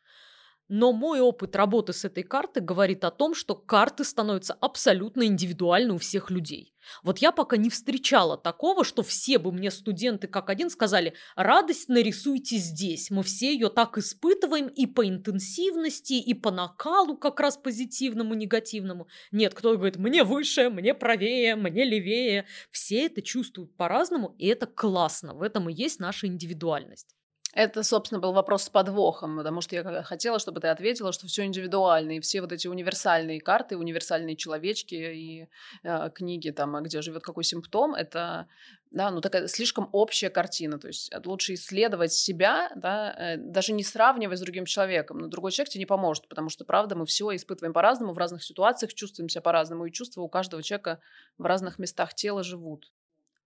но 0.68 0.92
мой 0.92 1.20
опыт 1.20 1.56
работы 1.56 1.92
с 1.92 2.04
этой 2.04 2.22
картой 2.22 2.62
говорит 2.62 3.04
о 3.04 3.10
том, 3.10 3.34
что 3.34 3.54
карты 3.54 4.04
становятся 4.04 4.54
абсолютно 4.54 5.24
индивидуальны 5.24 5.94
у 5.94 5.98
всех 5.98 6.30
людей. 6.30 6.74
Вот 7.02 7.18
я 7.18 7.32
пока 7.32 7.56
не 7.56 7.70
встречала 7.70 8.36
такого, 8.36 8.84
что 8.84 9.02
все 9.02 9.38
бы 9.38 9.52
мне 9.52 9.70
студенты 9.70 10.26
как 10.26 10.50
один 10.50 10.70
сказали, 10.70 11.14
радость 11.36 11.88
нарисуйте 11.88 12.56
здесь. 12.56 13.10
Мы 13.10 13.22
все 13.22 13.52
ее 13.52 13.68
так 13.68 13.98
испытываем 13.98 14.68
и 14.68 14.86
по 14.86 15.06
интенсивности, 15.06 16.14
и 16.14 16.34
по 16.34 16.50
накалу 16.50 17.16
как 17.16 17.40
раз 17.40 17.56
позитивному, 17.56 18.34
негативному. 18.34 19.08
Нет, 19.32 19.54
кто 19.54 19.76
говорит, 19.76 19.96
мне 19.96 20.24
выше, 20.24 20.70
мне 20.70 20.94
правее, 20.94 21.56
мне 21.56 21.84
левее. 21.84 22.46
Все 22.70 23.06
это 23.06 23.22
чувствуют 23.22 23.76
по-разному, 23.76 24.34
и 24.38 24.46
это 24.46 24.66
классно. 24.66 25.34
В 25.34 25.42
этом 25.42 25.68
и 25.68 25.74
есть 25.74 26.00
наша 26.00 26.26
индивидуальность. 26.26 27.17
Это, 27.58 27.82
собственно, 27.82 28.20
был 28.20 28.32
вопрос 28.32 28.62
с 28.62 28.68
подвохом, 28.68 29.38
потому 29.38 29.62
что 29.62 29.74
я 29.74 30.02
хотела, 30.04 30.38
чтобы 30.38 30.60
ты 30.60 30.68
ответила, 30.68 31.12
что 31.12 31.26
все 31.26 31.44
индивидуально, 31.44 32.12
и 32.12 32.20
все 32.20 32.40
вот 32.40 32.52
эти 32.52 32.68
универсальные 32.68 33.40
карты, 33.40 33.76
универсальные 33.76 34.36
человечки 34.36 34.94
и 34.94 35.48
э, 35.82 36.10
книги, 36.14 36.50
там, 36.50 36.80
где 36.84 37.02
живет 37.02 37.24
какой 37.24 37.42
симптом, 37.42 37.96
это 37.96 38.46
да, 38.92 39.10
ну 39.10 39.20
такая 39.20 39.48
слишком 39.48 39.88
общая 39.90 40.30
картина. 40.30 40.78
То 40.78 40.86
есть 40.86 41.12
лучше 41.24 41.54
исследовать 41.54 42.12
себя, 42.12 42.70
да, 42.76 43.12
э, 43.18 43.36
даже 43.38 43.72
не 43.72 43.82
сравнивая 43.82 44.36
с 44.36 44.40
другим 44.40 44.64
человеком. 44.64 45.18
Но 45.18 45.26
другой 45.26 45.50
человек 45.50 45.72
тебе 45.72 45.80
не 45.80 45.86
поможет, 45.86 46.28
потому 46.28 46.50
что, 46.50 46.64
правда, 46.64 46.94
мы 46.94 47.06
все 47.06 47.34
испытываем 47.34 47.72
по-разному, 47.72 48.12
в 48.12 48.18
разных 48.18 48.44
ситуациях 48.44 48.94
чувствуем 48.94 49.28
себя 49.28 49.42
по-разному, 49.42 49.84
и 49.84 49.90
чувства 49.90 50.20
у 50.22 50.28
каждого 50.28 50.62
человека 50.62 51.00
в 51.38 51.44
разных 51.44 51.80
местах 51.80 52.14
тела 52.14 52.44
живут. 52.44 52.92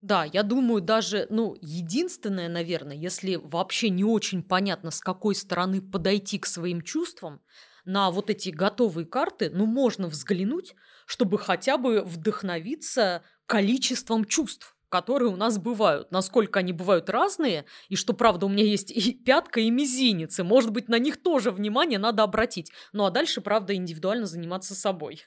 Да, 0.03 0.24
я 0.24 0.42
думаю, 0.42 0.82
даже, 0.82 1.26
ну, 1.30 1.57
единственное, 1.61 2.48
наверное, 2.48 2.96
если 2.96 3.36
вообще 3.36 3.88
не 3.88 4.03
очень 4.05 4.42
понятно, 4.42 4.90
с 4.90 5.00
какой 5.00 5.34
стороны 5.36 5.80
подойти 5.80 6.38
к 6.40 6.46
своим 6.46 6.82
чувствам, 6.82 7.40
на 7.84 8.11
вот 8.11 8.28
эти 8.28 8.48
готовые 8.50 9.07
карты, 9.07 9.50
ну, 9.53 9.64
можно 9.66 10.09
взглянуть, 10.09 10.74
чтобы 11.07 11.38
хотя 11.38 11.78
бы 11.78 12.03
вдохновиться 12.03 13.22
количеством 13.46 14.24
чувств 14.24 14.76
которые 14.93 15.30
у 15.30 15.36
нас 15.36 15.57
бывают, 15.57 16.12
насколько 16.12 16.59
они 16.59 16.74
бывают 16.74 17.09
разные, 17.09 17.64
и 17.88 17.97
что, 17.97 18.12
правда, 18.12 18.45
у 18.45 18.51
меня 18.51 18.62
есть 18.62 18.90
и 18.90 19.14
пятка, 19.14 19.61
и 19.61 19.70
мизинец, 19.70 20.38
и, 20.38 20.43
может 20.43 20.70
быть, 20.70 20.90
на 20.90 20.99
них 20.99 21.22
тоже 21.22 21.51
внимание 21.51 21.99
надо 21.99 22.22
обратить. 22.22 22.70
Ну, 22.93 23.07
а 23.07 23.11
дальше, 23.11 23.40
правда, 23.40 23.74
индивидуально 23.74 24.26
заниматься 24.26 24.74
собой. 24.74 25.22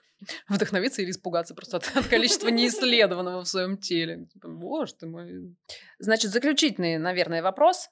Вдохновиться 0.47 1.01
или 1.01 1.09
испугаться 1.09 1.55
просто 1.55 1.77
от, 1.77 1.91
от 1.97 2.05
количества 2.05 2.49
неисследованного 2.49 3.41
в 3.41 3.47
своем 3.47 3.77
теле. 3.77 4.27
Типа, 4.31 4.49
боже 4.49 4.93
ты 4.93 5.07
мой. 5.07 5.55
Значит, 5.97 6.29
заключительный, 6.29 6.99
наверное, 6.99 7.41
вопрос. 7.41 7.89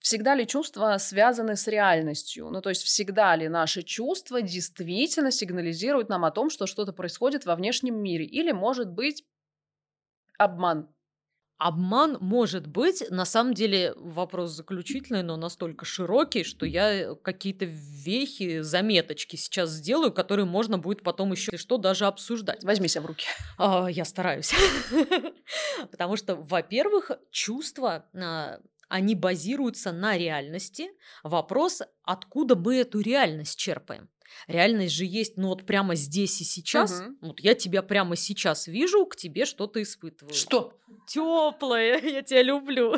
Всегда 0.00 0.34
ли 0.34 0.44
чувства 0.44 0.96
связаны 0.98 1.54
с 1.54 1.68
реальностью? 1.68 2.50
Ну, 2.50 2.60
то 2.60 2.70
есть 2.70 2.82
всегда 2.82 3.36
ли 3.36 3.48
наши 3.48 3.84
чувства 3.84 4.42
действительно 4.42 5.30
сигнализируют 5.30 6.08
нам 6.08 6.24
о 6.24 6.32
том, 6.32 6.50
что 6.50 6.66
что-то 6.66 6.92
происходит 6.92 7.46
во 7.46 7.54
внешнем 7.54 7.96
мире? 8.02 8.24
Или, 8.24 8.50
может 8.50 8.90
быть, 8.90 9.24
обман 10.36 10.88
Обман 11.58 12.18
может 12.20 12.66
быть, 12.66 13.04
на 13.10 13.24
самом 13.24 13.54
деле 13.54 13.94
вопрос 13.96 14.50
заключительный, 14.50 15.22
но 15.22 15.36
настолько 15.36 15.84
широкий, 15.86 16.44
что 16.44 16.66
я 16.66 17.14
какие-то 17.14 17.64
вехи, 17.64 18.60
заметочки 18.60 19.36
сейчас 19.36 19.70
сделаю, 19.70 20.12
которые 20.12 20.44
можно 20.44 20.76
будет 20.78 21.02
потом 21.02 21.32
еще 21.32 21.56
что 21.56 21.78
даже 21.78 22.06
обсуждать. 22.06 22.62
Возьми 22.62 22.88
себя 22.88 23.02
в 23.02 23.06
руки. 23.06 23.26
А, 23.56 23.86
я 23.88 24.04
стараюсь. 24.04 24.52
Потому 25.90 26.16
что, 26.16 26.36
во-первых, 26.36 27.12
чувства 27.30 28.04
а, 28.14 28.60
они 28.88 29.14
базируются 29.14 29.92
на 29.92 30.18
реальности. 30.18 30.90
Вопрос, 31.22 31.82
откуда 32.02 32.54
мы 32.54 32.76
эту 32.76 33.00
реальность 33.00 33.58
черпаем. 33.58 34.08
Реальность 34.46 34.94
же 34.94 35.04
есть, 35.04 35.36
ну 35.36 35.48
вот 35.48 35.64
прямо 35.66 35.94
здесь 35.94 36.40
и 36.40 36.44
сейчас. 36.44 37.00
Угу. 37.00 37.16
Вот 37.22 37.40
я 37.40 37.54
тебя 37.54 37.82
прямо 37.82 38.16
сейчас 38.16 38.66
вижу, 38.66 39.06
к 39.06 39.16
тебе 39.16 39.44
что-то 39.44 39.82
испытываю. 39.82 40.34
Что? 40.34 40.72
Теплое, 41.06 42.00
я 42.02 42.22
тебя 42.22 42.42
люблю. 42.42 42.94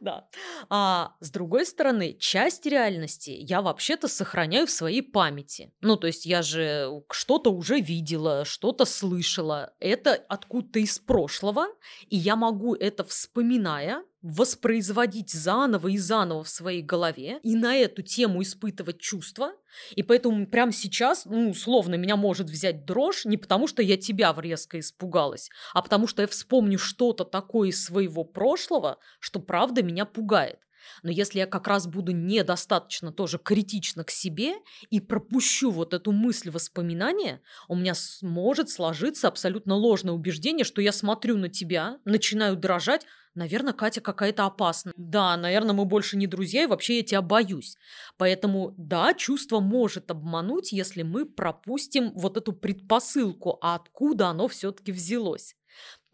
Да. 0.00 0.28
А 0.68 1.14
с 1.20 1.30
другой 1.30 1.66
стороны, 1.66 2.16
часть 2.18 2.66
реальности 2.66 3.30
я 3.30 3.62
вообще-то 3.62 4.08
сохраняю 4.08 4.66
в 4.66 4.70
своей 4.70 5.02
памяти. 5.02 5.72
Ну, 5.80 5.96
то 5.96 6.06
есть 6.06 6.26
я 6.26 6.42
же 6.42 7.02
что-то 7.10 7.50
уже 7.50 7.80
видела, 7.80 8.44
что-то 8.44 8.84
слышала. 8.84 9.72
Это 9.80 10.14
откуда-то 10.28 10.78
из 10.78 10.98
прошлого, 10.98 11.66
и 12.08 12.16
я 12.16 12.36
могу 12.36 12.74
это, 12.74 13.04
вспоминая, 13.04 14.04
воспроизводить 14.24 15.30
заново 15.30 15.88
и 15.88 15.98
заново 15.98 16.44
в 16.44 16.48
своей 16.48 16.80
голове 16.80 17.40
и 17.42 17.54
на 17.54 17.76
эту 17.76 18.00
тему 18.00 18.42
испытывать 18.42 18.98
чувства. 18.98 19.52
И 19.94 20.02
поэтому 20.02 20.46
прямо 20.46 20.72
сейчас, 20.72 21.26
ну, 21.26 21.50
условно, 21.50 21.96
меня 21.96 22.16
может 22.16 22.48
взять 22.48 22.86
дрожь 22.86 23.26
не 23.26 23.36
потому, 23.36 23.66
что 23.66 23.82
я 23.82 23.98
тебя 23.98 24.34
резко 24.38 24.80
испугалась, 24.80 25.50
а 25.74 25.82
потому 25.82 26.06
что 26.06 26.22
я 26.22 26.28
вспомню 26.28 26.78
что-то 26.78 27.24
такое 27.24 27.68
из 27.68 27.84
своего 27.84 28.24
прошлого, 28.24 28.96
что 29.20 29.40
правда 29.40 29.82
меня 29.82 30.06
пугает. 30.06 30.58
Но 31.02 31.10
если 31.10 31.38
я 31.38 31.46
как 31.46 31.68
раз 31.68 31.86
буду 31.86 32.12
недостаточно 32.12 33.12
тоже 33.12 33.38
критично 33.38 34.04
к 34.04 34.10
себе 34.10 34.54
и 34.90 35.00
пропущу 35.00 35.70
вот 35.70 35.94
эту 35.94 36.12
мысль 36.12 36.50
воспоминания, 36.50 37.40
у 37.68 37.76
меня 37.76 37.94
может 38.22 38.70
сложиться 38.70 39.28
абсолютно 39.28 39.74
ложное 39.74 40.14
убеждение, 40.14 40.64
что 40.64 40.80
я 40.80 40.92
смотрю 40.92 41.36
на 41.36 41.48
тебя, 41.48 41.98
начинаю 42.04 42.56
дрожать, 42.56 43.06
наверное, 43.34 43.72
Катя 43.72 44.00
какая-то 44.00 44.46
опасная. 44.46 44.94
Да, 44.96 45.36
наверное, 45.36 45.74
мы 45.74 45.84
больше 45.84 46.16
не 46.16 46.26
друзья, 46.26 46.64
и 46.64 46.66
вообще 46.66 46.98
я 46.98 47.02
тебя 47.02 47.22
боюсь. 47.22 47.76
Поэтому, 48.16 48.74
да, 48.76 49.14
чувство 49.14 49.60
может 49.60 50.10
обмануть, 50.10 50.72
если 50.72 51.02
мы 51.02 51.26
пропустим 51.26 52.12
вот 52.14 52.36
эту 52.36 52.52
предпосылку, 52.52 53.58
а 53.60 53.74
откуда 53.74 54.28
оно 54.28 54.48
все-таки 54.48 54.92
взялось. 54.92 55.56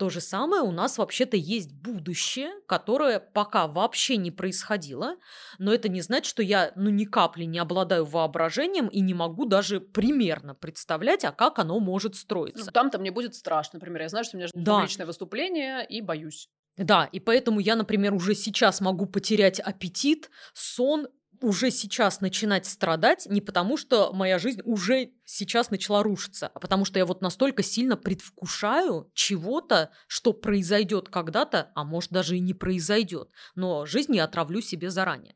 То 0.00 0.08
же 0.08 0.22
самое 0.22 0.62
у 0.62 0.70
нас 0.70 0.96
вообще-то 0.96 1.36
есть 1.36 1.74
будущее, 1.74 2.52
которое 2.66 3.20
пока 3.20 3.66
вообще 3.66 4.16
не 4.16 4.30
происходило, 4.30 5.16
но 5.58 5.74
это 5.74 5.90
не 5.90 6.00
значит, 6.00 6.24
что 6.24 6.42
я 6.42 6.72
ну 6.74 6.88
ни 6.88 7.04
капли 7.04 7.44
не 7.44 7.58
обладаю 7.58 8.06
воображением 8.06 8.88
и 8.88 9.00
не 9.00 9.12
могу 9.12 9.44
даже 9.44 9.78
примерно 9.78 10.54
представлять, 10.54 11.26
а 11.26 11.32
как 11.32 11.58
оно 11.58 11.78
может 11.80 12.16
строиться. 12.16 12.64
Ну, 12.64 12.72
там-то 12.72 12.98
мне 12.98 13.10
будет 13.10 13.34
страшно, 13.34 13.78
например, 13.78 14.00
я 14.00 14.08
знаю, 14.08 14.24
что 14.24 14.38
у 14.38 14.40
меня 14.40 14.48
да. 14.54 14.76
публичное 14.76 15.04
выступление 15.04 15.86
и 15.86 16.00
боюсь. 16.00 16.48
Да, 16.78 17.04
и 17.12 17.20
поэтому 17.20 17.60
я, 17.60 17.76
например, 17.76 18.14
уже 18.14 18.34
сейчас 18.34 18.80
могу 18.80 19.04
потерять 19.04 19.60
аппетит, 19.60 20.30
сон 20.54 21.08
уже 21.40 21.70
сейчас 21.70 22.20
начинать 22.20 22.66
страдать 22.66 23.26
не 23.26 23.40
потому, 23.40 23.76
что 23.76 24.12
моя 24.12 24.38
жизнь 24.38 24.60
уже 24.64 25.12
сейчас 25.24 25.70
начала 25.70 26.02
рушиться, 26.02 26.48
а 26.48 26.60
потому 26.60 26.84
что 26.84 26.98
я 26.98 27.06
вот 27.06 27.22
настолько 27.22 27.62
сильно 27.62 27.96
предвкушаю 27.96 29.10
чего-то, 29.14 29.90
что 30.06 30.32
произойдет 30.32 31.08
когда-то, 31.08 31.70
а 31.74 31.84
может 31.84 32.10
даже 32.10 32.36
и 32.36 32.40
не 32.40 32.54
произойдет. 32.54 33.30
Но 33.54 33.86
жизнь 33.86 34.14
я 34.14 34.24
отравлю 34.24 34.60
себе 34.60 34.90
заранее. 34.90 35.34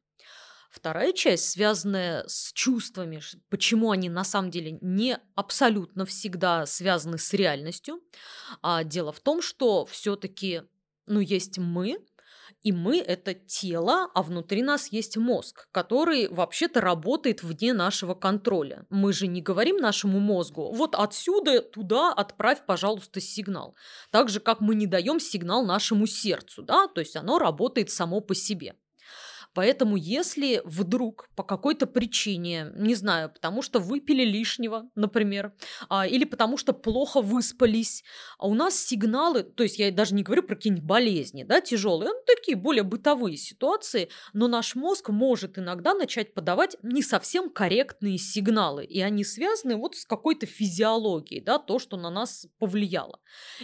Вторая 0.71 1.13
часть, 1.13 1.51
связанная 1.51 2.25
с 2.27 2.53
чувствами, 2.53 3.21
почему 3.49 3.93
они 3.93 4.09
на 4.09 4.25
самом 4.25 4.51
деле 4.51 4.77
не 4.81 5.19
абсолютно 5.37 6.05
всегда 6.05 6.67
связаны 6.67 7.17
с 7.17 7.33
реальностью. 7.33 8.01
А 8.61 8.83
дело 8.83 9.13
в 9.13 9.21
том, 9.21 9.41
что 9.41 9.87
все-таки 9.87 10.63
ну, 11.07 11.21
есть 11.21 11.59
мы, 11.59 11.99
и 12.65 12.73
мы– 12.73 12.99
это 13.07 13.35
тело, 13.35 14.09
а 14.15 14.23
внутри 14.23 14.62
нас 14.62 14.89
есть 14.91 15.17
мозг, 15.17 15.69
который 15.71 16.29
вообще-то 16.29 16.81
работает 16.81 17.43
вне 17.43 17.75
нашего 17.75 18.15
контроля. 18.15 18.87
Мы 18.89 19.12
же 19.12 19.27
не 19.27 19.43
говорим 19.43 19.77
нашему 19.77 20.19
мозгу, 20.19 20.73
вот 20.73 20.95
отсюда 20.95 21.61
туда 21.61 22.12
отправь, 22.12 22.65
пожалуйста, 22.67 23.21
сигнал. 23.21 23.77
Так 24.11 24.31
же, 24.31 24.41
как 24.41 24.61
мы 24.61 24.75
не 24.75 24.87
даем 24.87 25.21
сигнал 25.21 25.65
нашему 25.65 26.07
сердцу, 26.07 26.62
да, 26.62 26.89
то 26.89 27.01
есть 27.01 27.17
оно 27.17 27.39
работает 27.39 27.91
само 27.91 28.21
по 28.21 28.35
себе. 28.35 28.75
Поэтому 29.55 29.97
если 29.97 30.61
вдруг 30.65 31.29
по 31.37 31.45
какой-то 31.45 31.87
причине, 31.87 32.73
не 32.75 32.95
знаю, 32.95 33.31
потому 33.33 33.63
что 33.63 33.79
выпили 33.79 34.25
лишнего, 34.25 34.91
например, 34.97 35.53
а, 35.89 36.07
или 36.07 36.25
потому 36.25 36.57
что 36.57 36.73
плохо 36.73 37.21
выспались, 37.21 38.05
а 38.39 38.49
у 38.49 38.55
нас 38.55 38.77
сигналы, 38.77 39.45
то 39.45 39.63
есть 39.63 39.79
я 39.79 39.91
даже 39.93 40.15
не 40.15 40.23
говорю 40.23 40.43
про 40.43 40.57
какие-нибудь 40.57 40.85
болезни, 40.85 41.45
да, 41.45 41.61
тяжелые, 41.61 42.11
ну, 42.11 42.21
такие 42.27 42.57
более 42.57 42.83
бытовые 42.83 43.37
ситуации, 43.37 44.09
но 44.33 44.49
наш 44.49 44.75
мозг 44.75 45.09
может 45.11 45.59
иногда 45.59 45.95
начать 45.95 46.35
подавать 46.35 46.77
не 46.83 47.03
совсем 47.03 47.51
корректные 47.51 48.19
сигналы, 48.19 48.85
и 48.85 49.01
они 49.01 49.25
связаны 49.25 49.77
вот 49.77 49.95
с 49.95 50.05
какой-то 50.05 50.47
физиологией, 50.47 51.41
да, 51.41 51.59
то, 51.59 51.79
что 51.79 51.97
на 51.97 52.11
нас 52.11 52.47
повлияло. 52.59 53.21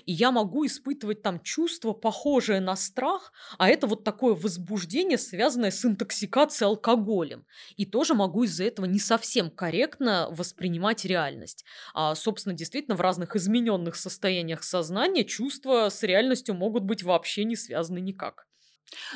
И 0.06 0.12
я 0.12 0.30
могу 0.30 0.66
испытывать 0.66 1.22
там 1.22 1.40
чувство, 1.40 1.92
похожее 1.92 2.60
на 2.60 2.76
страх, 2.76 3.32
а 3.58 3.68
это 3.68 3.86
вот 3.86 4.04
такое 4.04 4.34
возбуждение, 4.34 5.18
связанное 5.18 5.70
с 5.80 5.84
интоксикацией 5.86 6.68
алкоголем. 6.68 7.46
И 7.76 7.86
тоже 7.86 8.14
могу 8.14 8.44
из-за 8.44 8.64
этого 8.64 8.86
не 8.86 8.98
совсем 8.98 9.50
корректно 9.50 10.28
воспринимать 10.30 11.04
реальность. 11.04 11.64
А, 11.94 12.14
собственно, 12.14 12.54
действительно, 12.54 12.96
в 12.96 13.00
разных 13.00 13.36
измененных 13.36 13.96
состояниях 13.96 14.62
сознания 14.62 15.24
чувства 15.24 15.88
с 15.88 16.02
реальностью 16.02 16.54
могут 16.54 16.84
быть 16.84 17.02
вообще 17.02 17.44
не 17.44 17.56
связаны 17.56 18.00
никак. 18.00 18.46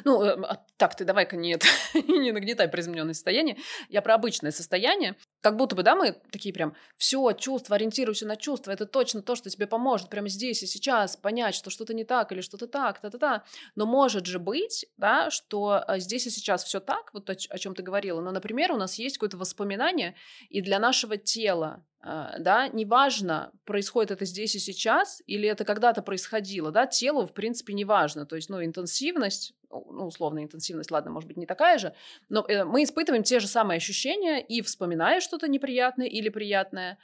Ну, 0.04 0.22
э, 0.22 0.36
а, 0.42 0.64
так, 0.76 0.96
ты 0.96 1.04
давай-ка 1.04 1.36
не, 1.36 1.54
это, 1.54 1.66
не 1.94 2.32
нагнетай 2.32 2.68
приземленное 2.68 3.14
состояние. 3.14 3.58
Я 3.88 4.02
про 4.02 4.14
обычное 4.14 4.50
состояние. 4.50 5.16
Как 5.40 5.56
будто 5.56 5.76
бы, 5.76 5.82
да, 5.82 5.94
мы 5.94 6.16
такие 6.30 6.54
прям, 6.54 6.74
все, 6.96 7.32
чувство, 7.32 7.76
ориентируйся 7.76 8.26
на 8.26 8.36
чувство, 8.36 8.70
это 8.70 8.86
точно 8.86 9.22
то, 9.22 9.36
что 9.36 9.50
тебе 9.50 9.66
поможет 9.66 10.08
прямо 10.08 10.28
здесь 10.28 10.62
и 10.62 10.66
сейчас 10.66 11.16
понять, 11.16 11.54
что 11.54 11.70
что-то 11.70 11.92
не 11.92 12.04
так 12.04 12.32
или 12.32 12.40
что-то 12.40 12.66
так, 12.66 13.00
та-та-та. 13.00 13.44
Но 13.74 13.86
может 13.86 14.26
же 14.26 14.38
быть, 14.38 14.86
да, 14.96 15.30
что 15.30 15.82
а, 15.86 15.98
здесь 15.98 16.26
и 16.26 16.30
сейчас 16.30 16.64
все 16.64 16.80
так, 16.80 17.12
вот 17.12 17.28
о, 17.28 17.34
о 17.50 17.58
чем 17.58 17.74
ты 17.74 17.82
говорила. 17.82 18.20
Но, 18.20 18.30
например, 18.30 18.72
у 18.72 18.76
нас 18.76 18.94
есть 18.94 19.18
какое-то 19.18 19.36
воспоминание, 19.36 20.14
и 20.48 20.60
для 20.60 20.78
нашего 20.78 21.16
тела 21.16 21.84
да, 22.04 22.68
неважно, 22.68 23.52
происходит 23.64 24.10
это 24.10 24.26
здесь 24.26 24.54
и 24.54 24.58
сейчас, 24.58 25.22
или 25.26 25.48
это 25.48 25.64
когда-то 25.64 26.02
происходило, 26.02 26.70
да, 26.70 26.86
телу, 26.86 27.26
в 27.26 27.32
принципе, 27.32 27.72
неважно, 27.72 28.26
то 28.26 28.36
есть, 28.36 28.50
ну, 28.50 28.62
интенсивность, 28.62 29.54
ну, 29.70 30.06
условно, 30.06 30.42
интенсивность, 30.44 30.90
ладно, 30.90 31.10
может 31.10 31.28
быть, 31.28 31.38
не 31.38 31.46
такая 31.46 31.78
же, 31.78 31.94
но 32.28 32.44
э, 32.46 32.64
мы 32.64 32.82
испытываем 32.82 33.22
те 33.22 33.40
же 33.40 33.46
самые 33.46 33.78
ощущения 33.78 34.44
и 34.44 34.60
вспоминая 34.60 35.20
что-то 35.20 35.48
неприятное 35.48 36.06
или 36.06 36.28
приятное, 36.28 36.98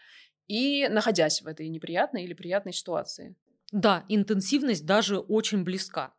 и 0.48 0.86
находясь 0.88 1.40
в 1.40 1.46
этой 1.46 1.68
неприятной 1.68 2.24
или 2.24 2.34
приятной 2.34 2.72
ситуации. 2.74 3.36
Да, 3.72 4.04
интенсивность 4.08 4.84
даже 4.84 5.18
очень 5.18 5.64
близка. 5.64 6.12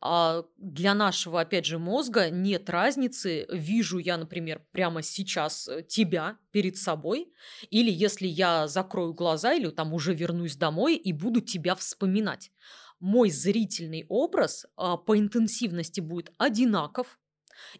А 0.00 0.44
для 0.56 0.94
нашего, 0.94 1.40
опять 1.40 1.66
же, 1.66 1.78
мозга 1.78 2.30
нет 2.30 2.70
разницы, 2.70 3.46
вижу 3.50 3.98
я, 3.98 4.16
например, 4.16 4.64
прямо 4.70 5.02
сейчас 5.02 5.66
э, 5.66 5.82
тебя 5.82 6.38
перед 6.52 6.76
собой, 6.76 7.32
или 7.70 7.90
если 7.90 8.28
я 8.28 8.68
закрою 8.68 9.12
глаза, 9.12 9.54
или 9.54 9.68
там 9.70 9.92
уже 9.92 10.14
вернусь 10.14 10.56
домой 10.56 10.94
и 10.94 11.12
буду 11.12 11.40
тебя 11.40 11.74
вспоминать. 11.74 12.52
Мой 13.00 13.30
зрительный 13.30 14.06
образ 14.08 14.66
а, 14.76 14.96
по 14.96 15.18
интенсивности 15.18 16.00
будет 16.00 16.32
одинаков, 16.38 17.18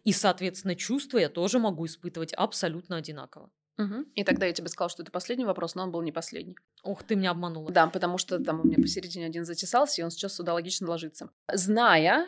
и, 0.03 0.11
соответственно, 0.11 0.75
чувства 0.75 1.19
я 1.19 1.29
тоже 1.29 1.59
могу 1.59 1.85
испытывать 1.85 2.33
абсолютно 2.33 2.97
одинаково. 2.97 3.49
Угу. 3.79 4.05
И 4.13 4.23
тогда 4.25 4.45
я 4.45 4.51
тебе 4.51 4.67
сказала, 4.67 4.89
что 4.89 5.03
это 5.03 5.11
последний 5.11 5.45
вопрос, 5.45 5.73
но 5.73 5.83
он 5.83 5.91
был 5.91 6.01
не 6.01 6.11
последний. 6.11 6.57
Ох, 6.83 7.03
ты 7.03 7.15
меня 7.15 7.31
обманула. 7.31 7.71
Да, 7.71 7.87
потому 7.87 8.17
что 8.17 8.37
там 8.43 8.59
у 8.59 8.63
меня 8.65 8.75
посередине 8.75 9.25
один 9.25 9.45
затесался, 9.45 10.01
и 10.01 10.03
он 10.03 10.11
сейчас 10.11 10.35
сюда 10.35 10.53
логично 10.53 10.89
ложится. 10.89 11.29
Зная 11.53 12.27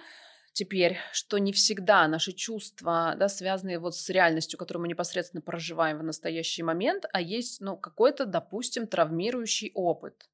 теперь, 0.54 0.98
что 1.12 1.38
не 1.40 1.52
всегда 1.52 2.08
наши 2.08 2.32
чувства, 2.32 3.16
да, 3.18 3.28
связаны 3.28 3.80
вот 3.80 3.96
с 3.96 4.10
реальностью, 4.10 4.58
которую 4.58 4.84
мы 4.84 4.88
непосредственно 4.88 5.42
проживаем 5.42 6.00
в 6.00 6.04
настоящий 6.04 6.64
момент, 6.64 7.06
а 7.12 7.20
есть, 7.20 7.60
ну, 7.60 7.76
какой-то, 7.76 8.26
допустим, 8.26 8.88
травмирующий 8.88 9.72
опыт 9.76 10.30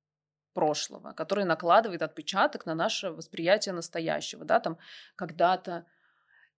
прошлого, 0.53 1.13
который 1.13 1.45
накладывает 1.45 2.03
отпечаток 2.03 2.67
на 2.67 2.75
наше 2.75 3.09
восприятие 3.09 3.73
настоящего, 3.73 4.45
да, 4.45 4.59
там 4.59 4.77
когда-то, 5.15 5.85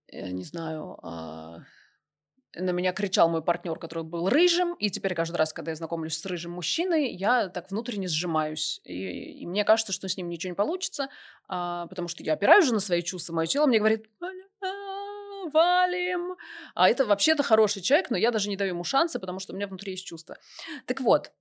э, 0.08 0.30
не 0.30 0.44
знаю, 0.44 0.98
э, 1.02 1.58
на 2.54 2.70
меня 2.70 2.92
кричал 2.92 3.28
мой 3.28 3.42
партнер, 3.42 3.78
который 3.78 4.04
был 4.04 4.28
рыжим, 4.28 4.74
и 4.74 4.90
теперь 4.90 5.14
каждый 5.14 5.36
раз, 5.36 5.52
когда 5.52 5.70
я 5.70 5.76
знакомлюсь 5.76 6.18
с 6.18 6.26
рыжим 6.26 6.52
мужчиной, 6.52 7.10
я 7.12 7.48
так 7.48 7.70
внутренне 7.70 8.08
сжимаюсь. 8.08 8.80
И, 8.84 9.42
и 9.42 9.46
мне 9.46 9.64
кажется, 9.64 9.92
что 9.92 10.08
с 10.08 10.16
ним 10.16 10.28
ничего 10.28 10.50
не 10.50 10.56
получится, 10.56 11.08
а, 11.48 11.86
потому 11.86 12.08
что 12.08 12.22
я 12.22 12.32
опираюсь 12.32 12.66
же 12.66 12.74
на 12.74 12.80
свои 12.80 13.02
чувства, 13.02 13.34
мое 13.34 13.46
тело 13.46 13.66
мне 13.66 13.78
говорит, 13.78 14.06
валим. 15.52 16.36
А 16.74 16.88
это 16.88 17.04
вообще-то 17.04 17.42
хороший 17.42 17.82
человек, 17.82 18.10
но 18.10 18.16
я 18.16 18.30
даже 18.30 18.48
не 18.48 18.56
даю 18.56 18.70
ему 18.74 18.84
шанса, 18.84 19.18
потому 19.18 19.38
что 19.38 19.52
у 19.52 19.56
меня 19.56 19.66
внутри 19.66 19.92
есть 19.92 20.06
чувства. 20.06 20.36
Так 20.86 21.00
вот, 21.00 21.32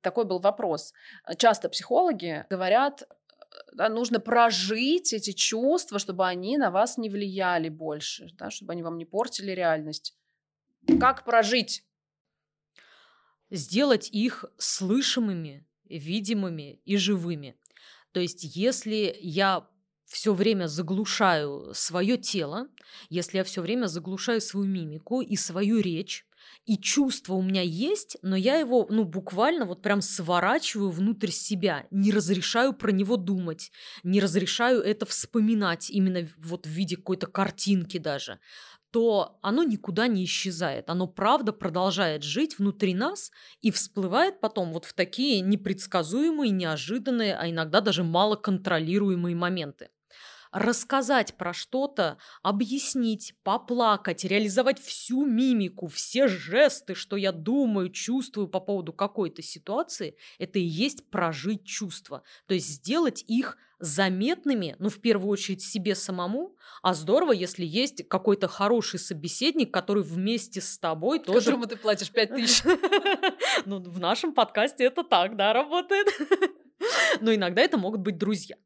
такой 0.00 0.24
был 0.24 0.38
вопрос. 0.38 0.92
Часто 1.36 1.68
психологи 1.68 2.46
говорят, 2.50 3.04
да, 3.72 3.88
нужно 3.88 4.20
прожить 4.20 5.12
эти 5.12 5.32
чувства, 5.32 5.98
чтобы 5.98 6.26
они 6.26 6.56
на 6.56 6.70
вас 6.70 6.98
не 6.98 7.08
влияли 7.08 7.68
больше, 7.68 8.28
да, 8.34 8.50
чтобы 8.50 8.72
они 8.72 8.82
вам 8.82 8.98
не 8.98 9.04
портили 9.04 9.52
реальность. 9.52 10.16
Как 10.98 11.24
прожить? 11.24 11.84
Сделать 13.50 14.08
их 14.10 14.44
слышимыми, 14.58 15.66
видимыми 15.84 16.80
и 16.84 16.96
живыми. 16.96 17.58
То 18.12 18.20
есть, 18.20 18.56
если 18.56 19.16
я 19.20 19.68
все 20.06 20.34
время 20.34 20.66
заглушаю 20.66 21.72
свое 21.74 22.16
тело, 22.16 22.68
если 23.08 23.38
я 23.38 23.44
все 23.44 23.62
время 23.62 23.86
заглушаю 23.86 24.40
свою 24.40 24.66
мимику 24.66 25.20
и 25.20 25.36
свою 25.36 25.78
речь, 25.78 26.26
И 26.70 26.78
чувство 26.78 27.34
у 27.34 27.42
меня 27.42 27.62
есть, 27.62 28.16
но 28.22 28.36
я 28.36 28.54
его, 28.54 28.86
ну, 28.88 29.04
буквально 29.04 29.64
вот 29.64 29.82
прям 29.82 30.00
сворачиваю 30.00 30.90
внутрь 30.90 31.30
себя, 31.30 31.88
не 31.90 32.12
разрешаю 32.12 32.74
про 32.74 32.92
него 32.92 33.16
думать, 33.16 33.72
не 34.04 34.20
разрешаю 34.20 34.80
это 34.80 35.04
вспоминать 35.04 35.90
именно 35.90 36.28
вот 36.38 36.66
в 36.66 36.70
виде 36.70 36.94
какой-то 36.94 37.26
картинки 37.26 37.98
даже 37.98 38.38
то 38.92 39.38
оно 39.42 39.62
никуда 39.62 40.08
не 40.08 40.24
исчезает. 40.24 40.90
Оно 40.90 41.06
правда 41.06 41.52
продолжает 41.52 42.24
жить 42.24 42.58
внутри 42.58 42.92
нас 42.92 43.30
и 43.60 43.70
всплывает 43.70 44.40
потом 44.40 44.72
вот 44.72 44.84
в 44.84 44.94
такие 44.94 45.40
непредсказуемые, 45.42 46.50
неожиданные, 46.50 47.36
а 47.36 47.48
иногда 47.48 47.80
даже 47.80 48.02
малоконтролируемые 48.02 49.36
моменты 49.36 49.90
рассказать 50.52 51.34
про 51.34 51.52
что-то, 51.52 52.18
объяснить, 52.42 53.34
поплакать, 53.42 54.24
реализовать 54.24 54.80
всю 54.80 55.24
мимику, 55.24 55.86
все 55.86 56.28
жесты, 56.28 56.94
что 56.94 57.16
я 57.16 57.32
думаю, 57.32 57.90
чувствую 57.90 58.48
по 58.48 58.60
поводу 58.60 58.92
какой-то 58.92 59.42
ситуации, 59.42 60.16
это 60.38 60.58
и 60.58 60.62
есть 60.62 61.08
прожить 61.10 61.64
чувства. 61.64 62.22
То 62.46 62.54
есть 62.54 62.68
сделать 62.68 63.24
их 63.26 63.56
заметными, 63.78 64.76
ну, 64.78 64.90
в 64.90 65.00
первую 65.00 65.30
очередь, 65.30 65.62
себе 65.62 65.94
самому, 65.94 66.54
а 66.82 66.94
здорово, 66.94 67.32
если 67.32 67.64
есть 67.64 68.06
какой-то 68.08 68.46
хороший 68.46 68.98
собеседник, 68.98 69.72
который 69.72 70.02
вместе 70.02 70.60
с 70.60 70.78
тобой 70.78 71.18
тоже... 71.18 71.40
Которому 71.40 71.66
ты 71.66 71.76
платишь 71.76 72.10
5 72.10 72.34
тысяч. 72.34 72.62
Ну, 73.66 73.78
в 73.78 74.00
нашем 74.00 74.32
подкасте 74.32 74.84
это 74.84 75.02
так, 75.02 75.36
да, 75.36 75.52
работает. 75.52 76.06
Но 77.20 77.34
иногда 77.34 77.60
это 77.62 77.76
могут 77.76 78.00
быть 78.00 78.16
друзья. 78.16 78.56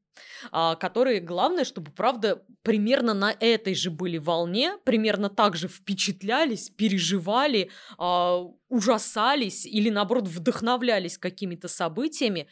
А, 0.53 0.77
которые, 0.77 1.21
главное, 1.21 1.65
чтобы, 1.65 1.91
правда, 1.91 2.43
примерно 2.63 3.15
на 3.15 3.35
этой 3.39 3.75
же 3.75 3.91
были 3.91 4.19
волне, 4.19 4.77
примерно 4.85 5.29
так 5.29 5.57
же 5.57 5.69
впечатлялись, 5.69 6.71
переживали, 6.71 7.71
а, 7.99 8.43
ужасались 8.69 9.67
или, 9.67 9.91
наоборот, 9.91 10.29
вдохновлялись 10.29 11.19
какими-то 11.19 11.69
событиями, 11.69 12.49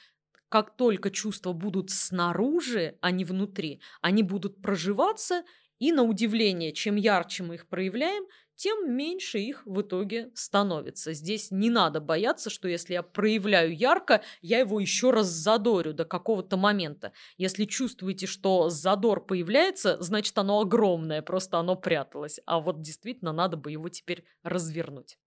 как 0.49 0.77
только 0.77 1.11
чувства 1.11 1.53
будут 1.53 1.91
снаружи, 1.91 2.99
а 3.01 3.11
не 3.11 3.25
внутри, 3.25 3.81
они 4.03 4.23
будут 4.23 4.61
проживаться, 4.61 5.45
и 5.83 5.91
на 5.91 6.05
удивление, 6.05 6.71
чем 6.73 6.95
ярче 6.95 7.43
мы 7.43 7.57
их 7.57 7.67
проявляем, 7.67 8.25
тем 8.55 8.95
меньше 8.95 9.41
их 9.41 9.67
в 9.67 9.81
итоге 9.81 10.31
становится. 10.33 11.13
Здесь 11.13 11.51
не 11.51 11.71
надо 11.71 12.01
бояться, 12.01 12.51
что 12.51 12.69
если 12.69 12.93
я 12.93 13.03
проявляю 13.03 13.77
ярко, 13.77 14.23
я 14.43 14.61
его 14.61 14.79
еще 14.79 15.11
раз 15.11 15.27
задорю 15.27 15.93
до 15.93 16.05
какого-то 16.05 16.57
момента. 16.57 17.13
Если 17.37 17.65
чувствуете, 17.65 18.29
что 18.29 18.69
задор 18.69 19.27
появляется, 19.27 20.01
значит 20.01 20.39
оно 20.39 20.61
огромное, 20.61 21.21
просто 21.21 21.59
оно 21.59 21.75
пряталось. 21.75 22.39
А 22.47 22.61
вот 22.61 22.81
действительно 22.81 23.33
надо 23.33 23.57
бы 23.57 23.73
его 23.73 23.89
теперь 23.89 24.25
развернуть. 24.45 25.19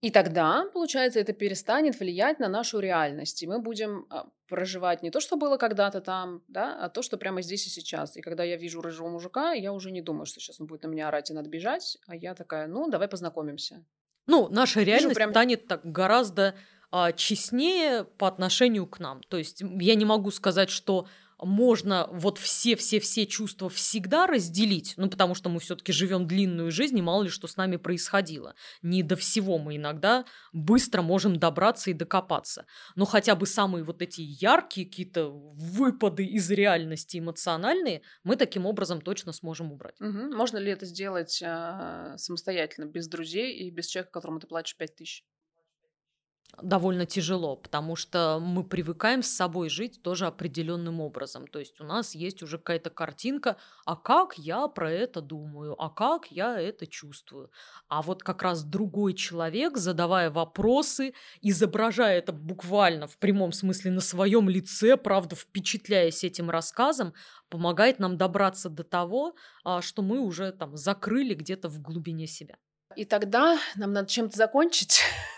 И 0.00 0.10
тогда, 0.10 0.66
получается, 0.72 1.18
это 1.18 1.32
перестанет 1.32 1.98
влиять 1.98 2.38
на 2.38 2.48
нашу 2.48 2.78
реальность, 2.78 3.42
и 3.42 3.48
мы 3.48 3.58
будем 3.58 4.06
а, 4.10 4.28
проживать 4.46 5.02
не 5.02 5.10
то, 5.10 5.18
что 5.18 5.36
было 5.36 5.56
когда-то 5.56 6.00
там, 6.00 6.44
да, 6.46 6.78
а 6.84 6.88
то, 6.88 7.02
что 7.02 7.16
прямо 7.16 7.42
здесь 7.42 7.66
и 7.66 7.70
сейчас. 7.70 8.16
И 8.16 8.20
когда 8.20 8.44
я 8.44 8.56
вижу 8.56 8.80
рыжего 8.80 9.08
мужика, 9.08 9.52
я 9.52 9.72
уже 9.72 9.90
не 9.90 10.00
думаю, 10.00 10.26
что 10.26 10.38
сейчас 10.38 10.60
он 10.60 10.68
будет 10.68 10.84
на 10.84 10.86
меня 10.86 11.08
орать 11.08 11.30
и 11.30 11.34
надо 11.34 11.48
бежать, 11.48 11.98
а 12.06 12.14
я 12.14 12.34
такая, 12.34 12.68
ну, 12.68 12.88
давай 12.88 13.08
познакомимся. 13.08 13.84
Ну, 14.28 14.48
наша 14.48 14.82
реальность 14.82 15.16
прям... 15.16 15.30
станет 15.30 15.66
так 15.66 15.84
гораздо 15.84 16.54
а, 16.92 17.12
честнее 17.12 18.04
по 18.04 18.28
отношению 18.28 18.86
к 18.86 19.00
нам. 19.00 19.20
То 19.24 19.36
есть 19.36 19.62
я 19.62 19.96
не 19.96 20.04
могу 20.04 20.30
сказать, 20.30 20.70
что 20.70 21.08
можно 21.40 22.08
вот 22.10 22.38
все-все-все 22.38 23.26
чувства 23.26 23.68
всегда 23.68 24.26
разделить, 24.26 24.94
ну, 24.96 25.08
потому 25.08 25.34
что 25.34 25.48
мы 25.48 25.60
все-таки 25.60 25.92
живем 25.92 26.26
длинную 26.26 26.70
жизнь, 26.70 26.98
и 26.98 27.02
мало 27.02 27.24
ли 27.24 27.28
что 27.28 27.46
с 27.46 27.56
нами 27.56 27.76
происходило. 27.76 28.54
Не 28.82 29.02
до 29.02 29.16
всего 29.16 29.58
мы 29.58 29.76
иногда 29.76 30.24
быстро 30.52 31.02
можем 31.02 31.38
добраться 31.38 31.90
и 31.90 31.94
докопаться. 31.94 32.66
Но 32.96 33.04
хотя 33.04 33.34
бы 33.34 33.46
самые 33.46 33.84
вот 33.84 34.02
эти 34.02 34.20
яркие 34.20 34.86
какие-то 34.86 35.30
выпады 35.30 36.24
из 36.24 36.50
реальности 36.50 37.18
эмоциональные 37.18 38.02
мы 38.24 38.36
таким 38.36 38.66
образом 38.66 39.00
точно 39.00 39.32
сможем 39.32 39.72
убрать. 39.72 40.00
Угу. 40.00 40.34
Можно 40.34 40.58
ли 40.58 40.70
это 40.70 40.86
сделать 40.86 41.40
э, 41.42 42.14
самостоятельно, 42.16 42.86
без 42.86 43.08
друзей 43.08 43.56
и 43.56 43.70
без 43.70 43.86
человека, 43.86 44.12
которому 44.12 44.40
ты 44.40 44.46
платишь 44.46 44.76
5 44.76 44.96
тысяч? 44.96 45.24
Довольно 46.62 47.06
тяжело, 47.06 47.56
потому 47.56 47.94
что 47.96 48.38
мы 48.40 48.64
привыкаем 48.64 49.22
с 49.22 49.28
собой 49.28 49.68
жить 49.68 50.02
тоже 50.02 50.26
определенным 50.26 51.00
образом. 51.00 51.46
То 51.46 51.58
есть 51.58 51.80
у 51.80 51.84
нас 51.84 52.14
есть 52.14 52.42
уже 52.42 52.58
какая-то 52.58 52.90
картинка, 52.90 53.56
а 53.84 53.96
как 53.96 54.36
я 54.38 54.66
про 54.68 54.90
это 54.90 55.20
думаю, 55.20 55.80
а 55.80 55.88
как 55.88 56.30
я 56.30 56.58
это 56.60 56.86
чувствую. 56.86 57.50
А 57.88 58.02
вот 58.02 58.22
как 58.22 58.42
раз 58.42 58.64
другой 58.64 59.14
человек, 59.14 59.76
задавая 59.76 60.30
вопросы, 60.30 61.14
изображая 61.42 62.18
это 62.18 62.32
буквально 62.32 63.06
в 63.06 63.18
прямом 63.18 63.52
смысле 63.52 63.92
на 63.92 64.00
своем 64.00 64.48
лице, 64.48 64.96
правда, 64.96 65.36
впечатляясь 65.36 66.24
этим 66.24 66.50
рассказом, 66.50 67.14
помогает 67.48 67.98
нам 67.98 68.16
добраться 68.16 68.68
до 68.68 68.84
того, 68.84 69.36
а, 69.64 69.80
что 69.80 70.02
мы 70.02 70.20
уже 70.20 70.52
там 70.52 70.76
закрыли 70.76 71.34
где-то 71.34 71.68
в 71.68 71.80
глубине 71.80 72.26
себя. 72.26 72.56
И 72.96 73.04
тогда 73.04 73.58
нам 73.76 73.92
надо 73.92 74.08
чем-то 74.08 74.36
закончить. 74.36 75.02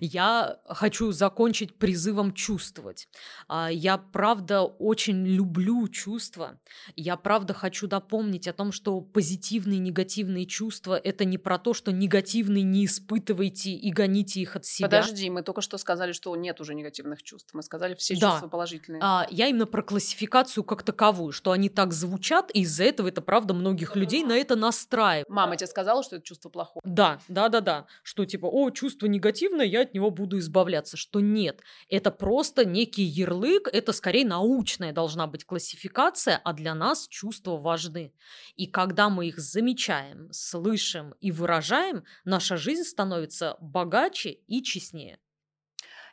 Я 0.00 0.58
хочу 0.66 1.12
закончить 1.12 1.76
призывом 1.76 2.32
чувствовать. 2.32 3.08
А, 3.48 3.68
я 3.70 3.98
правда 3.98 4.62
очень 4.62 5.26
люблю 5.26 5.88
чувства. 5.88 6.58
Я 6.96 7.16
правда 7.16 7.54
хочу 7.54 7.88
напомнить 7.88 8.48
о 8.48 8.52
том, 8.52 8.72
что 8.72 9.00
позитивные 9.00 9.78
и 9.78 9.80
негативные 9.80 10.46
чувства– 10.46 10.98
это 11.04 11.24
не 11.24 11.38
про 11.38 11.58
то, 11.58 11.74
что 11.74 11.92
негативные 11.92 12.64
не 12.64 12.86
испытывайте 12.86 13.70
и 13.70 13.92
гоните 13.92 14.40
их 14.40 14.56
от 14.56 14.64
себя. 14.64 14.88
Подожди, 14.88 15.28
мы 15.30 15.42
только 15.42 15.60
что 15.60 15.78
сказали, 15.78 16.12
что 16.12 16.34
нет 16.36 16.60
уже 16.60 16.74
негативных 16.74 17.22
чувств. 17.22 17.50
Мы 17.54 17.62
сказали 17.62 17.94
все 17.94 18.16
да. 18.16 18.32
чувства 18.32 18.48
положительные. 18.48 19.00
А, 19.02 19.26
я 19.30 19.48
именно 19.48 19.66
про 19.66 19.82
классификацию 19.82 20.64
как 20.64 20.82
таковую, 20.82 21.32
что 21.32 21.52
они 21.52 21.68
так 21.68 21.92
звучат, 21.92 22.50
и 22.54 22.60
из-за 22.60 22.84
этого 22.84 23.08
это 23.08 23.20
правда 23.20 23.54
многих 23.54 23.96
людей 23.96 24.24
на 24.24 24.32
это 24.32 24.56
настраивает. 24.56 25.28
Мама 25.28 25.56
тебе 25.56 25.66
сказала, 25.66 26.02
что 26.02 26.16
это 26.16 26.24
чувство 26.24 26.48
плохое? 26.48 26.80
Да, 26.84 27.20
да, 27.28 27.48
да, 27.48 27.60
да. 27.60 27.86
Что 28.02 28.24
типа, 28.24 28.46
о, 28.46 28.70
чувство 28.70 29.06
негативное, 29.06 29.57
негативное, 29.58 29.66
я 29.66 29.82
от 29.82 29.94
него 29.94 30.10
буду 30.10 30.38
избавляться. 30.38 30.96
Что 30.96 31.20
нет, 31.20 31.62
это 31.88 32.10
просто 32.10 32.64
некий 32.64 33.02
ярлык, 33.02 33.68
это 33.72 33.92
скорее 33.92 34.26
научная 34.26 34.92
должна 34.92 35.26
быть 35.26 35.44
классификация, 35.44 36.40
а 36.44 36.52
для 36.52 36.74
нас 36.74 37.08
чувства 37.08 37.56
важны. 37.56 38.12
И 38.56 38.66
когда 38.66 39.08
мы 39.08 39.28
их 39.28 39.38
замечаем, 39.38 40.28
слышим 40.32 41.14
и 41.20 41.32
выражаем, 41.32 42.04
наша 42.24 42.56
жизнь 42.56 42.84
становится 42.84 43.56
богаче 43.60 44.30
и 44.30 44.62
честнее. 44.62 45.18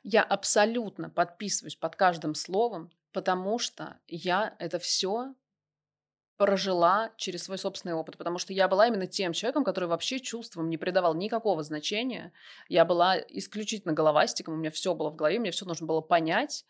Я 0.04 0.24
абсолютно 0.24 1.10
подписываюсь 1.10 1.76
под 1.76 1.96
каждым 1.96 2.36
словом, 2.36 2.92
потому 3.12 3.60
что 3.60 3.98
я 4.08 4.56
это 4.60 4.78
все 4.78 5.34
прожила 6.38 7.12
через 7.18 7.44
свой 7.44 7.58
собственный 7.58 7.94
опыт, 7.94 8.18
потому 8.18 8.38
что 8.38 8.52
я 8.54 8.68
была 8.68 8.88
именно 8.88 9.08
тем 9.08 9.34
человеком, 9.34 9.64
который 9.64 9.88
вообще 9.88 10.20
чувствам 10.20 10.70
не 10.70 10.78
придавал 10.78 11.14
никакого 11.14 11.64
значения. 11.64 12.34
Я 12.68 12.84
была 12.84 13.18
исключительно 13.18 13.94
головастиком, 13.94 14.56
у 14.56 14.58
меня 14.58 14.72
все 14.72 14.94
было 14.94 15.10
в 15.10 15.16
голове, 15.16 15.40
мне 15.40 15.52
все 15.52 15.66
нужно 15.66 15.88
было 15.88 16.02
понять. 16.02 16.66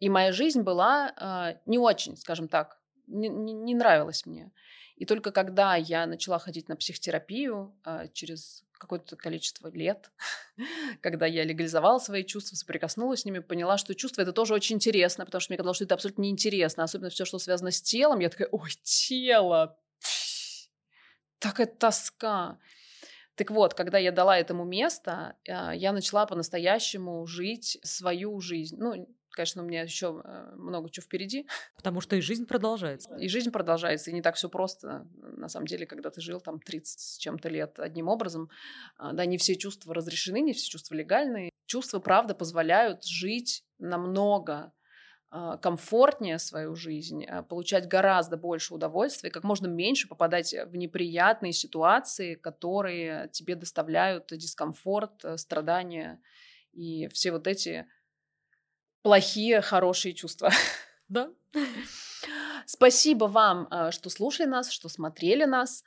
И 0.00 0.08
моя 0.08 0.32
жизнь 0.32 0.62
была 0.62 1.12
э, 1.16 1.58
не 1.66 1.78
очень, 1.78 2.16
скажем 2.16 2.48
так, 2.48 2.80
не, 3.06 3.28
не, 3.28 3.52
не 3.52 3.74
нравилась 3.74 4.26
мне. 4.26 4.50
И 4.96 5.04
только 5.04 5.30
когда 5.30 5.76
я 5.76 6.06
начала 6.06 6.38
ходить 6.40 6.68
на 6.68 6.76
психотерапию 6.76 7.72
э, 7.84 8.08
через 8.12 8.64
какое-то 8.82 9.16
количество 9.16 9.68
лет, 9.68 10.10
когда 11.00 11.24
я 11.26 11.44
легализовала 11.44 11.98
свои 11.98 12.24
чувства, 12.24 12.56
соприкоснулась 12.56 13.20
с 13.20 13.24
ними, 13.24 13.38
поняла, 13.38 13.78
что 13.78 13.94
чувства 13.94 14.22
это 14.22 14.32
тоже 14.32 14.54
очень 14.54 14.76
интересно, 14.76 15.24
потому 15.24 15.40
что 15.40 15.52
мне 15.52 15.56
казалось, 15.56 15.76
что 15.76 15.84
это 15.84 15.94
абсолютно 15.94 16.22
неинтересно, 16.22 16.82
особенно 16.82 17.10
все, 17.10 17.24
что 17.24 17.38
связано 17.38 17.70
с 17.70 17.80
телом. 17.80 18.18
Я 18.18 18.28
такая, 18.28 18.48
ой, 18.50 18.70
тело, 18.82 19.78
такая 21.38 21.66
тоска. 21.66 22.58
Так 23.36 23.50
вот, 23.50 23.74
когда 23.74 23.98
я 23.98 24.12
дала 24.12 24.36
этому 24.36 24.64
место, 24.64 25.36
а, 25.48 25.72
я 25.72 25.92
начала 25.92 26.26
по-настоящему 26.26 27.24
жить 27.26 27.78
свою 27.82 28.40
жизнь. 28.40 28.76
Ну, 28.78 29.08
Конечно, 29.32 29.62
у 29.62 29.66
меня 29.66 29.82
еще 29.82 30.20
э, 30.24 30.52
много 30.56 30.90
чего 30.90 31.04
впереди. 31.04 31.46
Потому 31.76 32.00
что 32.00 32.16
и 32.16 32.20
жизнь 32.20 32.46
продолжается. 32.46 33.14
И 33.16 33.28
жизнь 33.28 33.50
продолжается, 33.50 34.10
и 34.10 34.14
не 34.14 34.22
так 34.22 34.36
все 34.36 34.48
просто. 34.48 35.06
На 35.14 35.48
самом 35.48 35.66
деле, 35.66 35.86
когда 35.86 36.10
ты 36.10 36.20
жил 36.20 36.40
там 36.40 36.60
30 36.60 37.00
с 37.00 37.16
чем-то 37.18 37.48
лет 37.48 37.78
одним 37.78 38.08
образом, 38.08 38.50
а, 38.96 39.12
да, 39.12 39.24
не 39.24 39.38
все 39.38 39.56
чувства 39.56 39.94
разрешены, 39.94 40.40
не 40.40 40.52
все 40.52 40.70
чувства 40.70 40.94
легальные. 40.94 41.50
Чувства, 41.66 41.98
правда, 41.98 42.34
позволяют 42.34 43.04
жить 43.04 43.64
намного 43.78 44.72
а, 45.34 45.56
комфортнее 45.56 46.38
свою 46.38 46.74
жизнь, 46.74 47.24
а, 47.24 47.42
получать 47.42 47.88
гораздо 47.88 48.36
больше 48.36 48.74
удовольствия, 48.74 49.30
как 49.30 49.44
можно 49.44 49.66
меньше 49.66 50.06
попадать 50.06 50.54
в 50.66 50.76
неприятные 50.76 51.54
ситуации, 51.54 52.34
которые 52.34 53.30
тебе 53.32 53.54
доставляют 53.54 54.26
дискомфорт, 54.30 55.24
э, 55.24 55.38
страдания 55.38 56.20
и 56.72 57.08
все 57.08 57.32
вот 57.32 57.46
эти 57.46 57.86
плохие, 59.02 59.60
хорошие 59.60 60.14
чувства. 60.14 60.50
Да. 61.08 61.28
Спасибо 62.64 63.26
вам, 63.26 63.68
э, 63.70 63.90
что 63.90 64.08
слушали 64.08 64.46
нас, 64.46 64.70
что 64.70 64.88
смотрели 64.88 65.44
нас. 65.44 65.84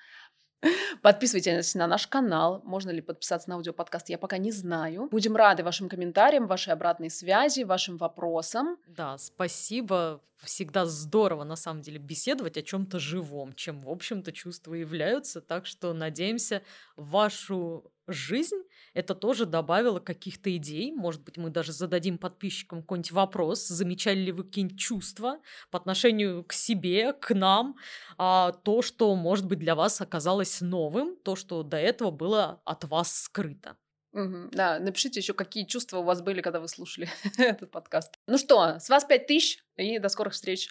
Подписывайтесь 1.02 1.76
на 1.76 1.88
наш 1.88 2.08
канал. 2.08 2.62
Можно 2.64 2.92
ли 2.92 3.02
подписаться 3.02 3.50
на 3.50 3.56
аудиоподкаст, 3.56 4.10
я 4.10 4.18
пока 4.18 4.38
не 4.38 4.52
знаю. 4.52 5.08
Будем 5.12 5.36
рады 5.36 5.64
вашим 5.64 5.90
комментариям, 5.90 6.48
вашей 6.48 6.74
обратной 6.74 7.10
связи, 7.10 7.64
вашим 7.64 7.98
вопросам. 7.98 8.78
Да, 8.88 9.18
спасибо. 9.18 10.22
Всегда 10.44 10.86
здорово, 10.86 11.44
на 11.44 11.56
самом 11.56 11.82
деле, 11.82 11.98
беседовать 11.98 12.58
о 12.58 12.62
чем-то 12.62 13.00
живом, 13.00 13.54
чем, 13.54 13.82
в 13.82 13.90
общем-то, 13.90 14.32
чувства 14.32 14.74
являются. 14.74 15.42
Так 15.42 15.66
что 15.66 15.94
надеемся, 15.94 16.62
вашу 16.96 17.92
жизнь 18.08 18.62
это 18.94 19.14
тоже 19.14 19.46
добавило 19.46 20.00
каких-то 20.00 20.56
идей. 20.56 20.92
Может 20.92 21.24
быть, 21.24 21.38
мы 21.38 21.50
даже 21.50 21.74
зададим 21.74 22.18
подписчикам 22.18 22.82
какой-нибудь 22.82 23.12
вопрос, 23.12 23.68
замечали 23.68 24.20
ли 24.20 24.32
вы 24.32 24.46
какие-нибудь 24.46 24.80
чувства 24.80 25.40
по 25.70 25.78
отношению 25.78 26.44
к 26.44 26.54
себе, 26.54 27.14
к 27.14 27.36
нам, 27.36 27.76
а, 28.18 28.54
то, 28.54 28.82
что, 28.82 29.14
может 29.16 29.46
быть, 29.46 29.60
для 29.60 29.76
вас 29.76 30.00
оказалось 30.00 30.62
новым, 30.62 31.18
то, 31.18 31.36
что 31.36 31.62
до 31.62 31.78
этого 31.78 32.10
было 32.10 32.62
от 32.64 32.86
вас 32.86 33.24
скрыто. 33.24 33.78
Угу, 34.14 34.52
да, 34.54 34.80
напишите 34.80 35.20
еще, 35.20 35.34
какие 35.34 35.66
чувства 35.66 35.98
у 35.98 36.04
вас 36.04 36.22
были, 36.22 36.40
когда 36.40 36.62
вы 36.62 36.70
слушали 36.70 37.10
этот 37.38 37.70
подкаст. 37.70 38.14
Ну 38.28 38.38
что, 38.38 38.80
с 38.80 38.88
вас 38.88 39.04
пять 39.04 39.28
тысяч 39.28 39.62
и 39.76 40.00
до 40.00 40.08
скорых 40.08 40.34
встреч. 40.34 40.70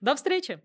До 0.00 0.16
встречи! 0.16 0.62